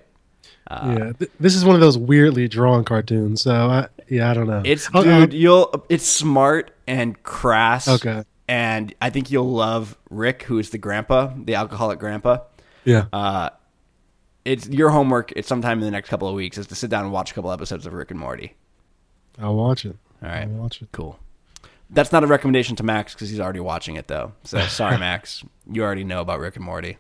yeah, 0.72 1.12
th- 1.20 1.30
this 1.40 1.54
is 1.56 1.64
one 1.64 1.76
of 1.76 1.82
those 1.82 1.98
weirdly 1.98 2.48
drawn 2.48 2.84
cartoons. 2.84 3.42
So 3.44 3.52
I, 3.54 3.88
yeah, 4.10 4.32
I 4.32 4.34
don't 4.34 4.48
know. 4.48 4.62
It's 4.66 4.90
I'll- 4.94 5.04
dude, 5.04 5.12
I'll- 5.14 5.34
you'll 5.34 5.86
it's 5.90 6.06
smart 6.08 6.72
and 6.88 7.22
crass. 7.24 7.88
Okay. 7.88 8.24
And 8.50 8.96
I 9.02 9.10
think 9.10 9.30
you'll 9.30 9.52
love 9.52 9.98
Rick, 10.10 10.44
who 10.44 10.58
is 10.58 10.70
the 10.70 10.78
grandpa, 10.78 11.34
the 11.36 11.56
alcoholic 11.56 12.00
grandpa. 12.00 12.40
yeah. 12.86 13.06
Uh, 13.12 13.50
it's 14.46 14.70
your 14.70 14.90
homework. 14.90 15.34
It's 15.36 15.50
sometime 15.50 15.80
in 15.80 15.84
the 15.84 15.92
next 15.92 16.08
couple 16.08 16.30
of 16.30 16.34
weeks 16.36 16.58
is 16.58 16.68
to 16.68 16.76
sit 16.76 16.90
down 16.90 17.04
and 17.04 17.12
watch 17.12 17.32
a 17.32 17.34
couple 17.34 17.52
episodes 17.52 17.86
of 17.86 17.92
Rick 17.92 18.12
and 18.12 18.20
Morty. 18.20 18.56
I'll 19.38 19.56
watch 19.58 19.86
it. 19.86 19.98
All 20.24 20.30
right, 20.30 20.44
I'll 20.44 20.48
watch 20.48 20.82
it. 20.82 20.88
cool. 20.94 21.20
That's 21.90 22.12
not 22.12 22.24
a 22.24 22.28
recommendation 22.28 22.76
to 22.78 22.84
Max 22.84 23.14
because 23.14 23.30
he's 23.30 23.40
already 23.40 23.60
watching 23.62 23.96
it 23.96 24.08
though. 24.08 24.34
So 24.44 24.60
sorry, 24.68 24.98
Max. 24.98 25.44
You 25.72 25.84
already 25.84 26.04
know 26.04 26.22
about 26.22 26.40
Rick 26.40 26.56
and 26.58 26.66
Morty. 26.66 26.98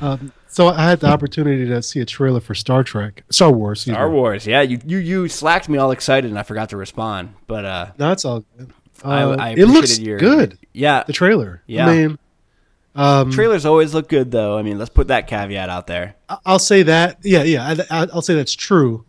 Um, 0.00 0.32
so 0.48 0.68
I 0.68 0.82
had 0.90 0.98
the 1.00 1.06
opportunity 1.06 1.66
to 1.66 1.80
see 1.80 2.00
a 2.00 2.04
trailer 2.04 2.40
for 2.40 2.54
Star 2.54 2.82
Trek, 2.82 3.22
Star 3.30 3.52
Wars. 3.52 3.82
Star 3.82 4.08
me. 4.08 4.14
Wars, 4.14 4.44
yeah. 4.46 4.62
You 4.62 4.80
you 4.84 4.98
you 4.98 5.28
slacked 5.28 5.68
me 5.68 5.78
all 5.78 5.92
excited 5.92 6.28
and 6.30 6.38
I 6.38 6.42
forgot 6.42 6.70
to 6.70 6.76
respond, 6.76 7.34
but 7.46 7.64
uh, 7.64 7.86
No, 7.98 8.10
it's 8.10 8.24
all 8.24 8.44
good. 8.58 8.72
I, 9.04 9.22
Uh, 9.22 9.36
I 9.38 9.50
it 9.50 9.66
looks 9.66 9.98
your 9.98 10.18
good. 10.18 10.58
Yeah, 10.72 11.04
The 11.06 11.12
trailer. 11.12 11.62
Yeah. 11.66 11.86
I 11.88 11.94
mean, 11.94 12.18
Um, 12.96 13.30
Trailers 13.32 13.64
always 13.66 13.92
look 13.94 14.08
good, 14.08 14.30
though. 14.30 14.56
I 14.56 14.62
mean, 14.62 14.78
let's 14.78 14.90
put 14.90 15.08
that 15.08 15.26
caveat 15.26 15.68
out 15.68 15.86
there. 15.88 16.14
I- 16.28 16.38
I'll 16.46 16.58
say 16.60 16.84
that. 16.84 17.18
Yeah, 17.24 17.42
yeah. 17.42 17.74
I, 17.90 18.02
I- 18.02 18.08
I'll 18.12 18.22
say 18.22 18.34
that's 18.34 18.54
true. 18.54 19.04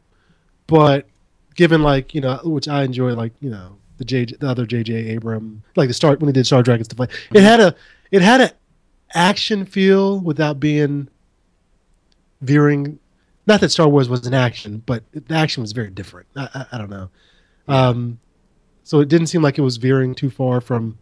But 0.68 1.08
given 1.56 1.82
like 1.84 2.14
you 2.16 2.22
know, 2.22 2.40
which 2.44 2.68
I 2.68 2.84
enjoy, 2.84 3.14
like 3.14 3.34
you 3.42 3.50
know, 3.52 3.78
the 3.98 4.06
J, 4.06 4.26
the 4.26 4.48
other 4.48 4.66
J.J. 4.66 5.16
Abram, 5.16 5.64
like 5.76 5.88
the 5.88 5.94
Star 5.94 6.16
when 6.18 6.28
he 6.28 6.34
did 6.34 6.46
Star 6.46 6.62
Trek 6.64 6.78
and 6.78 6.86
stuff 6.86 7.00
like, 7.00 7.12
it 7.34 7.42
had 7.44 7.60
a, 7.60 7.76
it 8.12 8.22
had 8.22 8.42
a 8.42 8.52
action 9.14 9.66
feel 9.66 10.20
without 10.20 10.60
being 10.60 11.08
veering. 12.42 13.00
Not 13.48 13.62
that 13.62 13.70
Star 13.70 13.88
Wars 13.88 14.10
was 14.10 14.26
an 14.26 14.34
action, 14.34 14.82
but 14.86 15.04
the 15.14 15.36
action 15.36 15.62
was 15.62 15.72
very 15.72 15.90
different. 15.92 16.28
I, 16.36 16.50
I, 16.54 16.66
I 16.74 16.78
don't 16.78 16.90
know. 16.90 17.10
Um, 17.68 18.20
so 18.84 19.00
it 19.00 19.08
didn't 19.08 19.28
seem 19.28 19.42
like 19.42 19.58
it 19.58 19.62
was 19.62 19.78
veering 19.78 20.16
too 20.16 20.30
far 20.30 20.62
from, 20.62 20.98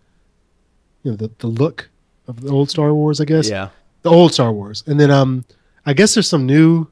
you 1.03 1.12
know, 1.12 1.17
the 1.17 1.32
the 1.39 1.47
look 1.47 1.89
of 2.27 2.41
the 2.41 2.51
old 2.51 2.69
Star 2.69 2.93
Wars. 2.93 3.19
I 3.21 3.25
guess 3.25 3.49
Yeah. 3.49 3.69
the 4.03 4.10
old 4.10 4.34
Star 4.34 4.51
Wars, 4.51 4.84
and 4.88 4.99
then 4.99 5.10
um, 5.12 5.45
I 5.86 5.93
guess 5.93 6.13
there's 6.13 6.29
some 6.29 6.45
new 6.45 6.88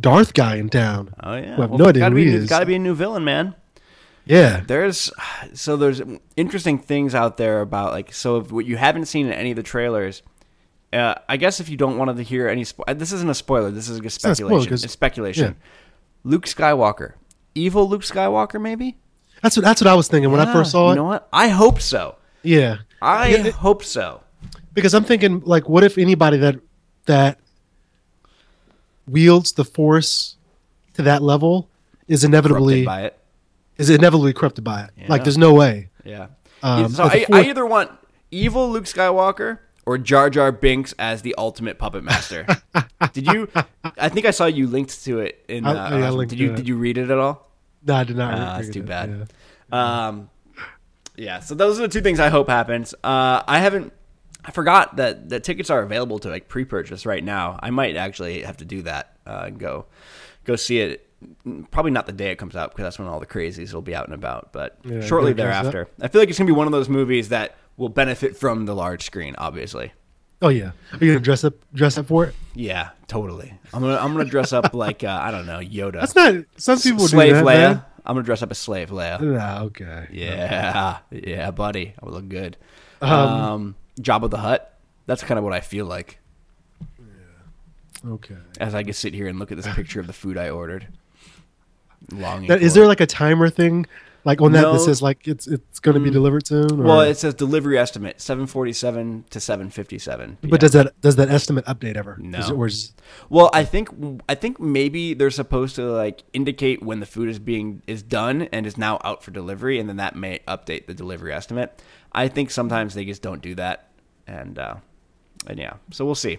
Darth 0.00 0.34
guy 0.34 0.56
in 0.56 0.68
town. 0.68 1.14
Oh 1.22 1.36
yeah. 1.36 1.56
We 1.56 1.62
have 1.62 1.70
no 1.72 1.86
idea 1.86 2.00
gotta 2.00 2.10
who 2.14 2.16
be, 2.24 2.30
he 2.30 2.36
is. 2.36 2.48
Got 2.48 2.60
to 2.60 2.66
be 2.66 2.74
a 2.74 2.78
new 2.78 2.94
villain, 2.94 3.24
man. 3.24 3.54
Yeah, 4.26 4.60
There's 4.66 5.10
so 5.54 5.76
there's 5.76 6.02
interesting 6.36 6.78
things 6.78 7.14
out 7.14 7.36
there 7.36 7.60
about 7.60 7.92
like 7.92 8.12
so 8.12 8.38
if 8.38 8.50
what 8.50 8.64
you 8.66 8.76
haven't 8.76 9.06
seen 9.06 9.26
in 9.26 9.32
any 9.32 9.50
of 9.52 9.56
the 9.56 9.62
trailers. 9.62 10.22
Uh, 10.92 11.14
I 11.28 11.36
guess 11.36 11.60
if 11.60 11.68
you 11.68 11.76
don't 11.76 11.96
want 11.98 12.16
to 12.16 12.22
hear 12.22 12.48
any, 12.48 12.62
spo- 12.64 12.96
this 12.98 13.12
isn't 13.12 13.28
a 13.28 13.34
spoiler. 13.34 13.70
This 13.70 13.88
is 13.88 13.98
a 13.98 14.02
not 14.02 14.06
a 14.06 14.10
spoiler, 14.10 14.34
speculation. 14.34 14.68
'cause- 14.70 14.84
it's 14.84 14.92
speculation. 14.92 15.44
yeah. 15.58 15.66
Luke 16.24 16.46
Skywalker, 16.46 17.12
evil 17.54 17.88
Luke 17.88 18.02
Skywalker, 18.02 18.60
maybe. 18.60 18.96
that's 19.42 19.56
what 19.56 19.64
that's 19.64 19.80
what 19.80 19.88
I 19.88 19.94
was 19.94 20.08
thinking 20.08 20.30
when 20.32 20.40
I 20.40 20.52
first 20.52 20.70
saw 20.72 20.90
you 20.90 20.96
know 20.96 21.04
what? 21.04 21.28
I 21.32 21.48
hope 21.48 21.80
so. 21.80 22.16
yeah, 22.42 22.78
I 23.02 23.28
Yeah, 23.28 23.46
it- 23.46 23.54
hope 23.54 23.84
so. 23.84 24.22
because 24.74 24.94
I'm 24.94 25.04
thinking 25.04 25.42
like, 25.44 25.68
what 25.68 25.84
if 25.84 25.98
anybody 25.98 26.38
that 26.38 26.56
that 27.06 27.38
wields 29.06 29.52
the 29.52 29.64
Force 29.64 30.36
to 30.94 31.02
that 31.02 31.22
level 31.22 31.68
is 32.08 32.24
inevitably 32.24 32.84
by 32.84 33.02
it. 33.02 33.18
Is 33.78 33.90
inevitably 33.90 34.32
corrupted 34.32 34.64
by 34.64 34.82
it? 34.82 34.90
Yeah. 34.96 35.06
Like, 35.08 35.24
there's 35.24 35.38
no 35.38 35.52
way. 35.54 35.90
Yeah. 36.04 36.28
Um, 36.62 36.88
so 36.88 37.04
I, 37.04 37.26
I 37.32 37.42
either 37.44 37.66
want 37.66 37.90
evil 38.30 38.70
Luke 38.70 38.84
Skywalker 38.84 39.58
or 39.84 39.98
Jar 39.98 40.30
Jar 40.30 40.50
Binks 40.52 40.94
as 40.98 41.22
the 41.22 41.34
ultimate 41.38 41.78
puppet 41.78 42.02
master. 42.02 42.46
did 43.12 43.26
you? 43.26 43.48
I 43.98 44.08
think 44.08 44.26
I 44.26 44.30
saw 44.30 44.46
you 44.46 44.66
linked 44.66 45.04
to 45.04 45.20
it 45.20 45.44
in. 45.48 45.66
I- 45.66 45.70
Uh, 45.70 45.98
yeah, 45.98 46.06
I 46.06 46.08
uh, 46.08 46.24
did 46.24 46.38
you 46.38 46.52
it. 46.52 46.56
did 46.56 46.68
you 46.68 46.76
read 46.76 46.98
it 46.98 47.10
at 47.10 47.18
all? 47.18 47.50
No, 47.84 47.94
I 47.94 48.04
did 48.04 48.16
not. 48.16 48.30
Read 48.32 48.38
that's 48.40 48.68
it. 48.68 48.72
too 48.72 48.82
bad. 48.82 49.28
Yeah. 49.72 50.06
Um, 50.08 50.30
yeah. 51.16 51.40
So 51.40 51.54
those 51.54 51.78
are 51.78 51.82
the 51.82 51.88
two 51.88 52.00
things 52.00 52.18
I 52.18 52.28
hope 52.30 52.48
happens. 52.48 52.94
Uh, 53.04 53.42
I 53.46 53.58
haven't. 53.60 53.92
I 54.44 54.50
forgot 54.52 54.96
that 54.96 55.28
that 55.30 55.44
tickets 55.44 55.70
are 55.70 55.82
available 55.82 56.18
to 56.20 56.28
like 56.28 56.48
pre-purchase 56.48 57.04
right 57.06 57.22
now. 57.22 57.58
I 57.62 57.70
might 57.70 57.96
actually 57.96 58.42
have 58.42 58.56
to 58.58 58.64
do 58.64 58.82
that. 58.82 59.16
Uh, 59.26 59.44
and 59.46 59.58
go 59.58 59.86
go 60.44 60.56
see 60.56 60.80
it. 60.80 61.05
Probably 61.70 61.90
not 61.92 62.06
the 62.06 62.12
day 62.12 62.30
it 62.30 62.36
comes 62.36 62.54
out 62.56 62.70
because 62.70 62.84
that's 62.84 62.98
when 62.98 63.08
all 63.08 63.18
the 63.20 63.26
crazies 63.26 63.72
will 63.72 63.82
be 63.82 63.94
out 63.94 64.04
and 64.04 64.14
about. 64.14 64.52
But 64.52 64.78
Yeah, 64.84 65.00
shortly 65.00 65.32
thereafter, 65.32 65.88
I 66.00 66.08
feel 66.08 66.20
like 66.20 66.28
it's 66.28 66.38
gonna 66.38 66.46
be 66.48 66.52
one 66.52 66.66
of 66.66 66.72
those 66.72 66.88
movies 66.88 67.30
that 67.30 67.56
will 67.76 67.88
benefit 67.88 68.36
from 68.36 68.66
the 68.66 68.74
large 68.74 69.04
screen. 69.04 69.34
Obviously. 69.38 69.92
Oh 70.42 70.50
yeah. 70.50 70.72
Are 70.92 70.98
you 71.04 71.12
gonna 71.12 71.20
dress 71.20 71.42
up 71.44 71.54
dress 71.72 71.96
up 71.96 72.06
for 72.06 72.26
it? 72.26 72.34
Yeah, 72.54 72.90
totally. 73.08 73.54
I'm 73.72 73.80
gonna 73.80 73.96
I'm 73.96 74.12
gonna 74.12 74.26
dress 74.26 74.52
up 74.52 74.74
like 74.74 75.02
uh, 75.04 75.18
I 75.22 75.30
don't 75.30 75.46
know 75.46 75.58
Yoda. 75.60 76.00
That's 76.00 76.14
not. 76.14 76.44
Some 76.58 76.78
people 76.78 77.08
Slave 77.08 77.30
do 77.30 77.34
that. 77.36 77.44
Leia. 77.44 77.72
Man. 77.74 77.84
I'm 78.04 78.14
gonna 78.14 78.24
dress 78.26 78.42
up 78.42 78.50
as 78.50 78.58
Slave 78.58 78.90
Leia. 78.90 79.18
No, 79.20 79.64
okay. 79.66 80.06
Yeah, 80.12 80.98
yeah, 81.10 81.50
buddy. 81.50 81.94
I 82.00 82.04
would 82.04 82.14
look 82.14 82.28
good. 82.28 82.56
Um, 83.00 83.10
Um, 83.10 83.74
Jabba 84.00 84.28
the 84.30 84.36
Hutt. 84.38 84.78
That's 85.06 85.22
kind 85.22 85.38
of 85.38 85.44
what 85.44 85.52
I 85.54 85.60
feel 85.60 85.86
like 85.86 86.18
Okay. 88.06 88.36
as 88.60 88.74
I 88.74 88.82
just 88.82 89.00
sit 89.00 89.14
here 89.14 89.26
and 89.26 89.38
look 89.38 89.50
at 89.50 89.56
this 89.56 89.72
picture 89.74 89.98
of 90.00 90.06
the 90.06 90.12
food 90.12 90.36
I 90.36 90.50
ordered. 90.50 90.86
Longing. 92.12 92.48
Now, 92.48 92.54
is 92.54 92.74
there 92.74 92.84
it. 92.84 92.88
like 92.88 93.00
a 93.00 93.06
timer 93.06 93.48
thing, 93.50 93.86
like 94.24 94.40
on 94.40 94.52
that 94.52 94.62
No. 94.62 94.72
that 94.74 94.80
says 94.80 95.02
like 95.02 95.26
it's 95.28 95.46
it's 95.46 95.80
going 95.80 95.94
to 95.94 96.00
be 96.00 96.10
delivered 96.10 96.46
soon? 96.46 96.80
Or, 96.80 96.84
Well, 96.84 97.00
it 97.02 97.16
says 97.16 97.34
delivery 97.34 97.78
estimate 97.78 98.20
seven 98.20 98.46
forty 98.46 98.72
seven 98.72 99.24
to 99.30 99.40
seven 99.40 99.70
fifty 99.70 99.98
seven. 99.98 100.38
but 100.42 100.60
does 100.60 100.72
that 100.72 101.00
does 101.00 101.16
that 101.16 101.28
estimate 101.30 101.64
update 101.66 101.96
ever? 101.96 102.16
No. 102.20 102.38
Is 102.38 102.50
it- 102.50 102.52
or 102.54 102.66
is- 102.66 102.92
Well, 103.28 103.50
I 103.52 103.64
think 103.64 103.88
I 104.28 104.34
think 104.34 104.60
maybe 104.60 105.14
they're 105.14 105.30
supposed 105.30 105.74
to 105.76 105.84
like 105.90 106.22
indicate 106.32 106.82
when 106.82 107.00
the 107.00 107.06
food 107.06 107.28
is 107.28 107.38
being 107.38 107.82
is 107.86 108.02
done 108.02 108.42
and 108.52 108.66
is 108.66 108.76
now 108.76 109.00
out 109.04 109.22
for 109.24 109.30
delivery, 109.30 109.78
and 109.78 109.88
then 109.88 109.96
that 109.96 110.14
may 110.16 110.40
update 110.48 110.86
the 110.86 110.94
delivery 110.94 111.32
estimate. 111.32 111.82
I 112.12 112.28
think 112.28 112.50
sometimes 112.50 112.94
they 112.94 113.04
just 113.04 113.22
don't 113.22 113.42
do 113.42 113.54
that, 113.56 113.90
and 114.26 114.58
uh, 114.58 114.76
and 115.46 115.58
yeah, 115.58 115.74
so 115.90 116.04
we'll 116.04 116.14
see. 116.14 116.38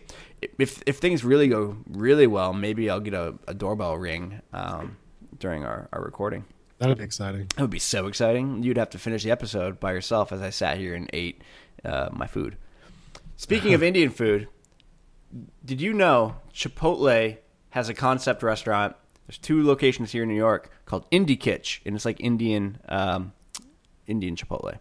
If 0.58 0.82
if 0.86 0.98
things 0.98 1.24
really 1.24 1.48
go 1.48 1.78
really 1.90 2.28
well, 2.28 2.54
maybe 2.54 2.90
I'll 2.90 3.00
get 3.00 3.14
a, 3.14 3.36
a 3.48 3.54
doorbell 3.54 3.98
ring 3.98 4.42
um, 4.54 4.98
during 5.40 5.66
our, 5.66 5.88
our 5.94 6.02
recording. 6.02 6.46
that'd 6.80 6.98
be 6.98 7.04
exciting. 7.04 7.48
That 7.56 7.62
would 7.62 7.70
be 7.70 7.80
so 7.80 8.08
exciting. 8.08 8.64
You'd 8.64 8.78
have 8.78 8.90
to 8.92 9.00
finish 9.00 9.24
the 9.24 9.32
episode 9.32 9.80
by 9.80 9.94
yourself 9.94 10.32
as 10.32 10.42
I 10.42 10.50
sat 10.50 10.78
here 10.78 10.96
and 10.96 11.10
ate 11.14 11.42
uh, 11.86 12.10
my 12.12 12.28
food. 12.28 12.58
Speaking 13.36 13.74
of 13.74 13.84
Indian 13.92 14.10
food, 14.10 14.48
did 15.64 15.82
you 15.82 15.94
know 15.94 16.36
Chipotle 16.54 17.38
has 17.72 17.90
a 17.90 17.94
concept 17.94 18.44
restaurant? 18.44 18.96
There's 19.28 19.38
two 19.38 19.66
locations 19.66 20.12
here 20.12 20.24
in 20.24 20.30
New 20.30 20.36
York 20.36 20.72
called 20.86 21.10
Indikitch, 21.12 21.82
and 21.86 21.96
it's 21.96 22.06
like 22.06 22.20
Indian 22.22 22.80
um, 22.88 23.34
Indian 24.08 24.36
Chipotle. 24.36 24.78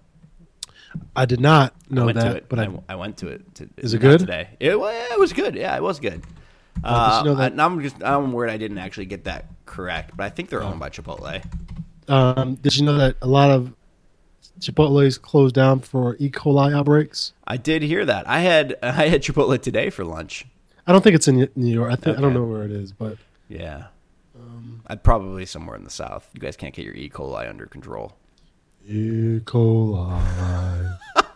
I 1.14 1.26
did 1.26 1.40
not 1.40 1.74
know 1.90 2.02
I 2.02 2.04
went 2.06 2.18
that, 2.18 2.30
to 2.30 2.36
it, 2.36 2.48
but 2.48 2.58
I, 2.58 2.64
I, 2.64 2.80
I 2.90 2.94
went 2.94 3.18
to 3.18 3.28
it. 3.28 3.54
To, 3.56 3.68
Is 3.76 3.92
it 3.92 4.02
not 4.02 4.10
good? 4.10 4.20
today? 4.20 4.48
It, 4.60 4.70
it 4.70 5.18
was 5.18 5.32
good. 5.32 5.54
Yeah, 5.56 5.76
it 5.76 5.82
was 5.82 5.98
good. 6.00 6.22
Uh, 6.82 7.18
did 7.22 7.26
you 7.26 7.30
know 7.32 7.38
that- 7.40 7.52
I, 7.52 7.54
now 7.54 7.66
I'm 7.66 7.82
just 7.82 8.02
I'm 8.02 8.32
worried 8.32 8.52
I 8.52 8.56
didn't 8.56 8.78
actually 8.78 9.06
get 9.06 9.24
that 9.24 9.46
correct, 9.66 10.16
but 10.16 10.24
I 10.24 10.30
think 10.30 10.48
they're 10.48 10.62
owned 10.62 10.80
by 10.80 10.88
Chipotle. 10.88 11.44
um, 12.08 12.54
did 12.56 12.76
you 12.76 12.84
know 12.84 12.96
that 12.96 13.16
a 13.20 13.26
lot 13.26 13.50
of 13.50 13.74
Chipotle's 14.60 15.18
closed 15.18 15.54
down 15.54 15.80
for 15.80 16.16
E. 16.18 16.30
coli 16.30 16.74
outbreaks? 16.74 17.34
I 17.46 17.56
did 17.58 17.82
hear 17.82 18.04
that. 18.06 18.26
I 18.28 18.40
had 18.40 18.76
I 18.82 19.08
had 19.08 19.22
Chipotle 19.22 19.60
today 19.60 19.90
for 19.90 20.04
lunch. 20.04 20.46
I 20.86 20.92
don't 20.92 21.02
think 21.02 21.16
it's 21.16 21.28
in 21.28 21.48
New 21.56 21.74
York. 21.74 21.92
I 21.92 21.96
think 21.96 22.16
I 22.16 22.20
don't 22.20 22.32
know 22.32 22.44
where 22.44 22.62
it 22.62 22.70
is, 22.70 22.92
but 22.92 23.18
Yeah. 23.48 23.86
Um, 24.38 24.82
I'd 24.86 25.02
probably 25.02 25.44
somewhere 25.46 25.76
in 25.76 25.82
the 25.84 25.90
south. 25.90 26.28
You 26.32 26.40
guys 26.40 26.56
can't 26.56 26.72
get 26.74 26.84
your 26.84 26.94
E. 26.94 27.10
coli 27.10 27.48
under 27.48 27.66
control. 27.66 28.16
E. 28.86 29.40
coli. 29.40 30.96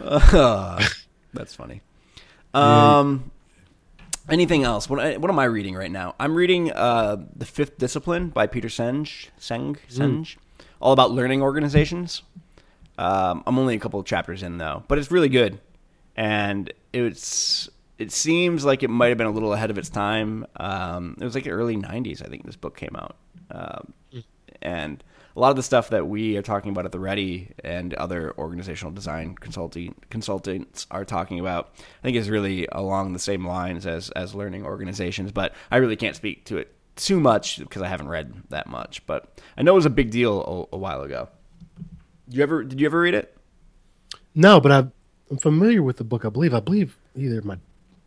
That's 1.34 1.54
funny. 1.54 1.82
Um, 2.54 3.30
anything 4.28 4.64
else? 4.64 4.88
What, 4.88 5.20
what 5.20 5.30
am 5.30 5.38
I 5.38 5.44
reading 5.44 5.74
right 5.74 5.90
now? 5.90 6.14
I'm 6.18 6.34
reading 6.34 6.72
uh, 6.72 7.16
The 7.36 7.46
Fifth 7.46 7.78
Discipline 7.78 8.28
by 8.28 8.46
Peter 8.46 8.68
Senge. 8.68 9.28
Seng, 9.38 9.76
Senge 9.88 10.36
all 10.80 10.92
about 10.92 11.10
learning 11.10 11.42
organizations. 11.42 12.22
Um, 12.96 13.42
I'm 13.46 13.58
only 13.58 13.76
a 13.76 13.78
couple 13.78 14.00
of 14.00 14.06
chapters 14.06 14.42
in 14.42 14.58
though, 14.58 14.82
but 14.88 14.98
it's 14.98 15.10
really 15.10 15.28
good, 15.28 15.60
and 16.16 16.72
it's 16.92 17.68
it 17.98 18.12
seems 18.12 18.64
like 18.64 18.82
it 18.82 18.88
might 18.90 19.08
have 19.08 19.18
been 19.18 19.26
a 19.26 19.32
little 19.32 19.52
ahead 19.52 19.70
of 19.70 19.78
its 19.78 19.88
time. 19.88 20.46
Um, 20.56 21.16
it 21.20 21.24
was 21.24 21.34
like 21.34 21.44
the 21.44 21.50
early 21.50 21.76
'90s, 21.76 22.24
I 22.24 22.28
think 22.28 22.44
this 22.44 22.56
book 22.56 22.76
came 22.76 22.96
out, 22.96 23.16
um, 23.50 23.92
and 24.60 25.02
a 25.38 25.40
lot 25.40 25.50
of 25.50 25.56
the 25.56 25.62
stuff 25.62 25.90
that 25.90 26.08
we 26.08 26.36
are 26.36 26.42
talking 26.42 26.72
about 26.72 26.84
at 26.84 26.90
the 26.90 26.98
Ready 26.98 27.52
and 27.62 27.94
other 27.94 28.34
organizational 28.36 28.92
design 28.92 29.36
consulting 29.36 29.94
consultants 30.10 30.88
are 30.90 31.04
talking 31.04 31.38
about, 31.38 31.70
I 31.78 32.02
think 32.02 32.16
is 32.16 32.28
really 32.28 32.66
along 32.72 33.12
the 33.12 33.20
same 33.20 33.46
lines 33.46 33.86
as 33.86 34.10
as 34.10 34.34
learning 34.34 34.64
organizations. 34.64 35.30
But 35.30 35.54
I 35.70 35.76
really 35.76 35.94
can't 35.94 36.16
speak 36.16 36.44
to 36.46 36.58
it 36.58 36.74
too 36.96 37.20
much 37.20 37.60
because 37.60 37.82
I 37.82 37.86
haven't 37.86 38.08
read 38.08 38.34
that 38.48 38.66
much. 38.66 39.06
But 39.06 39.40
I 39.56 39.62
know 39.62 39.74
it 39.74 39.76
was 39.76 39.86
a 39.86 39.90
big 39.90 40.10
deal 40.10 40.68
a, 40.72 40.74
a 40.74 40.78
while 40.78 41.02
ago. 41.02 41.28
Did 42.28 42.36
you 42.36 42.42
ever 42.42 42.64
did 42.64 42.80
you 42.80 42.86
ever 42.86 42.98
read 42.98 43.14
it? 43.14 43.36
no, 44.34 44.60
but 44.60 44.72
I, 44.72 44.78
I'm 45.30 45.38
familiar 45.38 45.84
with 45.84 45.98
the 45.98 46.04
book. 46.04 46.24
I 46.24 46.30
believe. 46.30 46.52
I 46.52 46.60
believe 46.60 46.98
either 47.14 47.42
my 47.42 47.58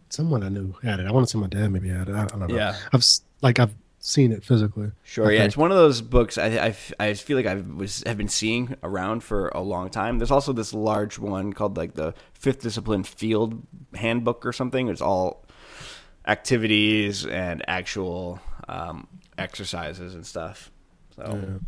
someone 0.10 0.44
I 0.44 0.50
knew 0.50 0.76
had 0.84 1.00
it. 1.00 1.08
I 1.08 1.12
want 1.14 1.28
to 1.28 1.32
say 1.32 1.39
my 1.39 1.47
dad 1.47 1.72
maybe 1.72 1.88
had 1.88 2.10
it. 2.10 2.14
I, 2.14 2.24
I 2.24 2.26
don't 2.26 2.39
know. 2.39 2.53
Yeah. 2.53 2.76
I've 2.91 3.06
like 3.41 3.58
I've 3.58 3.74
seen 4.02 4.32
it 4.32 4.43
physically. 4.43 4.91
Sure, 5.04 5.28
I 5.28 5.32
yeah, 5.32 5.39
think. 5.39 5.47
it's 5.47 5.58
one 5.58 5.72
of 5.72 5.78
those 5.78 6.02
books 6.02 6.38
I, 6.38 6.47
I, 6.47 6.76
I 6.99 7.14
feel 7.14 7.38
like 7.38 7.45
I 7.45 7.56
was 7.56 8.04
have 8.06 8.18
been 8.18 8.28
seeing 8.28 8.76
around 8.84 9.24
for 9.24 9.49
a 9.49 9.62
long 9.62 9.89
time. 9.89 10.18
There's 10.18 10.32
also 10.32 10.52
this 10.54 10.74
large 10.74 11.20
one 11.20 11.54
called 11.54 11.78
like 11.78 11.93
the 11.93 12.14
Fifth 12.34 12.62
Discipline 12.62 13.04
Field 13.04 13.62
Handbook 13.95 14.45
or 14.45 14.52
something. 14.52 14.89
It's 14.89 15.02
all 15.02 15.45
activities 16.28 17.26
and 17.26 17.64
actual 17.68 18.39
um, 18.68 19.08
exercises 19.38 20.16
and 20.16 20.26
stuff. 20.26 20.72
So 21.16 21.60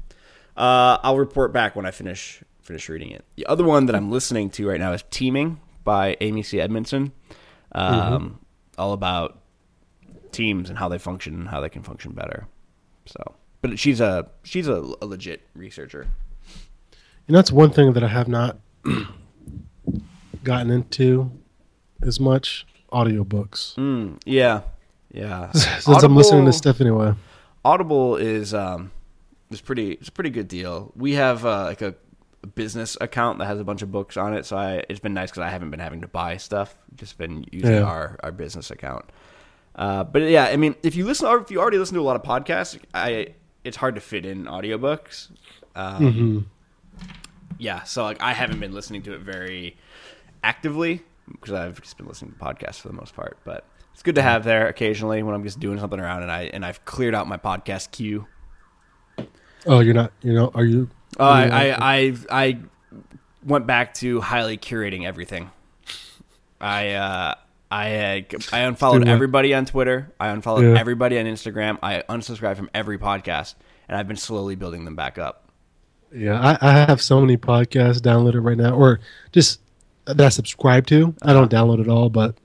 uh, 0.58 0.98
I'll 1.04 1.18
report 1.18 1.54
back 1.54 1.76
when 1.76 1.86
I 1.86 1.92
finish 1.92 2.44
finish 2.62 2.90
reading 2.90 3.12
it. 3.12 3.26
The 3.36 3.46
other 3.46 3.64
one 3.64 3.86
that 3.88 3.96
I'm 3.96 4.10
listening 4.12 4.50
to 4.52 4.68
right 4.68 4.80
now 4.80 4.94
is 4.94 5.04
Teaming 5.12 5.60
by 5.84 6.18
Amy 6.22 6.44
C. 6.44 6.60
Edmondson. 6.60 7.12
Um, 7.74 8.40
All 8.78 8.94
about 8.94 9.43
teams 10.34 10.70
and 10.70 10.78
how 10.80 10.90
they 10.90 10.98
function 10.98 11.34
and 11.36 11.48
how 11.50 11.62
they 11.62 11.70
can 11.70 11.84
function 11.84 12.12
better. 12.12 12.48
So, 13.06 13.36
but 13.62 13.80
she's 13.80 14.02
a 14.02 14.28
she's 14.44 14.68
a, 14.68 14.76
a 15.02 15.06
legit 15.06 15.42
researcher. 15.56 16.08
And 17.28 17.36
that's 17.38 17.52
one 17.52 17.70
thing 17.72 17.94
that 17.94 18.04
I 18.04 18.10
have 18.10 18.28
not 18.28 18.58
gotten 20.44 20.70
into 20.72 21.32
as 22.02 22.20
much 22.20 22.66
audiobooks. 22.92 23.76
Mm, 23.76 24.20
yeah, 24.26 24.62
yeah. 25.12 25.52
Since 25.54 26.04
I'm 26.04 26.16
listening 26.16 26.46
to 26.46 26.54
stuff 26.54 26.82
anyway. 26.82 27.14
Audible 27.66 28.18
is 28.18 28.54
um 28.54 28.92
is 29.50 29.62
pretty 29.62 29.94
it's 29.94 30.10
a 30.10 30.12
pretty 30.12 30.30
good 30.30 30.48
deal. 30.48 30.92
We 30.96 31.14
have 31.14 31.46
uh, 31.46 31.64
like 31.66 31.82
a 31.82 31.96
business 32.56 32.98
account 33.00 33.40
that 33.40 33.46
has 33.46 33.60
a 33.60 33.64
bunch 33.64 33.82
of 33.82 33.92
books 33.92 34.18
on 34.18 34.34
it, 34.34 34.46
so 34.46 34.58
I 34.58 34.84
it's 34.90 35.00
been 35.00 35.14
nice 35.14 35.32
because 35.32 35.44
I 35.44 35.50
haven't 35.50 35.70
been 35.72 35.80
having 35.80 36.02
to 36.02 36.08
buy 36.08 36.38
stuff. 36.38 36.76
Just 36.96 37.18
been 37.18 37.46
using 37.52 37.72
Yeah. 37.76 37.84
our 37.84 38.18
our 38.22 38.32
business 38.32 38.70
account. 38.70 39.06
Uh, 39.76 40.04
but 40.04 40.22
yeah, 40.24 40.46
I 40.46 40.58
mean, 40.58 40.76
if 40.84 40.96
you 40.96 41.06
listen, 41.06 41.28
if 41.42 41.50
you 41.50 41.60
already 41.60 41.78
listen 41.78 41.96
to 41.96 42.02
a 42.02 42.04
lot 42.04 42.16
of 42.16 42.24
podcasts, 42.24 42.80
I 42.94 43.34
it's 43.64 43.78
hard 43.78 43.96
to 43.96 44.02
fit 44.02 44.26
in 44.26 44.46
audiobooks. 44.46 45.30
Um, 45.76 46.14
hmm 46.14 46.40
Yeah, 47.58 47.84
so 47.84 48.04
like 48.04 48.22
I 48.22 48.34
haven't 48.34 48.60
been 48.60 48.74
listening 48.74 49.02
to 49.04 49.14
it 49.14 49.22
very 49.22 49.78
actively 50.44 51.02
because 51.32 51.54
I've 51.54 51.82
just 51.82 51.98
been 51.98 52.08
listening 52.08 52.34
to 52.34 52.38
podcasts 52.38 52.80
for 52.80 52.88
the 52.90 52.94
most 52.94 53.16
part. 53.16 53.38
But 53.44 53.66
it's 53.94 54.04
good 54.04 54.16
to 54.16 54.22
have 54.22 54.44
there 54.44 54.68
occasionally 54.68 55.24
when 55.24 55.34
I'm 55.34 55.44
just 55.44 55.60
doing 55.60 55.80
something 55.80 56.00
around 56.00 56.24
and 56.24 56.32
I 56.32 56.44
and 56.54 56.66
I've 56.66 56.84
cleared 56.86 57.16
out 57.16 57.28
my 57.28 57.38
podcast 57.38 57.92
queue. 57.92 58.28
Oh, 59.66 59.80
you're 59.80 59.94
not. 59.94 60.12
You 60.22 60.34
know, 60.34 60.52
are 60.54 60.66
you? 60.66 60.90
Oh, 61.20 61.30
you 61.30 61.52
I, 61.52 61.70
I, 61.70 61.78
I, 61.80 62.18
I 62.30 62.58
went 63.46 63.66
back 63.66 63.94
to 63.96 64.20
highly 64.20 64.58
curating 64.58 65.06
everything. 65.06 65.52
I, 66.60 66.92
uh, 66.92 67.36
I, 67.74 68.26
uh, 68.32 68.40
I 68.52 68.60
unfollowed 68.60 69.08
everybody 69.08 69.54
on 69.54 69.66
Twitter. 69.66 70.12
I 70.20 70.28
unfollowed 70.28 70.64
Yeah. 70.64 70.80
everybody 70.80 71.18
on 71.20 71.26
Instagram. 71.26 71.80
I 71.82 72.04
unsubscribed 72.08 72.58
from 72.58 72.70
every 72.74 73.00
podcast, 73.00 73.56
and 73.88 73.98
I've 73.98 74.08
been 74.08 74.16
slowly 74.18 74.56
building 74.56 74.86
them 74.86 74.96
back 74.96 75.18
up. 75.18 75.50
Yeah, 76.16 76.40
I, 76.40 76.70
I 76.70 76.72
have 76.86 77.02
so 77.02 77.20
many 77.20 77.36
podcasts 77.38 78.00
downloaded 78.00 78.46
right 78.46 78.58
now, 78.58 78.76
or 78.76 79.00
just 79.32 79.60
that 80.06 80.22
I 80.22 80.30
subscribe 80.30 80.86
to. 80.88 81.16
I 81.24 81.34
don't 81.34 81.52
Uh-huh. 81.52 81.66
download 81.66 81.80
it 81.82 81.88
all, 81.90 82.10
but 82.12 82.36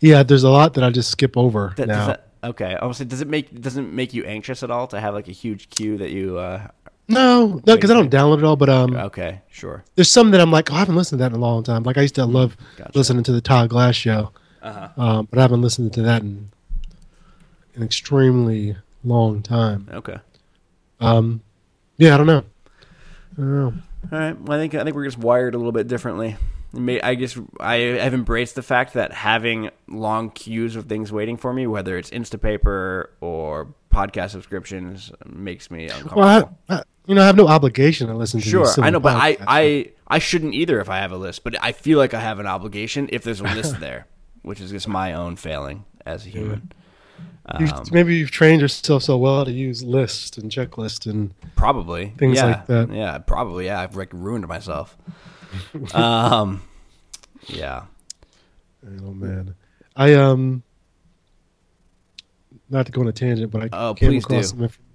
yeah, 0.00 0.22
there's 0.22 0.44
a 0.44 0.50
lot 0.50 0.74
that 0.74 0.84
I 0.84 0.90
just 0.90 1.10
skip 1.10 1.36
over 1.36 1.74
That, 1.76 1.88
now. 1.88 2.06
that, 2.06 2.28
okay, 2.44 2.76
I 2.80 2.86
was 2.86 2.96
say, 2.96 3.04
does 3.04 3.20
it 3.20 3.28
make 3.28 3.60
doesn't 3.60 3.92
make 3.92 4.14
you 4.14 4.24
anxious 4.24 4.62
at 4.62 4.70
all 4.70 4.86
to 4.88 5.00
have 5.00 5.12
like 5.12 5.28
a 5.28 5.32
huge 5.32 5.68
queue 5.70 5.98
that 5.98 6.10
you? 6.10 6.38
Uh, 6.38 6.68
no, 7.08 7.60
no, 7.66 7.74
because 7.74 7.90
I 7.90 7.94
don't 7.94 8.10
download 8.10 8.38
it 8.38 8.44
all. 8.44 8.56
But 8.56 8.68
um, 8.68 8.94
okay, 8.96 9.40
sure. 9.50 9.84
there's 9.94 10.10
some 10.10 10.30
that 10.32 10.40
I'm 10.40 10.50
like, 10.52 10.70
oh, 10.70 10.74
I 10.76 10.78
haven't 10.80 10.96
listened 10.96 11.18
to 11.18 11.24
that 11.24 11.32
in 11.32 11.38
a 11.38 11.40
long 11.40 11.62
time. 11.62 11.82
Like 11.82 11.96
I 11.98 12.02
used 12.02 12.14
to 12.16 12.24
love 12.26 12.56
Gotcha. 12.76 12.92
listening 12.96 13.24
to 13.24 13.32
the 13.32 13.40
Todd 13.40 13.68
Glass 13.70 13.94
show, 13.96 14.30
Uh-huh. 14.62 14.88
um, 15.02 15.28
but 15.30 15.38
I 15.38 15.42
haven't 15.42 15.62
listened 15.62 15.92
to 15.94 16.02
that 16.02 16.22
in 16.22 16.50
an 17.74 17.82
extremely 17.82 18.76
long 19.04 19.42
time. 19.42 19.88
Okay. 19.92 20.18
Um, 21.00 21.40
yeah, 21.96 22.14
I 22.14 22.16
don't 22.18 22.26
know. 22.26 22.44
I 23.32 23.36
don't 23.36 23.54
know. 23.58 23.72
All 24.12 24.18
right. 24.18 24.40
Well, 24.40 24.58
I 24.58 24.60
think 24.60 24.74
I 24.74 24.84
think 24.84 24.94
we're 24.96 25.04
just 25.04 25.18
wired 25.18 25.54
a 25.54 25.58
little 25.58 25.72
bit 25.72 25.88
differently. 25.88 26.36
I 26.76 27.14
guess 27.14 27.38
I 27.58 27.76
have 27.76 28.12
embraced 28.12 28.54
the 28.54 28.62
fact 28.62 28.92
that 28.92 29.12
having 29.12 29.70
long 29.88 30.30
queues 30.30 30.76
of 30.76 30.84
things 30.84 31.10
waiting 31.10 31.38
for 31.38 31.52
me, 31.52 31.66
whether 31.66 31.96
it's 31.96 32.10
Instapaper 32.10 33.06
or 33.22 33.68
podcast 33.90 34.30
subscriptions, 34.32 35.10
makes 35.24 35.70
me 35.70 35.84
uncomfortable. 35.84 36.20
Well, 36.20 36.56
I, 36.68 36.74
I, 36.74 36.82
you 37.08 37.14
know, 37.16 37.22
I 37.22 37.26
have 37.26 37.36
no 37.36 37.48
obligation 37.48 38.06
to 38.06 38.14
listen 38.14 38.40
to. 38.40 38.48
sure, 38.48 38.66
I 38.78 38.90
know, 38.90 39.00
but 39.00 39.16
I, 39.16 39.34
podcasts. 39.34 39.44
I 39.48 39.90
I 40.06 40.18
shouldn't 40.20 40.54
either 40.54 40.80
if 40.80 40.88
I 40.88 40.98
have 40.98 41.10
a 41.10 41.16
list. 41.16 41.42
But 41.42 41.56
I 41.62 41.72
feel 41.72 41.98
like 41.98 42.14
I 42.14 42.20
have 42.20 42.38
an 42.38 42.46
obligation 42.46 43.08
if 43.10 43.24
there's 43.24 43.40
a 43.40 43.44
list 43.44 43.80
there, 43.86 44.06
which 44.42 44.60
is 44.60 44.70
just 44.70 44.86
my 44.86 45.12
own 45.14 45.34
failing 45.36 45.84
as 46.06 46.24
a 46.26 46.28
human. 46.28 46.72
You've- 47.58 47.72
Um, 47.72 47.84
maybe 47.92 48.14
you've 48.14 48.30
trained 48.30 48.60
yourself 48.60 49.02
so 49.04 49.16
well 49.16 49.44
to 49.46 49.50
use 49.50 49.82
lists 49.82 50.36
and 50.36 50.50
checklists 50.50 51.06
and 51.10 51.32
Probably 51.56 52.12
Things 52.18 52.36
yeah. 52.36 52.44
like 52.44 52.66
that. 52.66 52.92
Yeah, 52.92 53.16
probably. 53.18 53.64
Yeah, 53.66 53.80
I've 53.80 53.96
like 53.96 54.12
ruined 54.12 54.46
myself. 54.46 54.96
um, 55.94 56.62
yeah. 57.46 57.84
oh 59.02 59.12
man, 59.14 59.54
I 59.96 60.12
um, 60.12 60.62
not 62.68 62.84
to 62.86 62.92
go 62.92 63.00
on 63.00 63.08
a 63.08 63.12
tangent, 63.12 63.50
but 63.50 63.62
I 63.64 63.68
Oh, 63.72 63.94
came 63.94 64.16
across 64.18 64.52
do. 64.52 64.56
some. 64.56 64.62
Inf- 64.64 64.72
that 64.72 64.78
when 64.78 64.87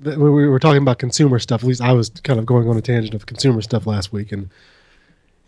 we 0.00 0.16
were 0.48 0.58
talking 0.58 0.82
about 0.82 0.98
consumer 0.98 1.38
stuff. 1.38 1.62
At 1.62 1.66
least 1.68 1.80
I 1.80 1.92
was 1.92 2.10
kind 2.10 2.38
of 2.38 2.46
going 2.46 2.68
on 2.68 2.76
a 2.76 2.82
tangent 2.82 3.14
of 3.14 3.26
consumer 3.26 3.62
stuff 3.62 3.86
last 3.86 4.12
week, 4.12 4.32
and 4.32 4.50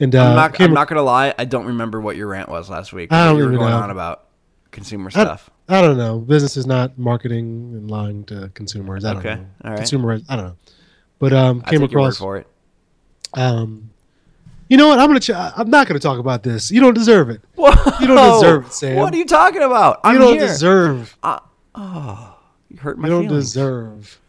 and 0.00 0.14
uh, 0.14 0.22
I'm 0.30 0.36
not. 0.36 0.60
I'm 0.60 0.72
not 0.74 0.88
gonna 0.88 1.02
lie. 1.02 1.34
I 1.38 1.44
don't 1.44 1.66
remember 1.66 2.00
what 2.00 2.16
your 2.16 2.28
rant 2.28 2.48
was 2.48 2.70
last 2.70 2.92
week. 2.92 3.12
I 3.12 3.26
don't 3.26 3.38
you 3.38 3.44
were 3.44 3.50
going 3.52 3.70
know. 3.70 3.76
on 3.78 3.90
about 3.90 4.26
consumer 4.70 5.08
I- 5.08 5.22
stuff. 5.22 5.50
I 5.70 5.82
don't 5.82 5.98
know. 5.98 6.18
Business 6.18 6.56
is 6.56 6.64
not 6.66 6.98
marketing 6.98 7.72
and 7.74 7.90
lying 7.90 8.24
to 8.24 8.50
consumers. 8.54 9.04
I 9.04 9.12
don't 9.12 9.18
Okay, 9.26 9.34
know. 9.34 9.46
all 9.64 9.70
right. 9.72 9.76
Consumer, 9.76 10.18
I 10.26 10.36
don't 10.36 10.44
know. 10.46 10.56
But 11.18 11.34
um, 11.34 11.62
I 11.66 11.70
came 11.70 11.80
take 11.80 11.90
your 11.92 12.00
word 12.00 12.06
across 12.06 12.16
for 12.18 12.38
it. 12.38 12.46
um, 13.34 13.90
you 14.70 14.78
know 14.78 14.88
what? 14.88 14.98
I'm 14.98 15.08
gonna. 15.08 15.20
Ch- 15.20 15.30
I'm 15.30 15.68
not 15.68 15.86
gonna 15.86 16.00
talk 16.00 16.18
about 16.18 16.42
this. 16.42 16.70
You 16.70 16.80
don't 16.80 16.94
deserve 16.94 17.28
it. 17.28 17.42
Whoa, 17.54 17.70
You 18.00 18.06
don't 18.06 18.34
deserve 18.40 18.66
it, 18.66 18.72
Sam. 18.72 18.96
What 18.96 19.12
are 19.12 19.16
you 19.18 19.26
talking 19.26 19.62
about? 19.62 20.00
I'm 20.04 20.14
you 20.14 20.20
don't 20.20 20.32
here. 20.38 20.46
deserve. 20.46 21.16
oh, 21.22 22.38
you 22.70 22.78
hurt 22.78 22.98
my 22.98 23.08
You 23.08 23.14
don't 23.14 23.24
feelings. 23.28 23.44
deserve. 23.52 24.20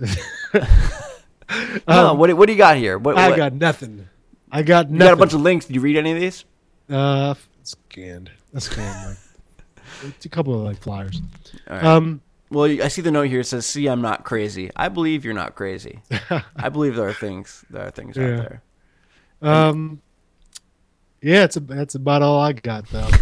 No, 1.88 2.14
what, 2.14 2.28
do- 2.28 2.36
what 2.36 2.46
do 2.46 2.52
you 2.52 2.58
got 2.58 2.76
here? 2.76 2.96
What, 2.96 3.18
I 3.18 3.28
what- 3.30 3.36
got 3.36 3.52
nothing. 3.54 4.08
I 4.52 4.62
got 4.62 4.90
you 4.90 4.98
got 4.98 5.12
a 5.12 5.16
bunch 5.16 5.32
of 5.32 5.40
links. 5.40 5.66
Did 5.66 5.74
you 5.76 5.80
read 5.80 5.96
any 5.96 6.12
of 6.12 6.20
these? 6.20 6.44
uh, 6.90 7.34
scanned. 7.62 8.30
I 8.54 8.58
scanned 8.58 9.08
like 9.08 9.16
it's 10.16 10.26
a 10.26 10.28
couple 10.28 10.54
of 10.54 10.60
like 10.62 10.78
flyers. 10.80 11.20
Right. 11.68 11.84
Um, 11.84 12.20
well, 12.50 12.64
I 12.64 12.88
see 12.88 13.00
the 13.02 13.10
note 13.12 13.28
here. 13.28 13.40
It 13.40 13.44
says, 13.44 13.64
"See, 13.66 13.86
I'm 13.88 14.00
not 14.00 14.24
crazy. 14.24 14.70
I 14.74 14.88
believe 14.88 15.24
you're 15.24 15.34
not 15.34 15.54
crazy. 15.54 16.00
I 16.56 16.68
believe 16.68 16.96
there 16.96 17.08
are 17.08 17.12
things. 17.12 17.64
There 17.70 17.86
are 17.86 17.90
things 17.90 18.16
Yeah. 18.16 18.24
out 18.24 18.36
there." 18.48 18.62
um, 19.42 20.00
yeah, 21.22 21.44
it's 21.44 21.56
a, 21.56 21.60
that's 21.60 21.94
about 21.94 22.22
all 22.22 22.40
I 22.40 22.52
got 22.52 22.88
though. 22.88 23.08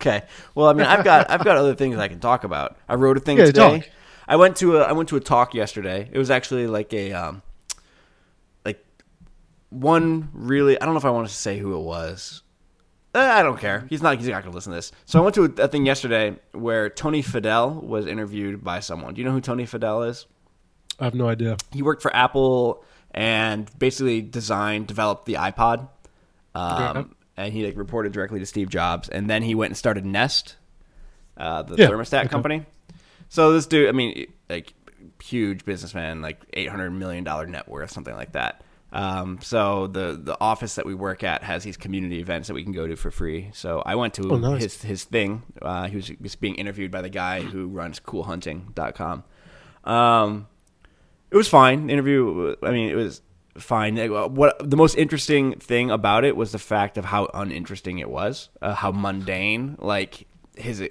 Okay. 0.00 0.22
Well, 0.54 0.68
I 0.68 0.74
mean, 0.74 0.86
I've 0.86 1.02
got 1.04 1.28
I've 1.28 1.42
got 1.44 1.56
other 1.56 1.74
things 1.74 1.96
I 1.98 2.06
can 2.06 2.20
talk 2.20 2.44
about. 2.44 2.76
I 2.88 2.94
wrote 2.94 3.16
a 3.16 3.20
thing 3.20 3.36
Yeah, 3.36 3.46
today. 3.46 3.80
talk. 3.80 3.88
I 4.28 4.36
went 4.36 4.56
to 4.58 4.76
a 4.76 4.82
I 4.82 4.92
went 4.92 5.08
to 5.08 5.16
a 5.16 5.20
talk 5.20 5.54
yesterday. 5.54 6.08
It 6.12 6.18
was 6.18 6.30
actually 6.30 6.66
like 6.66 6.92
a 6.92 7.12
um 7.12 7.42
like 8.64 8.84
one 9.70 10.28
really 10.32 10.80
I 10.80 10.84
don't 10.84 10.94
know 10.94 10.98
if 10.98 11.04
I 11.04 11.10
want 11.10 11.28
to 11.28 11.34
say 11.34 11.58
who 11.58 11.74
it 11.76 11.82
was. 11.82 12.42
Eh, 13.14 13.18
I 13.20 13.42
don't 13.42 13.58
care. 13.58 13.86
He's 13.88 14.02
not 14.02 14.18
he's 14.18 14.28
not 14.28 14.42
going 14.42 14.52
to 14.52 14.54
listen 14.56 14.72
to 14.72 14.76
this. 14.76 14.92
So 15.06 15.18
I 15.18 15.22
went 15.22 15.34
to 15.36 15.44
a, 15.44 15.62
a 15.64 15.68
thing 15.68 15.86
yesterday 15.86 16.36
where 16.52 16.90
Tony 16.90 17.22
Fadell 17.22 17.82
was 17.82 18.06
interviewed 18.06 18.62
by 18.62 18.80
someone. 18.80 19.14
Do 19.14 19.20
you 19.20 19.26
know 19.26 19.32
who 19.32 19.40
Tony 19.40 19.64
Fadell 19.64 20.08
is? 20.08 20.26
I 21.00 21.04
have 21.04 21.14
no 21.14 21.28
idea. 21.28 21.56
he 21.72 21.80
worked 21.82 22.02
for 22.02 22.14
Apple 22.14 22.84
and 23.12 23.70
basically 23.78 24.20
designed, 24.20 24.86
developed 24.88 25.24
the 25.26 25.34
iPod. 25.34 25.88
Um, 26.54 26.96
Okay. 26.96 27.08
And 27.38 27.52
he 27.52 27.64
like 27.64 27.76
reported 27.76 28.12
directly 28.12 28.40
to 28.40 28.46
Steve 28.46 28.68
Jobs, 28.68 29.08
and 29.08 29.30
then 29.30 29.42
he 29.44 29.54
went 29.54 29.70
and 29.70 29.76
started 29.78 30.04
Nest, 30.04 30.56
uh, 31.36 31.62
the 31.62 31.76
Yeah, 31.76 31.86
thermostat 31.88 32.22
okay. 32.22 32.28
company. 32.28 32.66
So 33.28 33.52
this 33.52 33.66
dude, 33.66 33.88
I 33.88 33.92
mean, 33.92 34.26
like 34.48 34.74
huge 35.22 35.64
businessman, 35.64 36.22
like 36.22 36.40
eight 36.54 36.68
hundred 36.68 36.90
million 36.90 37.24
dollar 37.24 37.46
net 37.46 37.68
worth, 37.68 37.90
something 37.90 38.14
like 38.14 38.32
that. 38.32 38.62
Um, 38.90 39.38
so 39.42 39.86
the 39.86 40.18
the 40.20 40.36
office 40.40 40.76
that 40.76 40.86
we 40.86 40.94
work 40.94 41.22
at 41.22 41.42
has 41.42 41.62
these 41.62 41.76
community 41.76 42.20
events 42.20 42.48
that 42.48 42.54
we 42.54 42.62
can 42.62 42.72
go 42.72 42.86
to 42.86 42.96
for 42.96 43.10
free. 43.10 43.50
So 43.52 43.82
I 43.84 43.96
went 43.96 44.14
to 44.14 44.30
Oh, 44.32 44.36
nice. 44.38 44.62
his 44.62 44.82
his 44.82 45.04
thing. 45.04 45.42
Uh, 45.60 45.88
he 45.88 45.96
was 45.96 46.06
just 46.08 46.40
being 46.40 46.54
interviewed 46.54 46.90
by 46.90 47.02
the 47.02 47.10
guy 47.10 47.42
who 47.42 47.66
runs 47.68 48.00
CoolHunting.com. 48.00 49.24
Um, 49.84 50.46
it 51.30 51.36
was 51.36 51.48
fine. 51.48 51.86
The 51.88 51.92
interview, 51.92 52.56
I 52.62 52.70
mean, 52.70 52.88
it 52.88 52.94
was 52.94 53.20
fine. 53.58 53.96
What 54.34 54.58
the 54.70 54.76
most 54.76 54.94
interesting 54.94 55.58
thing 55.58 55.90
about 55.90 56.24
it 56.24 56.34
was 56.36 56.52
the 56.52 56.58
fact 56.58 56.96
of 56.96 57.04
how 57.04 57.28
uninteresting 57.34 57.98
it 57.98 58.08
was, 58.08 58.48
uh, 58.62 58.74
how 58.74 58.90
mundane 58.92 59.76
like 59.78 60.26
his 60.56 60.82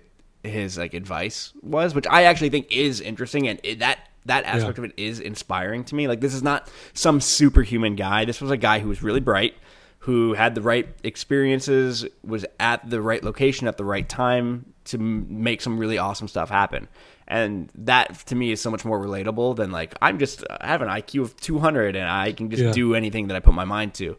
his 0.48 0.78
like 0.78 0.94
advice 0.94 1.54
was, 1.62 1.94
which 1.96 2.08
I 2.10 2.24
actually 2.24 2.50
think 2.50 2.72
is 2.72 3.02
interesting, 3.02 3.48
and 3.48 3.60
it, 3.64 3.80
that 3.80 4.00
that 4.26 4.44
aspect 4.46 4.78
Yeah. 4.78 4.86
of 4.86 4.90
it 4.92 4.94
is 4.98 5.20
inspiring 5.20 5.84
to 5.86 5.96
me. 5.96 6.08
Like 6.08 6.20
this 6.22 6.34
is 6.34 6.44
not 6.44 6.70
some 6.94 7.22
superhuman 7.22 7.96
guy. 7.96 8.26
This 8.26 8.42
was 8.42 8.52
a 8.52 8.58
guy 8.58 8.80
who 8.80 8.90
was 8.90 9.02
really 9.02 9.20
bright, 9.22 9.54
who 10.00 10.34
had 10.34 10.54
the 10.56 10.62
right 10.62 10.88
experiences, 11.04 12.06
was 12.26 12.46
at 12.60 12.90
the 12.90 13.02
right 13.02 13.24
location 13.24 13.68
at 13.68 13.78
the 13.78 13.86
right 13.86 14.08
time 14.08 14.74
to 14.86 14.98
m- 14.98 15.44
make 15.44 15.62
some 15.62 15.78
really 15.78 15.98
awesome 15.98 16.28
stuff 16.28 16.50
happen. 16.50 16.88
And 17.28 17.70
that 17.76 18.18
to 18.28 18.36
me 18.36 18.52
is 18.52 18.62
so 18.62 18.72
much 18.72 18.86
more 18.86 19.00
relatable 19.00 19.56
than 19.58 19.72
like 19.72 19.96
I'm 20.02 20.18
just 20.20 20.44
I 20.62 20.68
have 20.68 20.82
an 20.82 20.88
IQ 20.88 21.22
of 21.24 21.36
200 21.38 21.96
and 21.98 22.10
I 22.10 22.32
can 22.32 22.50
just 22.50 22.64
Yeah. 22.64 22.72
do 22.72 22.96
anything 22.96 23.28
that 23.28 23.36
I 23.36 23.40
put 23.42 23.54
my 23.54 23.66
mind 23.66 23.94
to. 23.96 24.16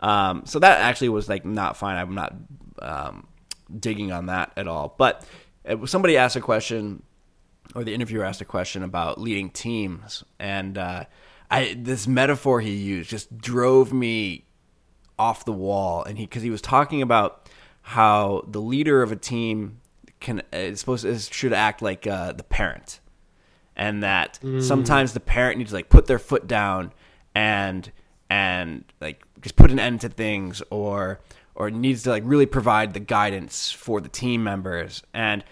Um, 0.00 0.42
so 0.46 0.58
that 0.58 0.80
actually 0.80 1.08
was 1.10 1.28
like 1.28 1.44
not 1.44 1.76
fine. 1.76 1.96
I'm 1.96 2.14
not 2.14 2.34
um, 2.80 3.26
digging 3.78 4.12
on 4.12 4.26
that 4.26 4.52
at 4.56 4.66
all. 4.68 4.94
But 4.98 5.24
somebody 5.86 6.16
asked 6.16 6.36
a 6.36 6.40
question, 6.40 7.02
or 7.74 7.84
the 7.84 7.94
interviewer 7.94 8.24
asked 8.24 8.40
a 8.40 8.46
question 8.46 8.82
about 8.82 9.20
leading 9.20 9.50
teams, 9.50 10.24
and 10.38 10.78
uh, 10.78 11.04
I 11.50 11.76
this 11.78 12.06
metaphor 12.06 12.60
he 12.60 12.74
used 12.74 13.10
just 13.10 13.36
drove 13.38 13.92
me 13.92 14.44
off 15.18 15.44
the 15.44 15.52
wall. 15.52 16.02
And 16.04 16.18
he 16.18 16.24
because 16.24 16.42
he 16.42 16.50
was 16.50 16.62
talking 16.62 17.02
about 17.02 17.48
how 17.82 18.44
the 18.48 18.60
leader 18.60 19.02
of 19.02 19.12
a 19.12 19.16
team 19.16 19.80
can 20.20 20.42
is 20.52 20.80
supposed 20.80 21.04
is, 21.04 21.28
should 21.30 21.52
act 21.52 21.82
like 21.82 22.06
uh, 22.06 22.32
the 22.32 22.44
parent 22.44 23.00
and 23.76 24.02
that 24.02 24.38
sometimes 24.60 25.12
the 25.14 25.20
parent 25.20 25.58
needs 25.58 25.70
to 25.70 25.76
like 25.76 25.88
put 25.88 26.06
their 26.06 26.18
foot 26.18 26.46
down 26.46 26.92
and 27.34 27.90
and 28.28 28.84
like 29.00 29.22
just 29.40 29.56
put 29.56 29.70
an 29.70 29.78
end 29.78 30.00
to 30.02 30.08
things 30.08 30.62
or 30.70 31.20
or 31.60 31.70
needs 31.70 32.04
to 32.04 32.10
like 32.10 32.22
really 32.24 32.46
provide 32.46 32.94
the 32.94 33.00
guidance 33.00 33.70
for 33.70 34.00
the 34.00 34.08
team 34.08 34.42
members 34.42 35.02
and 35.12 35.44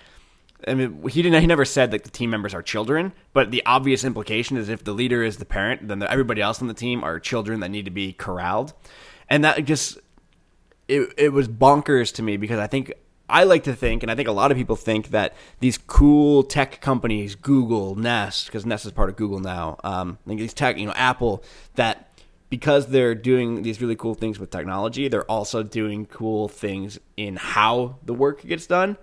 I 0.66 0.74
mean, 0.74 1.08
he 1.08 1.22
didn't. 1.22 1.40
He 1.40 1.46
never 1.46 1.64
said 1.64 1.92
that 1.92 2.02
the 2.02 2.10
team 2.10 2.30
members 2.30 2.52
are 2.52 2.62
children, 2.62 3.12
but 3.32 3.52
the 3.52 3.62
obvious 3.64 4.02
implication 4.02 4.56
is 4.56 4.68
if 4.68 4.82
the 4.82 4.92
leader 4.92 5.22
is 5.22 5.36
the 5.36 5.44
parent, 5.44 5.86
then 5.86 6.00
the, 6.00 6.10
everybody 6.10 6.42
else 6.42 6.60
on 6.60 6.66
the 6.66 6.74
team 6.74 7.04
are 7.04 7.20
children 7.20 7.60
that 7.60 7.70
need 7.70 7.84
to 7.84 7.92
be 7.92 8.12
corralled, 8.12 8.72
and 9.30 9.44
that 9.44 9.64
just 9.64 9.98
it 10.88 11.14
it 11.16 11.32
was 11.32 11.46
bonkers 11.46 12.12
to 12.14 12.22
me 12.24 12.36
because 12.36 12.58
I 12.58 12.66
think 12.66 12.92
I 13.28 13.44
like 13.44 13.64
to 13.64 13.74
think, 13.74 14.02
and 14.02 14.10
I 14.10 14.14
think 14.14 14.26
a 14.26 14.32
lot 14.32 14.50
of 14.50 14.56
people 14.56 14.74
think 14.74 15.10
that 15.10 15.34
these 15.60 15.78
cool 15.78 16.42
tech 16.42 16.80
companies, 16.80 17.34
Google, 17.34 17.94
Nest, 17.94 18.46
because 18.46 18.64
Nest 18.64 18.86
is 18.86 18.92
part 18.92 19.10
of 19.10 19.16
Google 19.16 19.40
now, 19.40 19.76
um, 19.84 20.18
these 20.26 20.54
tech, 20.54 20.78
you 20.78 20.86
know, 20.86 20.94
Apple, 20.96 21.44
that 21.74 22.07
because 22.50 22.86
they're 22.86 23.14
doing 23.14 23.62
these 23.62 23.80
really 23.80 23.96
cool 23.96 24.14
things 24.14 24.38
with 24.38 24.50
technology, 24.50 25.08
they're 25.08 25.30
also 25.30 25.62
doing 25.62 26.06
cool 26.06 26.48
things 26.48 26.98
in 27.16 27.36
how 27.36 27.98
the 28.04 28.14
work 28.14 28.42
gets 28.46 28.66
done 28.66 28.96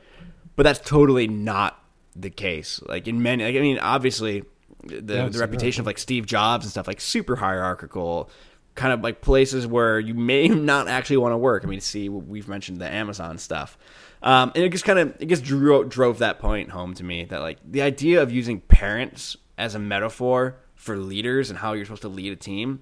but 0.56 0.64
that's 0.64 0.80
totally 0.80 1.28
not 1.28 1.82
the 2.16 2.30
case. 2.30 2.82
Like 2.88 3.08
in 3.08 3.22
many, 3.22 3.44
like, 3.44 3.56
I 3.56 3.60
mean, 3.60 3.80
obviously, 3.80 4.44
the 4.84 5.16
Yeah, 5.16 5.30
the 5.30 5.40
reputation 5.40 5.82
of 5.82 5.86
like 5.86 5.98
Steve 5.98 6.26
Jobs 6.26 6.66
and 6.66 6.72
stuff 6.72 6.88
like 6.88 7.02
super 7.02 7.36
hierarchical, 7.36 8.30
kind 8.76 8.94
of 8.94 9.02
like 9.02 9.22
places 9.22 9.68
where 9.68 10.00
you 10.00 10.14
may 10.14 10.48
not 10.50 10.88
actually 10.88 11.18
want 11.18 11.34
to 11.34 11.38
work. 11.38 11.64
I 11.64 11.68
mean, 11.68 11.82
see, 11.82 12.10
we've 12.10 12.48
mentioned 12.48 12.80
the 12.80 12.92
Amazon 12.92 13.38
stuff, 13.38 13.78
um, 14.22 14.52
and 14.56 14.64
it 14.64 14.70
just 14.70 14.86
kind 14.86 15.00
of 15.00 15.16
it 15.20 15.28
just 15.28 15.44
drove 15.44 15.90
drove 15.90 16.20
that 16.20 16.40
point 16.40 16.70
home 16.70 16.94
to 16.96 17.04
me 17.04 17.26
that 17.26 17.42
like 17.42 17.58
the 17.66 17.82
idea 17.82 18.22
of 18.22 18.32
using 18.32 18.62
parents 18.62 19.36
as 19.58 19.76
a 19.76 19.80
metaphor 19.80 20.58
for 20.76 20.98
leaders 20.98 21.50
and 21.50 21.60
how 21.60 21.74
you're 21.74 21.86
supposed 21.86 22.04
to 22.04 22.10
lead 22.10 22.32
a 22.32 22.36
team 22.36 22.82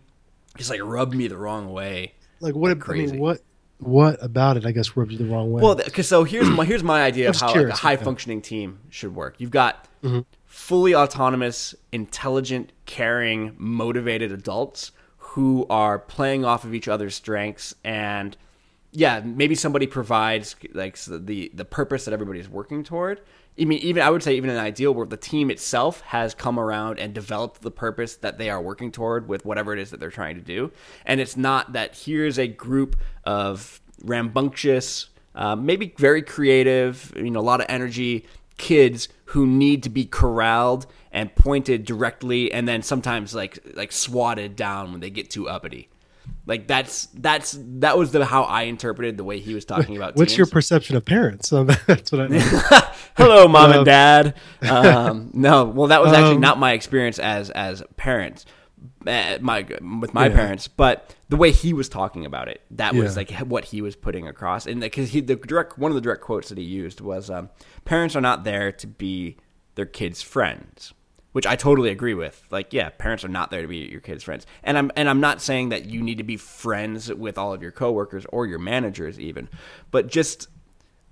just 0.58 0.70
like 0.70 0.82
rubbed 0.84 1.16
me 1.16 1.28
the 1.28 1.38
wrong 1.38 1.72
way. 1.72 2.14
Like 2.40 2.56
what? 2.56 2.72
I 2.72 2.76
Crazy. 2.76 3.14
mean, 3.14 3.22
what? 3.22 3.42
What 3.80 4.24
about 4.24 4.56
it? 4.58 4.66
I 4.66 4.72
guess 4.72 4.96
rubbed 4.96 5.12
you 5.12 5.18
the 5.18 5.26
wrong 5.26 5.52
way. 5.52 5.62
Well, 5.62 5.76
because 5.76 6.08
so 6.08 6.24
here's 6.24 6.50
my 6.50 6.66
here's 6.66 6.84
my 6.84 7.04
idea 7.04 7.30
of 7.30 7.36
how 7.36 7.54
like, 7.54 7.68
a 7.68 7.74
high 7.74 7.98
functioning 7.98 8.42
team 8.42 8.80
should 8.90 9.16
work. 9.16 9.36
You've 9.40 9.52
got 9.52 9.88
mm-hmm. 10.02 10.22
fully 10.46 10.96
autonomous, 10.96 11.76
intelligent, 11.92 12.72
caring, 12.86 13.56
motivated 13.58 14.32
adults 14.32 14.92
who 15.18 15.66
are 15.70 16.00
playing 16.00 16.46
off 16.46 16.64
of 16.64 16.74
each 16.74 16.88
other's 16.88 17.16
strengths 17.16 17.74
and 17.84 18.38
yeah, 18.94 19.22
maybe 19.26 19.56
somebody 19.56 19.88
provides 19.88 20.56
like 20.74 20.98
the 20.98 21.52
the 21.54 21.66
purpose 21.66 22.06
that 22.06 22.14
everybody's 22.14 22.48
working 22.48 22.84
toward. 22.84 23.22
I 23.60 23.66
mean, 23.66 23.80
even 23.80 24.02
I 24.02 24.10
would 24.10 24.24
say 24.24 24.36
even 24.36 24.50
an 24.50 24.58
ideal 24.58 24.94
where 24.94 25.06
the 25.06 25.18
team 25.18 25.52
itself 25.52 26.02
has 26.02 26.34
come 26.34 26.60
around 26.60 27.00
and 27.00 27.14
developed 27.14 27.62
the 27.62 27.72
purpose 27.72 28.16
that 28.18 28.38
they 28.38 28.50
are 28.50 28.62
working 28.62 28.92
toward 28.92 29.28
with 29.28 29.46
whatever 29.46 29.74
it 29.74 29.80
is 29.80 29.92
that 29.92 30.00
they're 30.00 30.10
trying 30.10 30.36
to 30.36 30.42
do, 30.42 30.72
and 31.06 31.22
it's 31.22 31.38
not 31.38 31.74
that 31.74 31.96
here's 31.96 32.40
a 32.40 32.48
group 32.48 32.96
of 33.26 33.80
rambunctious, 34.04 35.10
uh, 35.36 35.56
maybe 35.56 35.94
very 35.98 36.22
creative, 36.22 37.14
you 37.16 37.30
know, 37.30 37.40
a 37.40 37.42
lot 37.42 37.62
of 37.62 37.68
energy 37.70 38.26
kids 38.58 39.08
who 39.26 39.46
need 39.46 39.84
to 39.84 39.90
be 39.90 40.06
corralled 40.06 40.86
and 41.12 41.34
pointed 41.36 41.86
directly, 41.86 42.52
and 42.52 42.68
then 42.68 42.82
sometimes 42.82 43.36
like 43.36 43.60
like 43.76 43.92
swatted 43.92 44.56
down 44.56 44.92
when 44.92 45.00
they 45.00 45.10
get 45.10 45.30
too 45.30 45.48
uppity. 45.48 45.90
Like 46.46 46.68
that's 46.68 47.08
that's 47.14 47.58
that 47.60 47.98
was 47.98 48.12
the 48.12 48.26
how 48.26 48.44
I 48.44 48.64
interpreted 48.64 49.18
the 49.18 49.24
way 49.24 49.40
he 49.40 49.54
was 49.54 49.66
talking 49.66 49.96
about. 49.96 50.16
What's 50.18 50.38
your 50.38 50.48
perception 50.48 50.96
of 50.96 51.06
parents? 51.06 51.50
So 51.50 51.64
that's 51.88 52.12
what 52.12 52.32
I. 52.32 52.93
Hello, 53.16 53.48
mom 53.48 53.72
and 53.72 53.86
dad. 53.86 54.36
Um, 54.62 55.30
no, 55.34 55.66
well, 55.66 55.88
that 55.88 56.02
was 56.02 56.14
actually 56.14 56.36
Um, 56.36 56.42
not 56.42 56.60
my 56.60 56.74
experience 56.74 57.20
as 57.20 57.50
as 57.52 57.84
parents, 57.98 58.46
uh, 59.08 59.38
my 59.42 59.66
with 60.00 60.14
my 60.14 60.28
Yeah. 60.28 60.36
parents. 60.36 60.68
But 60.68 61.16
the 61.30 61.36
way 61.38 61.52
he 61.52 61.74
was 61.74 61.90
talking 61.90 62.26
about 62.26 62.48
it, 62.48 62.62
that 62.72 62.96
was 62.96 63.14
Yeah. 63.16 63.20
like 63.20 63.32
what 63.50 63.66
he 63.66 63.82
was 63.82 63.96
putting 63.96 64.28
across. 64.28 64.66
And 64.66 64.82
because 64.82 65.12
he 65.12 65.22
the 65.22 65.36
direct 65.36 65.78
one 65.78 65.92
of 65.92 65.96
the 65.96 66.02
direct 66.02 66.22
quotes 66.22 66.50
that 66.50 66.58
he 66.58 66.64
used 66.64 67.02
was, 67.02 67.30
um, 67.30 67.50
"Parents 67.86 68.16
are 68.16 68.22
not 68.22 68.44
there 68.44 68.72
to 68.72 68.88
be 68.88 69.38
their 69.76 69.86
kids' 69.86 70.22
friends." 70.22 70.94
Which 71.34 71.48
I 71.48 71.56
totally 71.56 71.90
agree 71.90 72.14
with. 72.14 72.44
Like, 72.52 72.74
yeah, 72.74 72.90
parents 72.90 73.26
are 73.26 73.28
not 73.28 73.50
there 73.50 73.64
to 73.64 73.68
be 73.68 73.78
your 73.78 74.02
kids' 74.02 74.24
friends, 74.24 74.46
and 74.64 74.78
I'm 74.78 74.92
and 74.96 75.10
I'm 75.10 75.20
not 75.20 75.42
saying 75.42 75.70
that 75.70 75.86
you 75.86 76.00
need 76.04 76.20
to 76.20 76.24
be 76.24 76.38
friends 76.38 77.12
with 77.12 77.40
all 77.40 77.54
of 77.54 77.64
your 77.64 77.72
coworkers 77.72 78.24
or 78.30 78.46
your 78.46 78.60
managers, 78.60 79.20
even, 79.20 79.50
but 79.90 80.06
just 80.06 80.48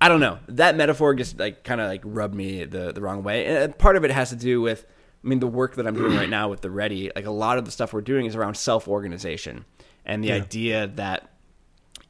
I 0.01 0.09
don't 0.09 0.19
know. 0.19 0.39
That 0.47 0.75
metaphor 0.75 1.13
just 1.13 1.39
like 1.39 1.63
kind 1.63 1.79
of 1.79 1.87
like 1.87 2.01
rubbed 2.03 2.35
me 2.35 2.65
the 2.65 2.91
the 2.91 2.99
wrong 3.01 3.23
way. 3.23 3.45
And 3.45 3.77
part 3.77 3.95
of 3.95 4.03
it 4.03 4.11
has 4.11 4.31
to 4.31 4.35
do 4.35 4.59
with 4.59 4.85
I 5.23 5.27
mean 5.27 5.39
the 5.39 5.47
work 5.47 5.75
that 5.75 5.85
I'm 5.87 5.93
doing 5.95 6.15
right 6.17 6.29
now 6.29 6.49
with 6.49 6.61
the 6.61 6.71
Ready. 6.71 7.11
Like 7.15 7.25
a 7.25 7.31
lot 7.31 7.57
of 7.59 7.65
the 7.65 7.71
stuff 7.71 7.93
we're 7.93 8.01
doing 8.01 8.25
is 8.25 8.35
around 8.35 8.55
self 8.57 8.87
organization 8.87 9.63
and 10.03 10.23
the 10.23 10.29
Yeah. 10.29 10.35
idea 10.35 10.87
that 10.95 11.29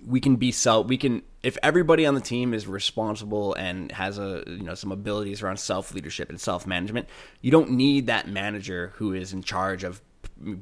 we 0.05 0.19
can 0.21 0.37
be 0.37 0.51
self 0.51 0.87
we 0.87 0.97
can 0.97 1.21
if 1.43 1.57
everybody 1.61 2.05
on 2.05 2.15
the 2.15 2.21
team 2.21 2.53
is 2.53 2.65
responsible 2.65 3.53
and 3.55 3.91
has 3.91 4.17
a 4.17 4.43
you 4.47 4.63
know 4.63 4.73
some 4.73 4.91
abilities 4.91 5.43
around 5.43 5.57
self 5.57 5.93
leadership 5.93 6.29
and 6.29 6.39
self 6.39 6.65
management 6.65 7.07
you 7.41 7.51
don't 7.51 7.69
need 7.71 8.07
that 8.07 8.27
manager 8.27 8.93
who 8.95 9.13
is 9.13 9.31
in 9.33 9.43
charge 9.43 9.83
of 9.83 10.01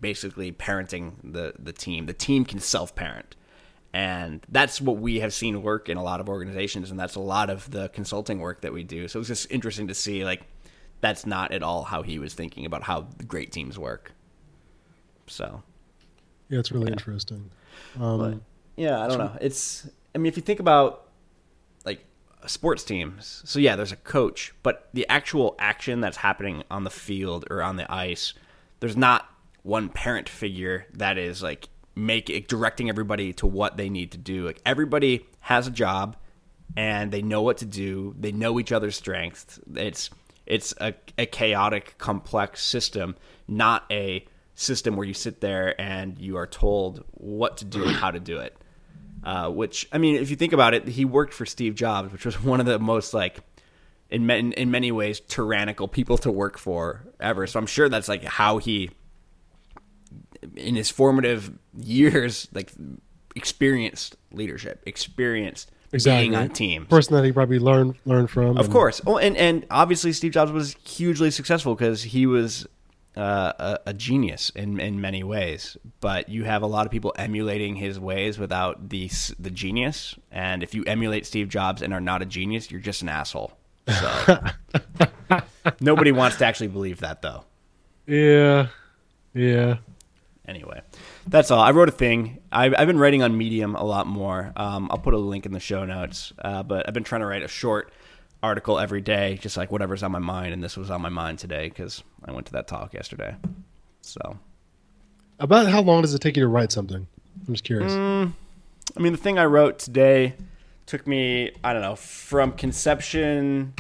basically 0.02 0.52
parenting 0.52 1.14
the 1.24 1.54
the 1.58 1.72
team 1.72 2.06
the 2.06 2.14
team 2.14 2.44
can 2.44 2.60
self 2.60 2.96
parent 2.96 3.36
and 3.94 4.46
that's 4.50 4.80
what 4.80 4.98
we 4.98 5.20
have 5.20 5.34
seen 5.34 5.64
work 5.64 5.90
in 5.90 5.98
a 5.98 6.04
lot 6.04 6.20
of 6.20 6.30
organizations 6.30 6.92
and 6.92 7.00
that's 7.00 7.16
a 7.16 7.20
lot 7.20 7.50
of 7.50 7.70
the 7.72 7.90
consulting 7.90 8.40
work 8.40 8.62
that 8.62 8.72
we 8.74 8.84
do 8.84 9.08
so 9.08 9.20
it's 9.20 9.28
just 9.28 9.50
interesting 9.52 9.88
to 9.88 9.94
see 9.96 10.24
like 10.24 10.44
that's 11.02 11.26
not 11.26 11.52
at 11.52 11.64
all 11.64 11.84
how 11.84 12.02
he 12.04 12.20
was 12.20 12.34
thinking 12.34 12.66
about 12.66 12.84
how 12.84 13.08
great 13.28 13.52
teams 13.52 13.80
work 13.80 14.12
so 15.28 15.64
Yeah, 16.50 16.60
it's 16.60 16.72
really 16.72 16.88
Yeah. 16.88 16.94
interesting. 16.94 17.52
Um, 18.00 18.18
but 18.20 18.40
yeah, 18.76 19.00
I 19.04 19.08
don't 19.08 19.18
know. 19.20 19.38
It's 19.42 19.88
I 20.16 20.18
mean, 20.18 20.26
if 20.28 20.36
you 20.38 20.42
think 20.42 20.60
about 20.60 21.08
like 21.86 22.04
sports 22.48 22.84
teams, 22.84 23.42
so 23.46 23.60
yeah, 23.60 23.76
there's 23.76 23.92
a 23.92 23.96
coach, 23.98 24.54
but 24.64 24.90
the 24.94 25.08
actual 25.08 25.56
action 25.60 26.02
that's 26.02 26.18
happening 26.18 26.64
on 26.72 26.84
the 26.84 26.90
field 26.90 27.46
or 27.52 27.62
on 27.62 27.76
the 27.76 27.92
ice, 27.92 28.34
there's 28.80 28.98
not 28.98 29.30
one 29.62 29.90
parent 29.90 30.28
figure 30.28 30.88
that 30.94 31.18
is 31.20 31.44
like 31.44 31.70
make 31.96 32.30
it, 32.30 32.48
directing 32.48 32.90
everybody 32.90 33.34
to 33.34 33.48
what 33.48 33.78
they 33.78 33.90
need 33.90 34.12
to 34.12 34.18
do. 34.18 34.46
Like 34.46 34.62
everybody 34.66 35.26
has 35.42 35.68
a 35.68 35.72
job 35.72 36.16
and 36.76 37.12
they 37.12 37.22
know 37.22 37.42
what 37.42 37.58
to 37.58 37.66
do. 37.66 38.16
They 38.20 38.32
know 38.32 38.60
each 38.60 38.72
other's 38.72 38.96
strengths. 38.96 39.60
It's 39.76 40.10
it's 40.46 40.74
a, 40.82 40.96
a 41.18 41.28
chaotic, 41.28 41.98
complex 42.00 42.64
system, 42.64 43.16
not 43.48 43.86
a 43.92 44.26
system 44.56 44.96
where 44.96 45.06
you 45.06 45.14
sit 45.14 45.42
there 45.42 45.80
and 45.80 46.18
you 46.18 46.38
are 46.38 46.48
told 46.48 47.06
what 47.12 47.58
to 47.58 47.66
do 47.66 47.84
and 47.84 47.96
how 47.96 48.12
to 48.12 48.20
do 48.20 48.40
it. 48.40 48.58
Uh, 49.24 49.50
which 49.50 49.88
I 49.92 49.98
mean, 49.98 50.16
if 50.16 50.30
you 50.30 50.36
think 50.36 50.54
about 50.54 50.74
it, 50.74 50.88
he 50.88 51.06
worked 51.06 51.34
for 51.34 51.46
Steve 51.46 51.76
Jobs, 51.76 52.12
which 52.12 52.26
was 52.26 52.42
one 52.44 52.60
of 52.60 52.66
the 52.66 52.80
most 52.80 53.14
like 53.14 53.40
in 54.10 54.30
in 54.30 54.72
many 54.72 54.92
ways 54.92 55.20
tyrannical 55.20 55.88
people 55.88 56.18
to 56.20 56.32
work 56.32 56.58
for 56.58 57.06
ever. 57.20 57.46
So 57.46 57.60
I'm 57.60 57.68
sure 57.68 57.90
that's 57.90 58.08
like 58.08 58.24
how 58.24 58.58
he 58.58 58.90
in 60.56 60.76
his 60.76 60.90
formative 60.90 61.52
years 61.78 62.48
like 62.54 62.72
experienced 63.36 64.16
leadership, 64.32 64.84
experienced 64.86 65.72
exactly. 65.92 66.30
being 66.30 66.36
on 66.36 66.50
teams. 66.50 66.88
Person 66.88 67.16
that 67.16 67.26
he 67.26 67.32
probably 67.32 67.60
learned 67.60 67.96
learned 68.06 68.30
from. 68.30 68.58
Of 68.58 68.66
and- 68.66 68.74
course. 68.74 69.02
Oh, 69.06 69.18
and 69.18 69.36
and 69.38 69.66
obviously 69.72 70.14
Steve 70.14 70.32
Jobs 70.32 70.52
was 70.52 70.76
hugely 70.84 71.32
successful 71.32 71.76
because 71.76 72.04
he 72.04 72.26
was 72.26 72.68
uh, 73.18 73.54
a, 73.60 73.80
a 73.88 73.94
genius 73.94 74.50
in 74.52 74.80
in 74.80 75.02
many 75.02 75.24
ways. 75.24 75.78
But 76.00 76.30
you 76.30 76.44
have 76.46 76.62
a 76.62 76.68
lot 76.68 76.86
of 76.86 76.92
people 76.92 77.14
emulating 77.18 77.76
his 77.76 78.00
ways 78.00 78.38
without 78.40 78.90
the 78.90 79.10
the 79.40 79.52
genius. 79.52 80.16
And 80.32 80.64
if 80.64 80.74
you 80.74 80.84
emulate 80.86 81.26
Steve 81.26 81.50
Jobs 81.50 81.82
and 81.82 81.94
are 81.94 82.02
not 82.02 82.22
a 82.22 82.26
genius, 82.26 82.72
you're 82.72 82.82
just 82.82 83.02
an 83.02 83.10
asshole. 83.10 83.58
So 83.88 84.40
nobody 85.82 86.12
wants 86.12 86.38
to 86.38 86.46
actually 86.46 86.68
believe 86.68 87.00
that, 87.00 87.22
though. 87.22 87.46
Yeah. 88.06 88.68
Yeah. 89.34 89.78
Anyway, 90.50 90.82
that's 91.28 91.52
all. 91.52 91.60
I 91.60 91.70
wrote 91.70 91.90
a 91.90 91.92
thing. 91.92 92.40
I've, 92.52 92.74
I've 92.76 92.88
been 92.88 92.98
writing 92.98 93.22
on 93.22 93.38
Medium 93.38 93.76
a 93.76 93.84
lot 93.84 94.08
more. 94.08 94.52
Um, 94.56 94.88
I'll 94.90 94.98
put 94.98 95.14
a 95.14 95.18
link 95.18 95.46
in 95.46 95.52
the 95.52 95.60
show 95.60 95.86
notes. 95.86 96.34
Uh, 96.40 96.64
but 96.64 96.88
I've 96.88 96.94
been 96.96 97.04
trying 97.04 97.22
to 97.22 97.28
write 97.28 97.44
a 97.44 97.48
short 97.48 97.94
article 98.42 98.80
every 98.80 99.02
day, 99.02 99.38
just 99.40 99.58
like 99.58 99.72
whatever's 99.72 100.02
on 100.02 100.12
my 100.12 100.20
mind. 100.20 100.54
And 100.54 100.64
this 100.64 100.76
was 100.76 100.90
on 100.90 101.04
my 101.04 101.10
mind 101.10 101.38
today 101.38 101.70
because 101.70 102.04
I 102.26 102.32
went 102.32 102.48
to 102.48 102.54
that 102.54 102.68
talk 102.68 102.96
yesterday. 102.96 103.36
So, 104.02 104.40
About 105.40 105.68
how 105.68 105.82
long 105.82 106.02
does 106.02 106.16
it 106.16 106.20
take 106.20 106.36
you 106.36 106.42
to 106.42 106.48
write 106.48 106.72
something? 106.72 107.06
I'm 107.48 107.54
just 107.54 107.64
curious. 107.64 107.94
Mm. 107.94 108.34
I 108.98 109.00
mean, 109.00 109.12
the 109.12 109.20
thing 109.20 109.38
I 109.38 109.46
wrote 109.46 109.78
today 109.78 110.34
took 110.88 111.06
me, 111.06 111.52
I 111.64 111.74
don't 111.74 111.84
know, 111.84 111.96
from 111.96 112.54
conception 112.54 113.76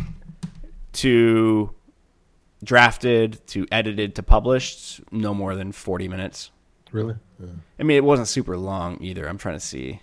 to 0.93 1.73
drafted 2.63 3.45
to 3.47 3.65
edited 3.71 4.15
to 4.15 4.23
published, 4.23 5.01
no 5.11 5.33
more 5.33 5.55
than 5.55 5.71
40 5.71 6.07
minutes. 6.07 6.51
Really? 6.91 7.15
Yeah. 7.39 7.47
I 7.79 7.83
mean, 7.83 7.97
it 7.97 8.03
wasn't 8.03 8.27
super 8.27 8.57
long 8.57 8.97
either. 9.01 9.27
I'm 9.27 9.37
trying 9.37 9.55
to 9.55 9.59
see. 9.59 10.01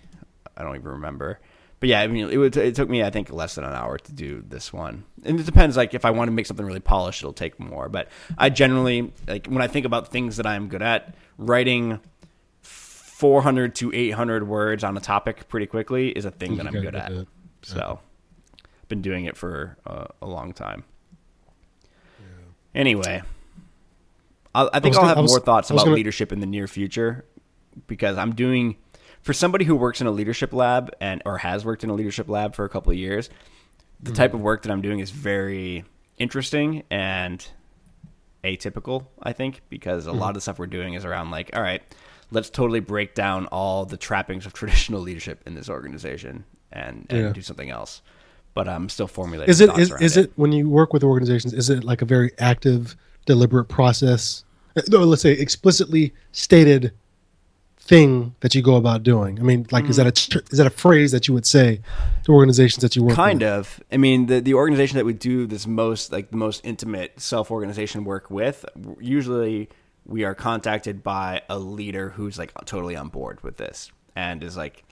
I 0.55 0.63
don't 0.63 0.75
even 0.75 0.91
remember. 0.91 1.39
But 1.79 1.89
yeah, 1.89 2.01
I 2.01 2.07
mean, 2.07 2.29
it, 2.29 2.37
would, 2.37 2.57
it 2.57 2.73
took 2.73 2.89
me, 2.89 3.03
I 3.03 3.11
think, 3.11 3.31
less 3.31 3.55
than 3.55 3.63
an 3.63 3.73
hour 3.73 3.99
to 3.99 4.11
do 4.11 4.43
this 4.47 4.73
one. 4.73 5.03
And 5.23 5.39
it 5.39 5.45
depends. 5.45 5.77
Like, 5.77 5.93
if 5.93 6.05
I 6.05 6.11
want 6.11 6.27
to 6.27 6.31
make 6.31 6.47
something 6.47 6.65
really 6.65 6.79
polished, 6.79 7.21
it'll 7.21 7.33
take 7.33 7.59
more. 7.59 7.87
But 7.87 8.07
I 8.37 8.49
generally, 8.49 9.13
like, 9.27 9.45
when 9.45 9.61
I 9.61 9.67
think 9.67 9.85
about 9.85 10.07
things 10.07 10.37
that 10.37 10.47
I'm 10.47 10.69
good 10.69 10.81
at, 10.81 11.13
writing 11.37 11.99
400 12.61 13.75
to 13.75 13.91
800 13.93 14.47
words 14.47 14.83
on 14.83 14.97
a 14.97 14.99
topic 14.99 15.47
pretty 15.49 15.67
quickly 15.67 16.09
is 16.09 16.25
a 16.25 16.31
thing 16.31 16.57
that 16.57 16.65
I'm 16.65 16.73
good 16.73 16.95
at. 16.95 17.11
okay. 17.11 17.29
So, 17.61 17.99
been 18.87 19.01
doing 19.03 19.25
it 19.25 19.37
for 19.37 19.77
uh, 19.85 20.05
a 20.21 20.27
long 20.27 20.53
time. 20.53 20.83
Anyway, 22.73 23.21
I'll, 24.57 24.69
I 24.73 24.79
think 24.79 24.91
was 24.91 24.97
I'll 24.97 25.03
gonna- 25.03 25.15
have 25.15 25.21
was- 25.23 25.31
more 25.31 25.39
thoughts 25.39 25.69
about 25.69 25.85
gonna- 25.85 25.95
leadership 25.95 26.31
in 26.31 26.39
the 26.39 26.47
near 26.47 26.67
future 26.67 27.25
because 27.85 28.17
I'm 28.17 28.33
doing 28.33 28.77
for 29.21 29.33
somebody 29.33 29.65
who 29.65 29.75
works 29.75 30.01
in 30.01 30.07
a 30.07 30.11
leadership 30.11 30.51
lab 30.51 30.91
and 30.99 31.21
or 31.25 31.37
has 31.39 31.63
worked 31.63 31.83
in 31.83 31.89
a 31.89 31.93
leadership 31.93 32.27
lab 32.27 32.55
for 32.55 32.65
a 32.65 32.69
couple 32.69 32.91
of 32.91 32.97
years. 32.97 33.29
The 34.01 34.11
type 34.11 34.33
of 34.33 34.37
mm-hmm. 34.37 34.45
work 34.45 34.61
that 34.63 34.71
I'm 34.71 34.81
doing 34.81 34.99
is 34.99 35.09
very 35.11 35.83
interesting 36.17 36.83
and 36.89 37.45
atypical, 38.43 39.07
I 39.21 39.33
think, 39.33 39.61
because 39.69 40.05
a 40.05 40.11
lot 40.11 40.17
mm-hmm. 40.17 40.27
of 40.29 40.33
the 40.35 40.41
stuff 40.41 40.59
we're 40.59 40.67
doing 40.67 40.93
is 40.93 41.05
around 41.05 41.31
like, 41.31 41.49
all 41.55 41.61
right, 41.61 41.81
let's 42.31 42.49
totally 42.49 42.79
break 42.79 43.15
down 43.15 43.47
all 43.47 43.85
the 43.85 43.97
trappings 43.97 44.45
of 44.45 44.53
traditional 44.61 45.01
leadership 45.01 45.41
in 45.45 45.55
this 45.55 45.69
organization 45.69 46.45
and, 46.71 47.05
and 47.09 47.19
Yeah. 47.19 47.33
do 47.33 47.41
something 47.41 47.69
else. 47.69 48.01
But 48.53 48.67
I'm 48.67 48.89
still 48.89 49.07
formulating. 49.07 49.51
Is 49.51 49.61
it 49.61 49.77
is, 49.77 49.91
is 50.01 50.17
it 50.17 50.31
when 50.35 50.51
you 50.51 50.67
work 50.67 50.91
with 50.91 51.03
organizations? 51.03 51.53
Is 51.53 51.69
it 51.69 51.83
like 51.83 52.01
a 52.01 52.05
very 52.05 52.31
active, 52.39 52.95
deliberate 53.27 53.65
process? 53.65 54.43
No, 54.89 54.99
let's 54.99 55.21
say 55.21 55.31
explicitly 55.31 56.13
stated 56.31 56.93
thing 57.87 58.35
that 58.41 58.53
you 58.53 58.61
go 58.61 58.75
about 58.75 59.03
doing. 59.03 59.39
I 59.39 59.43
mean, 59.43 59.65
like, 59.71 59.85
is 59.85 59.97
mm. 59.97 60.03
that 60.03 60.35
a 60.37 60.51
is 60.51 60.57
that 60.57 60.67
a 60.67 60.71
phrase 60.71 61.11
that 61.13 61.27
you 61.27 61.33
would 61.33 61.45
say 61.45 61.81
to 62.23 62.33
organizations 62.33 62.81
that 62.81 62.95
you 62.95 63.03
work 63.03 63.15
kind 63.15 63.39
with? 63.39 63.49
of 63.49 63.81
i 63.91 63.97
mean 63.97 64.25
the 64.25 64.41
the 64.41 64.53
organization 64.53 64.97
that 64.97 65.05
we 65.05 65.13
do 65.13 65.47
this 65.47 65.65
most 65.65 66.11
like 66.11 66.29
the 66.29 66.37
most 66.37 66.61
intimate 66.65 67.19
self-organization 67.19 68.03
work 68.03 68.29
with 68.29 68.65
usually 68.99 69.69
we 70.05 70.23
are 70.23 70.35
contacted 70.35 71.03
by 71.03 71.41
a 71.49 71.57
leader 71.57 72.09
who's 72.09 72.37
like 72.37 72.53
totally 72.65 72.95
on 72.95 73.07
board 73.07 73.41
with 73.43 73.57
this 73.57 73.91
and 74.15 74.43
is 74.43 74.57
like 74.57 74.83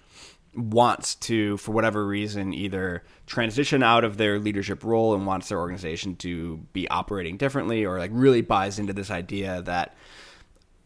wants 0.56 1.16
to 1.16 1.58
for 1.58 1.72
whatever 1.72 2.06
reason 2.06 2.54
either 2.54 3.04
transition 3.26 3.84
out 3.84 4.04
of 4.04 4.18
their 4.18 4.40
leadership 4.40 4.84
role 4.84 5.14
and 5.14 5.26
wants 5.26 5.50
their 5.50 5.60
organization 5.60 6.16
to 6.16 6.58
be 6.74 6.88
operating 6.90 7.38
differently 7.38 7.86
or 7.86 8.00
like 8.00 8.12
really 8.14 8.42
buys 8.42 8.80
into 8.80 8.94
this 8.94 9.12
idea 9.12 9.62
that 9.64 9.96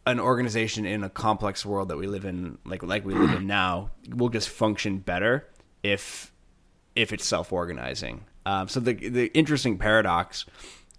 an 0.06 0.20
organization 0.20 0.86
in 0.86 1.04
a 1.04 1.10
complex 1.10 1.66
world 1.66 1.90
that 1.90 1.98
we 1.98 2.08
live 2.08 2.26
in 2.26 2.58
like 2.66 2.82
like 2.84 3.06
we 3.06 3.14
live 3.14 3.32
in 3.32 3.48
now 3.48 3.92
will 4.10 4.30
just 4.30 4.50
function 4.50 4.98
better 4.98 5.48
if 5.84 6.32
if 6.96 7.14
it's 7.14 7.26
self-organizing. 7.26 8.26
Um, 8.46 8.68
so 8.68 8.80
the 8.80 8.94
the 8.94 9.28
interesting 9.38 9.78
paradox 9.78 10.46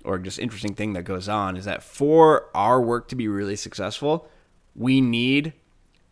or 0.04 0.18
just 0.18 0.38
interesting 0.38 0.74
thing 0.74 0.92
that 0.94 1.02
goes 1.02 1.28
on 1.28 1.56
is 1.56 1.64
that 1.64 1.82
for 1.82 2.48
our 2.54 2.80
work 2.80 3.08
to 3.08 3.16
be 3.16 3.28
really 3.28 3.56
successful, 3.56 4.28
we 4.74 5.00
need 5.00 5.52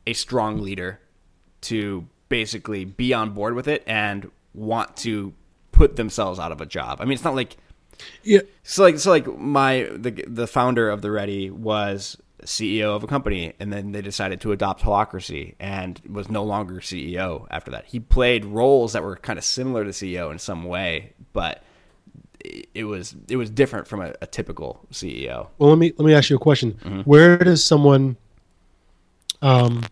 a 0.07 0.13
strong 0.13 0.61
leader 0.61 1.01
to 1.63 2.07
basically 2.29 2.85
be 2.85 3.13
on 3.15 3.31
board 3.31 3.55
with 3.55 3.69
it 3.69 3.83
and 3.87 4.31
want 4.55 4.97
to 4.99 5.33
put 5.73 5.97
themselves 5.97 6.39
out 6.39 6.53
of 6.53 6.61
a 6.61 6.67
job. 6.67 7.01
I 7.01 7.05
mean, 7.05 7.15
it's 7.15 7.25
not 7.25 7.35
like 7.35 7.57
Yeah, 8.23 8.41
so 8.63 8.83
like 8.83 8.99
so 8.99 9.11
like 9.11 9.27
my 9.39 9.89
the 9.93 10.11
the 10.27 10.47
founder 10.47 10.91
of 10.91 11.03
the 11.03 11.11
Ready 11.11 11.51
was 11.51 12.17
CEO 12.45 12.95
of 12.95 13.03
a 13.03 13.07
company, 13.07 13.53
and 13.59 13.73
then 13.73 13.93
they 13.93 14.03
decided 14.03 14.41
to 14.43 14.53
adopt 14.53 14.83
holacracy 14.83 15.55
and 15.59 16.01
was 16.09 16.31
no 16.31 16.45
longer 16.45 16.77
CEO 16.77 17.47
after 17.51 17.71
that. 17.73 17.87
He 17.87 18.01
played 18.01 18.45
roles 18.45 18.93
that 18.93 19.03
were 19.03 19.17
kind 19.17 19.39
of 19.39 19.45
similar 19.45 19.85
to 19.85 19.91
CEO 19.91 20.31
in 20.31 20.39
some 20.39 20.65
way, 20.65 21.13
but 21.33 21.63
it 22.75 22.85
was 22.85 23.17
it 23.29 23.37
was 23.37 23.51
different 23.51 23.87
from 23.87 24.01
a, 24.01 24.15
a 24.23 24.27
typical 24.27 24.87
CEO. 24.93 25.49
Well, 25.59 25.71
let 25.71 25.79
me 25.79 25.93
let 25.97 26.07
me 26.07 26.15
ask 26.15 26.31
you 26.31 26.37
a 26.37 26.41
question. 26.41 26.75
Mm-hmm. 26.85 27.01
Where 27.03 27.39
does 27.39 27.65
someone, 27.65 28.17
um, 29.43 29.85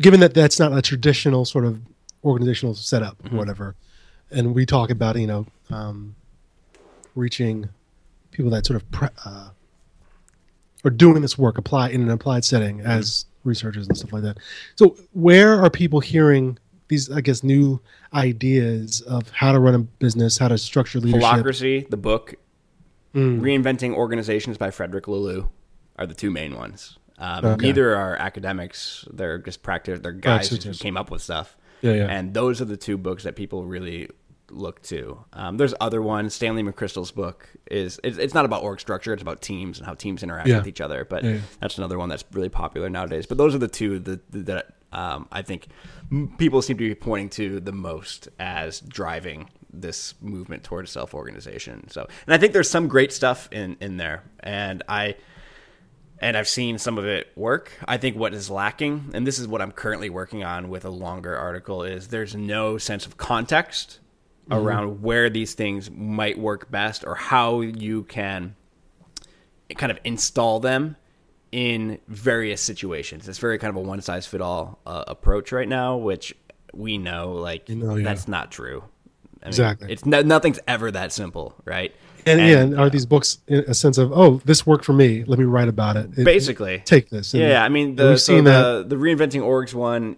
given 0.00 0.20
that 0.20 0.34
that's 0.34 0.58
not 0.58 0.76
a 0.76 0.82
traditional 0.82 1.44
sort 1.44 1.64
of 1.64 1.80
organizational 2.24 2.74
setup 2.74 3.16
Mm-hmm. 3.22 3.34
or 3.34 3.38
whatever, 3.38 3.74
and 4.30 4.54
we 4.54 4.66
talk 4.66 4.90
about 4.90 5.16
you 5.18 5.26
know 5.26 5.46
um, 5.70 6.14
reaching 7.14 7.68
people 8.30 8.50
that 8.50 8.66
sort 8.66 8.80
of 8.80 8.90
pre- 8.90 9.08
uh, 9.24 9.50
are 10.84 10.90
doing 10.90 11.22
this 11.22 11.36
work 11.38 11.58
apply 11.58 11.90
in 11.90 12.02
an 12.02 12.10
applied 12.10 12.44
setting 12.44 12.78
Mm-hmm. 12.78 12.86
as 12.90 13.24
researchers 13.44 13.86
and 13.88 13.96
stuff 13.96 14.12
like 14.12 14.22
that. 14.22 14.36
So 14.76 14.96
where 15.12 15.62
are 15.62 15.70
people 15.70 16.00
hearing 16.00 16.58
these? 16.88 17.10
I 17.10 17.20
guess 17.20 17.42
new 17.42 17.80
ideas 18.12 19.00
of 19.02 19.30
how 19.30 19.52
to 19.52 19.58
run 19.60 19.74
a 19.74 19.78
business, 19.78 20.38
how 20.38 20.48
to 20.48 20.58
structure 20.58 21.00
leadership. 21.00 21.22
Holacracy, 21.28 21.88
the 21.88 21.96
book, 21.96 22.34
Reinventing 23.14 23.94
Organizations 23.94 24.58
by 24.58 24.70
Frederic 24.70 25.04
Laloux 25.04 25.48
are 25.96 26.06
the 26.06 26.14
two 26.14 26.30
main 26.30 26.54
ones. 26.56 26.97
Um, 27.18 27.44
Okay. 27.44 27.66
Neither 27.66 27.94
are 27.96 28.16
academics; 28.16 29.04
they're 29.12 29.38
just 29.38 29.62
practice. 29.62 30.00
They're 30.00 30.12
guys 30.12 30.48
who 30.48 30.72
came 30.74 30.96
up 30.96 31.10
with 31.10 31.22
stuff. 31.22 31.56
Yeah, 31.82 31.92
yeah. 31.92 32.06
And 32.06 32.34
those 32.34 32.60
are 32.60 32.64
the 32.64 32.76
two 32.76 32.96
books 32.98 33.24
that 33.24 33.36
people 33.36 33.64
really 33.64 34.08
look 34.50 34.80
to. 34.82 35.24
Um, 35.34 35.56
there's 35.58 35.74
other 35.80 36.00
ones. 36.00 36.34
Stanley 36.34 36.62
McChrystal's 36.62 37.10
book 37.10 37.48
is 37.70 38.00
it's, 38.02 38.16
it's 38.18 38.34
not 38.34 38.44
about 38.44 38.62
org 38.62 38.80
structure; 38.80 39.12
it's 39.12 39.22
about 39.22 39.40
teams 39.42 39.78
and 39.78 39.86
how 39.86 39.94
teams 39.94 40.22
interact 40.22 40.48
Yeah. 40.48 40.58
with 40.58 40.66
each 40.68 40.80
other. 40.80 41.04
But 41.04 41.24
Yeah, 41.24 41.30
yeah. 41.32 41.40
that's 41.60 41.76
another 41.78 41.98
one 41.98 42.08
that's 42.08 42.24
really 42.32 42.48
popular 42.48 42.88
nowadays. 42.88 43.26
But 43.26 43.36
those 43.38 43.54
are 43.54 43.58
the 43.58 43.68
two 43.68 43.98
that 44.00 44.20
that 44.32 44.74
um, 44.92 45.28
I 45.30 45.42
think 45.42 45.68
people 46.38 46.62
seem 46.62 46.78
to 46.78 46.88
be 46.88 46.94
pointing 46.94 47.28
to 47.30 47.60
the 47.60 47.72
most 47.72 48.28
as 48.38 48.80
driving 48.80 49.50
this 49.70 50.14
movement 50.22 50.64
towards 50.64 50.90
self 50.90 51.12
organization. 51.14 51.88
So, 51.90 52.06
and 52.26 52.34
I 52.34 52.38
think 52.38 52.52
there's 52.54 52.70
some 52.70 52.88
great 52.88 53.12
stuff 53.12 53.48
in 53.52 53.76
in 53.80 53.98
there, 53.98 54.22
and 54.40 54.82
I 54.88 55.16
and 56.20 56.36
I've 56.36 56.48
seen 56.48 56.78
some 56.78 56.98
of 56.98 57.06
it 57.06 57.32
work. 57.36 57.72
I 57.86 57.96
think 57.96 58.16
what 58.16 58.34
is 58.34 58.50
lacking, 58.50 59.10
and 59.14 59.26
this 59.26 59.38
is 59.38 59.46
what 59.46 59.62
I'm 59.62 59.72
currently 59.72 60.10
working 60.10 60.44
on 60.44 60.68
with 60.68 60.84
a 60.84 60.90
longer 60.90 61.36
article, 61.36 61.82
is 61.82 62.08
there's 62.08 62.34
no 62.34 62.78
sense 62.78 63.06
of 63.06 63.16
context 63.16 64.00
around 64.50 65.02
where 65.02 65.28
these 65.28 65.54
things 65.54 65.90
might 65.90 66.38
work 66.38 66.70
best 66.70 67.04
or 67.04 67.14
how 67.14 67.60
you 67.60 68.02
can 68.04 68.56
kind 69.76 69.92
of 69.92 69.98
install 70.04 70.60
them 70.60 70.96
in 71.52 71.98
various 72.08 72.62
situations. 72.62 73.28
It's 73.28 73.38
very 73.38 73.58
kind 73.58 73.70
of 73.70 73.76
a 73.76 73.80
one 73.80 74.00
size 74.00 74.26
fit 74.26 74.40
all 74.40 74.78
uh, 74.86 75.04
approach 75.06 75.52
right 75.52 75.68
now, 75.68 75.96
which 75.96 76.34
we 76.72 76.98
know 76.98 77.32
like 77.32 77.68
know, 77.68 77.96
yeah. 77.96 78.04
that's 78.04 78.28
not 78.28 78.50
true. 78.50 78.84
I 79.42 79.46
mean, 79.46 79.48
Exactly. 79.48 79.92
It's 79.92 80.04
no, 80.04 80.22
nothing's 80.22 80.60
ever 80.66 80.90
that 80.90 81.12
simple, 81.12 81.54
right? 81.64 81.94
And, 82.28 82.40
And, 82.40 82.50
yeah, 82.50 82.58
and 82.60 82.78
are 82.78 82.90
these 82.90 83.06
books 83.06 83.38
in 83.46 83.60
a 83.66 83.74
sense 83.74 83.98
of 83.98 84.12
oh, 84.12 84.40
this 84.44 84.66
worked 84.66 84.84
for 84.84 84.92
me? 84.92 85.24
Let 85.24 85.38
me 85.38 85.44
write 85.44 85.68
about 85.68 85.96
it. 85.96 86.10
It- 86.18 86.24
basically 86.24 86.82
take 86.84 87.10
this. 87.10 87.34
And- 87.34 87.42
yeah, 87.42 87.64
I 87.64 87.68
mean, 87.68 87.96
the, 87.96 88.08
we've 88.10 88.20
so 88.20 88.34
seen 88.34 88.44
the, 88.44 88.84
the 88.86 88.96
reinventing 88.96 89.42
orgs 89.42 89.74
one 89.74 90.16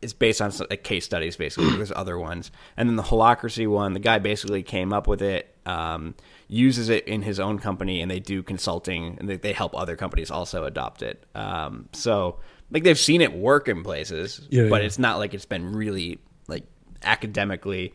is 0.00 0.12
based 0.12 0.40
on 0.40 0.52
like 0.70 0.84
case 0.84 1.04
studies, 1.04 1.36
basically. 1.36 1.76
There's 1.76 1.92
other 1.94 2.18
ones, 2.18 2.50
and 2.76 2.88
then 2.88 2.96
the 2.96 3.02
holacracy 3.02 3.68
one, 3.68 3.92
the 3.94 4.00
guy 4.00 4.18
basically 4.18 4.62
came 4.62 4.92
up 4.92 5.06
with 5.08 5.20
it, 5.22 5.54
um, 5.66 6.14
uses 6.46 6.88
it 6.88 7.06
in 7.08 7.22
his 7.22 7.40
own 7.40 7.58
company, 7.58 8.00
and 8.00 8.08
they 8.10 8.20
do 8.20 8.42
consulting, 8.42 9.16
and 9.18 9.28
they, 9.28 9.36
they 9.36 9.52
help 9.52 9.76
other 9.76 9.96
companies 9.96 10.30
also 10.30 10.64
adopt 10.64 11.02
it. 11.02 11.24
Um, 11.34 11.88
so 11.92 12.38
like 12.70 12.84
they've 12.84 12.98
seen 12.98 13.20
it 13.22 13.32
work 13.32 13.66
in 13.66 13.82
places, 13.82 14.46
Yeah, 14.50 14.68
but 14.68 14.82
yeah. 14.82 14.86
it's 14.86 14.98
not 14.98 15.18
like 15.18 15.34
it's 15.34 15.46
been 15.46 15.72
really 15.72 16.20
like 16.46 16.64
academically, 17.02 17.94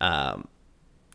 um, 0.00 0.48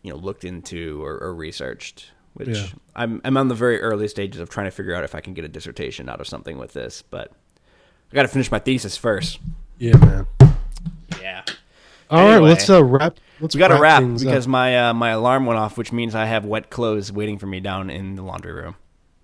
you 0.02 0.10
know, 0.10 0.16
looked 0.16 0.44
into 0.44 1.02
or, 1.04 1.18
or 1.18 1.34
researched. 1.34 2.10
Which 2.34 2.48
Yeah. 2.48 2.66
I'm 2.96 3.20
I'm 3.24 3.36
on 3.36 3.48
the 3.48 3.54
very 3.54 3.80
early 3.80 4.08
stages 4.08 4.40
of 4.40 4.48
trying 4.48 4.66
to 4.66 4.70
figure 4.70 4.94
out 4.94 5.04
if 5.04 5.14
I 5.14 5.20
can 5.20 5.34
get 5.34 5.44
a 5.44 5.48
dissertation 5.48 6.08
out 6.08 6.20
of 6.20 6.26
something 6.26 6.56
with 6.58 6.72
this, 6.72 7.02
but 7.02 7.30
I 8.10 8.14
got 8.14 8.22
to 8.22 8.28
finish 8.28 8.50
my 8.50 8.58
thesis 8.58 8.96
first. 8.96 9.38
Yeah, 9.78 9.96
man. 9.98 10.26
Yeah, 11.20 11.42
All 12.10 12.18
right, 12.24 12.34
Anyway. 12.36 12.48
let's 12.50 12.68
uh, 12.70 12.82
wrap. 12.82 13.18
Let's 13.40 13.54
we 13.54 13.58
got 13.58 13.68
to 13.68 13.78
wrap 13.80 14.02
up. 14.02 14.18
because 14.18 14.48
my 14.48 14.88
uh, 14.88 14.94
my 14.94 15.10
alarm 15.10 15.44
went 15.46 15.58
off, 15.58 15.76
which 15.76 15.92
means 15.92 16.14
I 16.14 16.24
have 16.24 16.44
wet 16.44 16.70
clothes 16.70 17.12
waiting 17.12 17.38
for 17.38 17.46
me 17.46 17.60
down 17.60 17.90
in 17.90 18.14
the 18.16 18.22
laundry 18.22 18.52
room. 18.52 18.76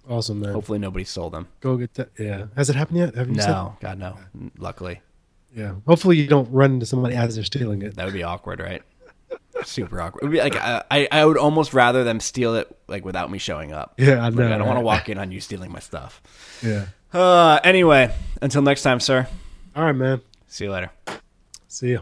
awesome, 0.09 0.41
man. 0.41 0.53
Hopefully, 0.53 0.79
nobody 0.79 1.05
stole 1.05 1.31
them. 1.31 1.49
Go 1.61 1.76
get 1.79 1.95
that. 1.95 2.11
Yeah, 2.18 2.47
has 2.57 2.68
it 2.68 2.76
happened 2.76 2.99
yet? 2.99 3.14
Have 3.14 3.29
you 3.29 3.37
said- 3.41 3.49
No, 3.49 3.76
God 3.81 3.99
no. 3.99 4.18
Luckily, 4.59 5.01
Yeah. 5.57 5.74
Hopefully, 5.87 6.16
you 6.18 6.26
don't 6.29 6.51
run 6.53 6.74
into 6.74 6.87
somebody 6.87 7.14
as 7.14 7.35
they're 7.37 7.45
stealing 7.45 7.81
it. 7.83 7.97
that 7.97 8.05
would 8.05 8.14
be 8.14 8.22
awkward, 8.22 8.61
right? 8.61 8.83
Super 9.64 10.01
awkward. 10.01 10.22
It 10.22 10.26
would 10.26 10.33
be 10.33 10.41
like 10.41 10.57
I, 10.57 11.09
I 11.11 11.24
would 11.24 11.37
almost 11.37 11.74
rather 11.74 12.05
them 12.05 12.20
steal 12.20 12.55
it 12.55 12.68
like 12.87 13.05
without 13.05 13.31
me 13.31 13.39
showing 13.39 13.72
up. 13.72 13.95
Yeah, 13.99 14.24
I 14.24 14.31
Like. 14.31 14.53
I 14.53 14.59
don't 14.59 14.66
want 14.66 14.79
to 14.79 14.85
walk 14.85 15.09
in 15.09 15.18
on 15.18 15.33
you 15.33 15.41
stealing 15.41 15.72
my 15.72 15.81
stuff. 15.81 16.22
Yeah. 16.62 16.87
Uh, 17.12 17.59
anyway, 17.64 18.14
until 18.41 18.62
next 18.62 18.83
time, 18.83 19.01
sir. 19.01 19.26
All 19.74 19.85
right, 19.85 19.93
man. 19.93 20.20
See 20.47 20.64
you 20.64 20.72
later. 20.72 20.91
See 21.66 21.93
ya. 21.93 22.01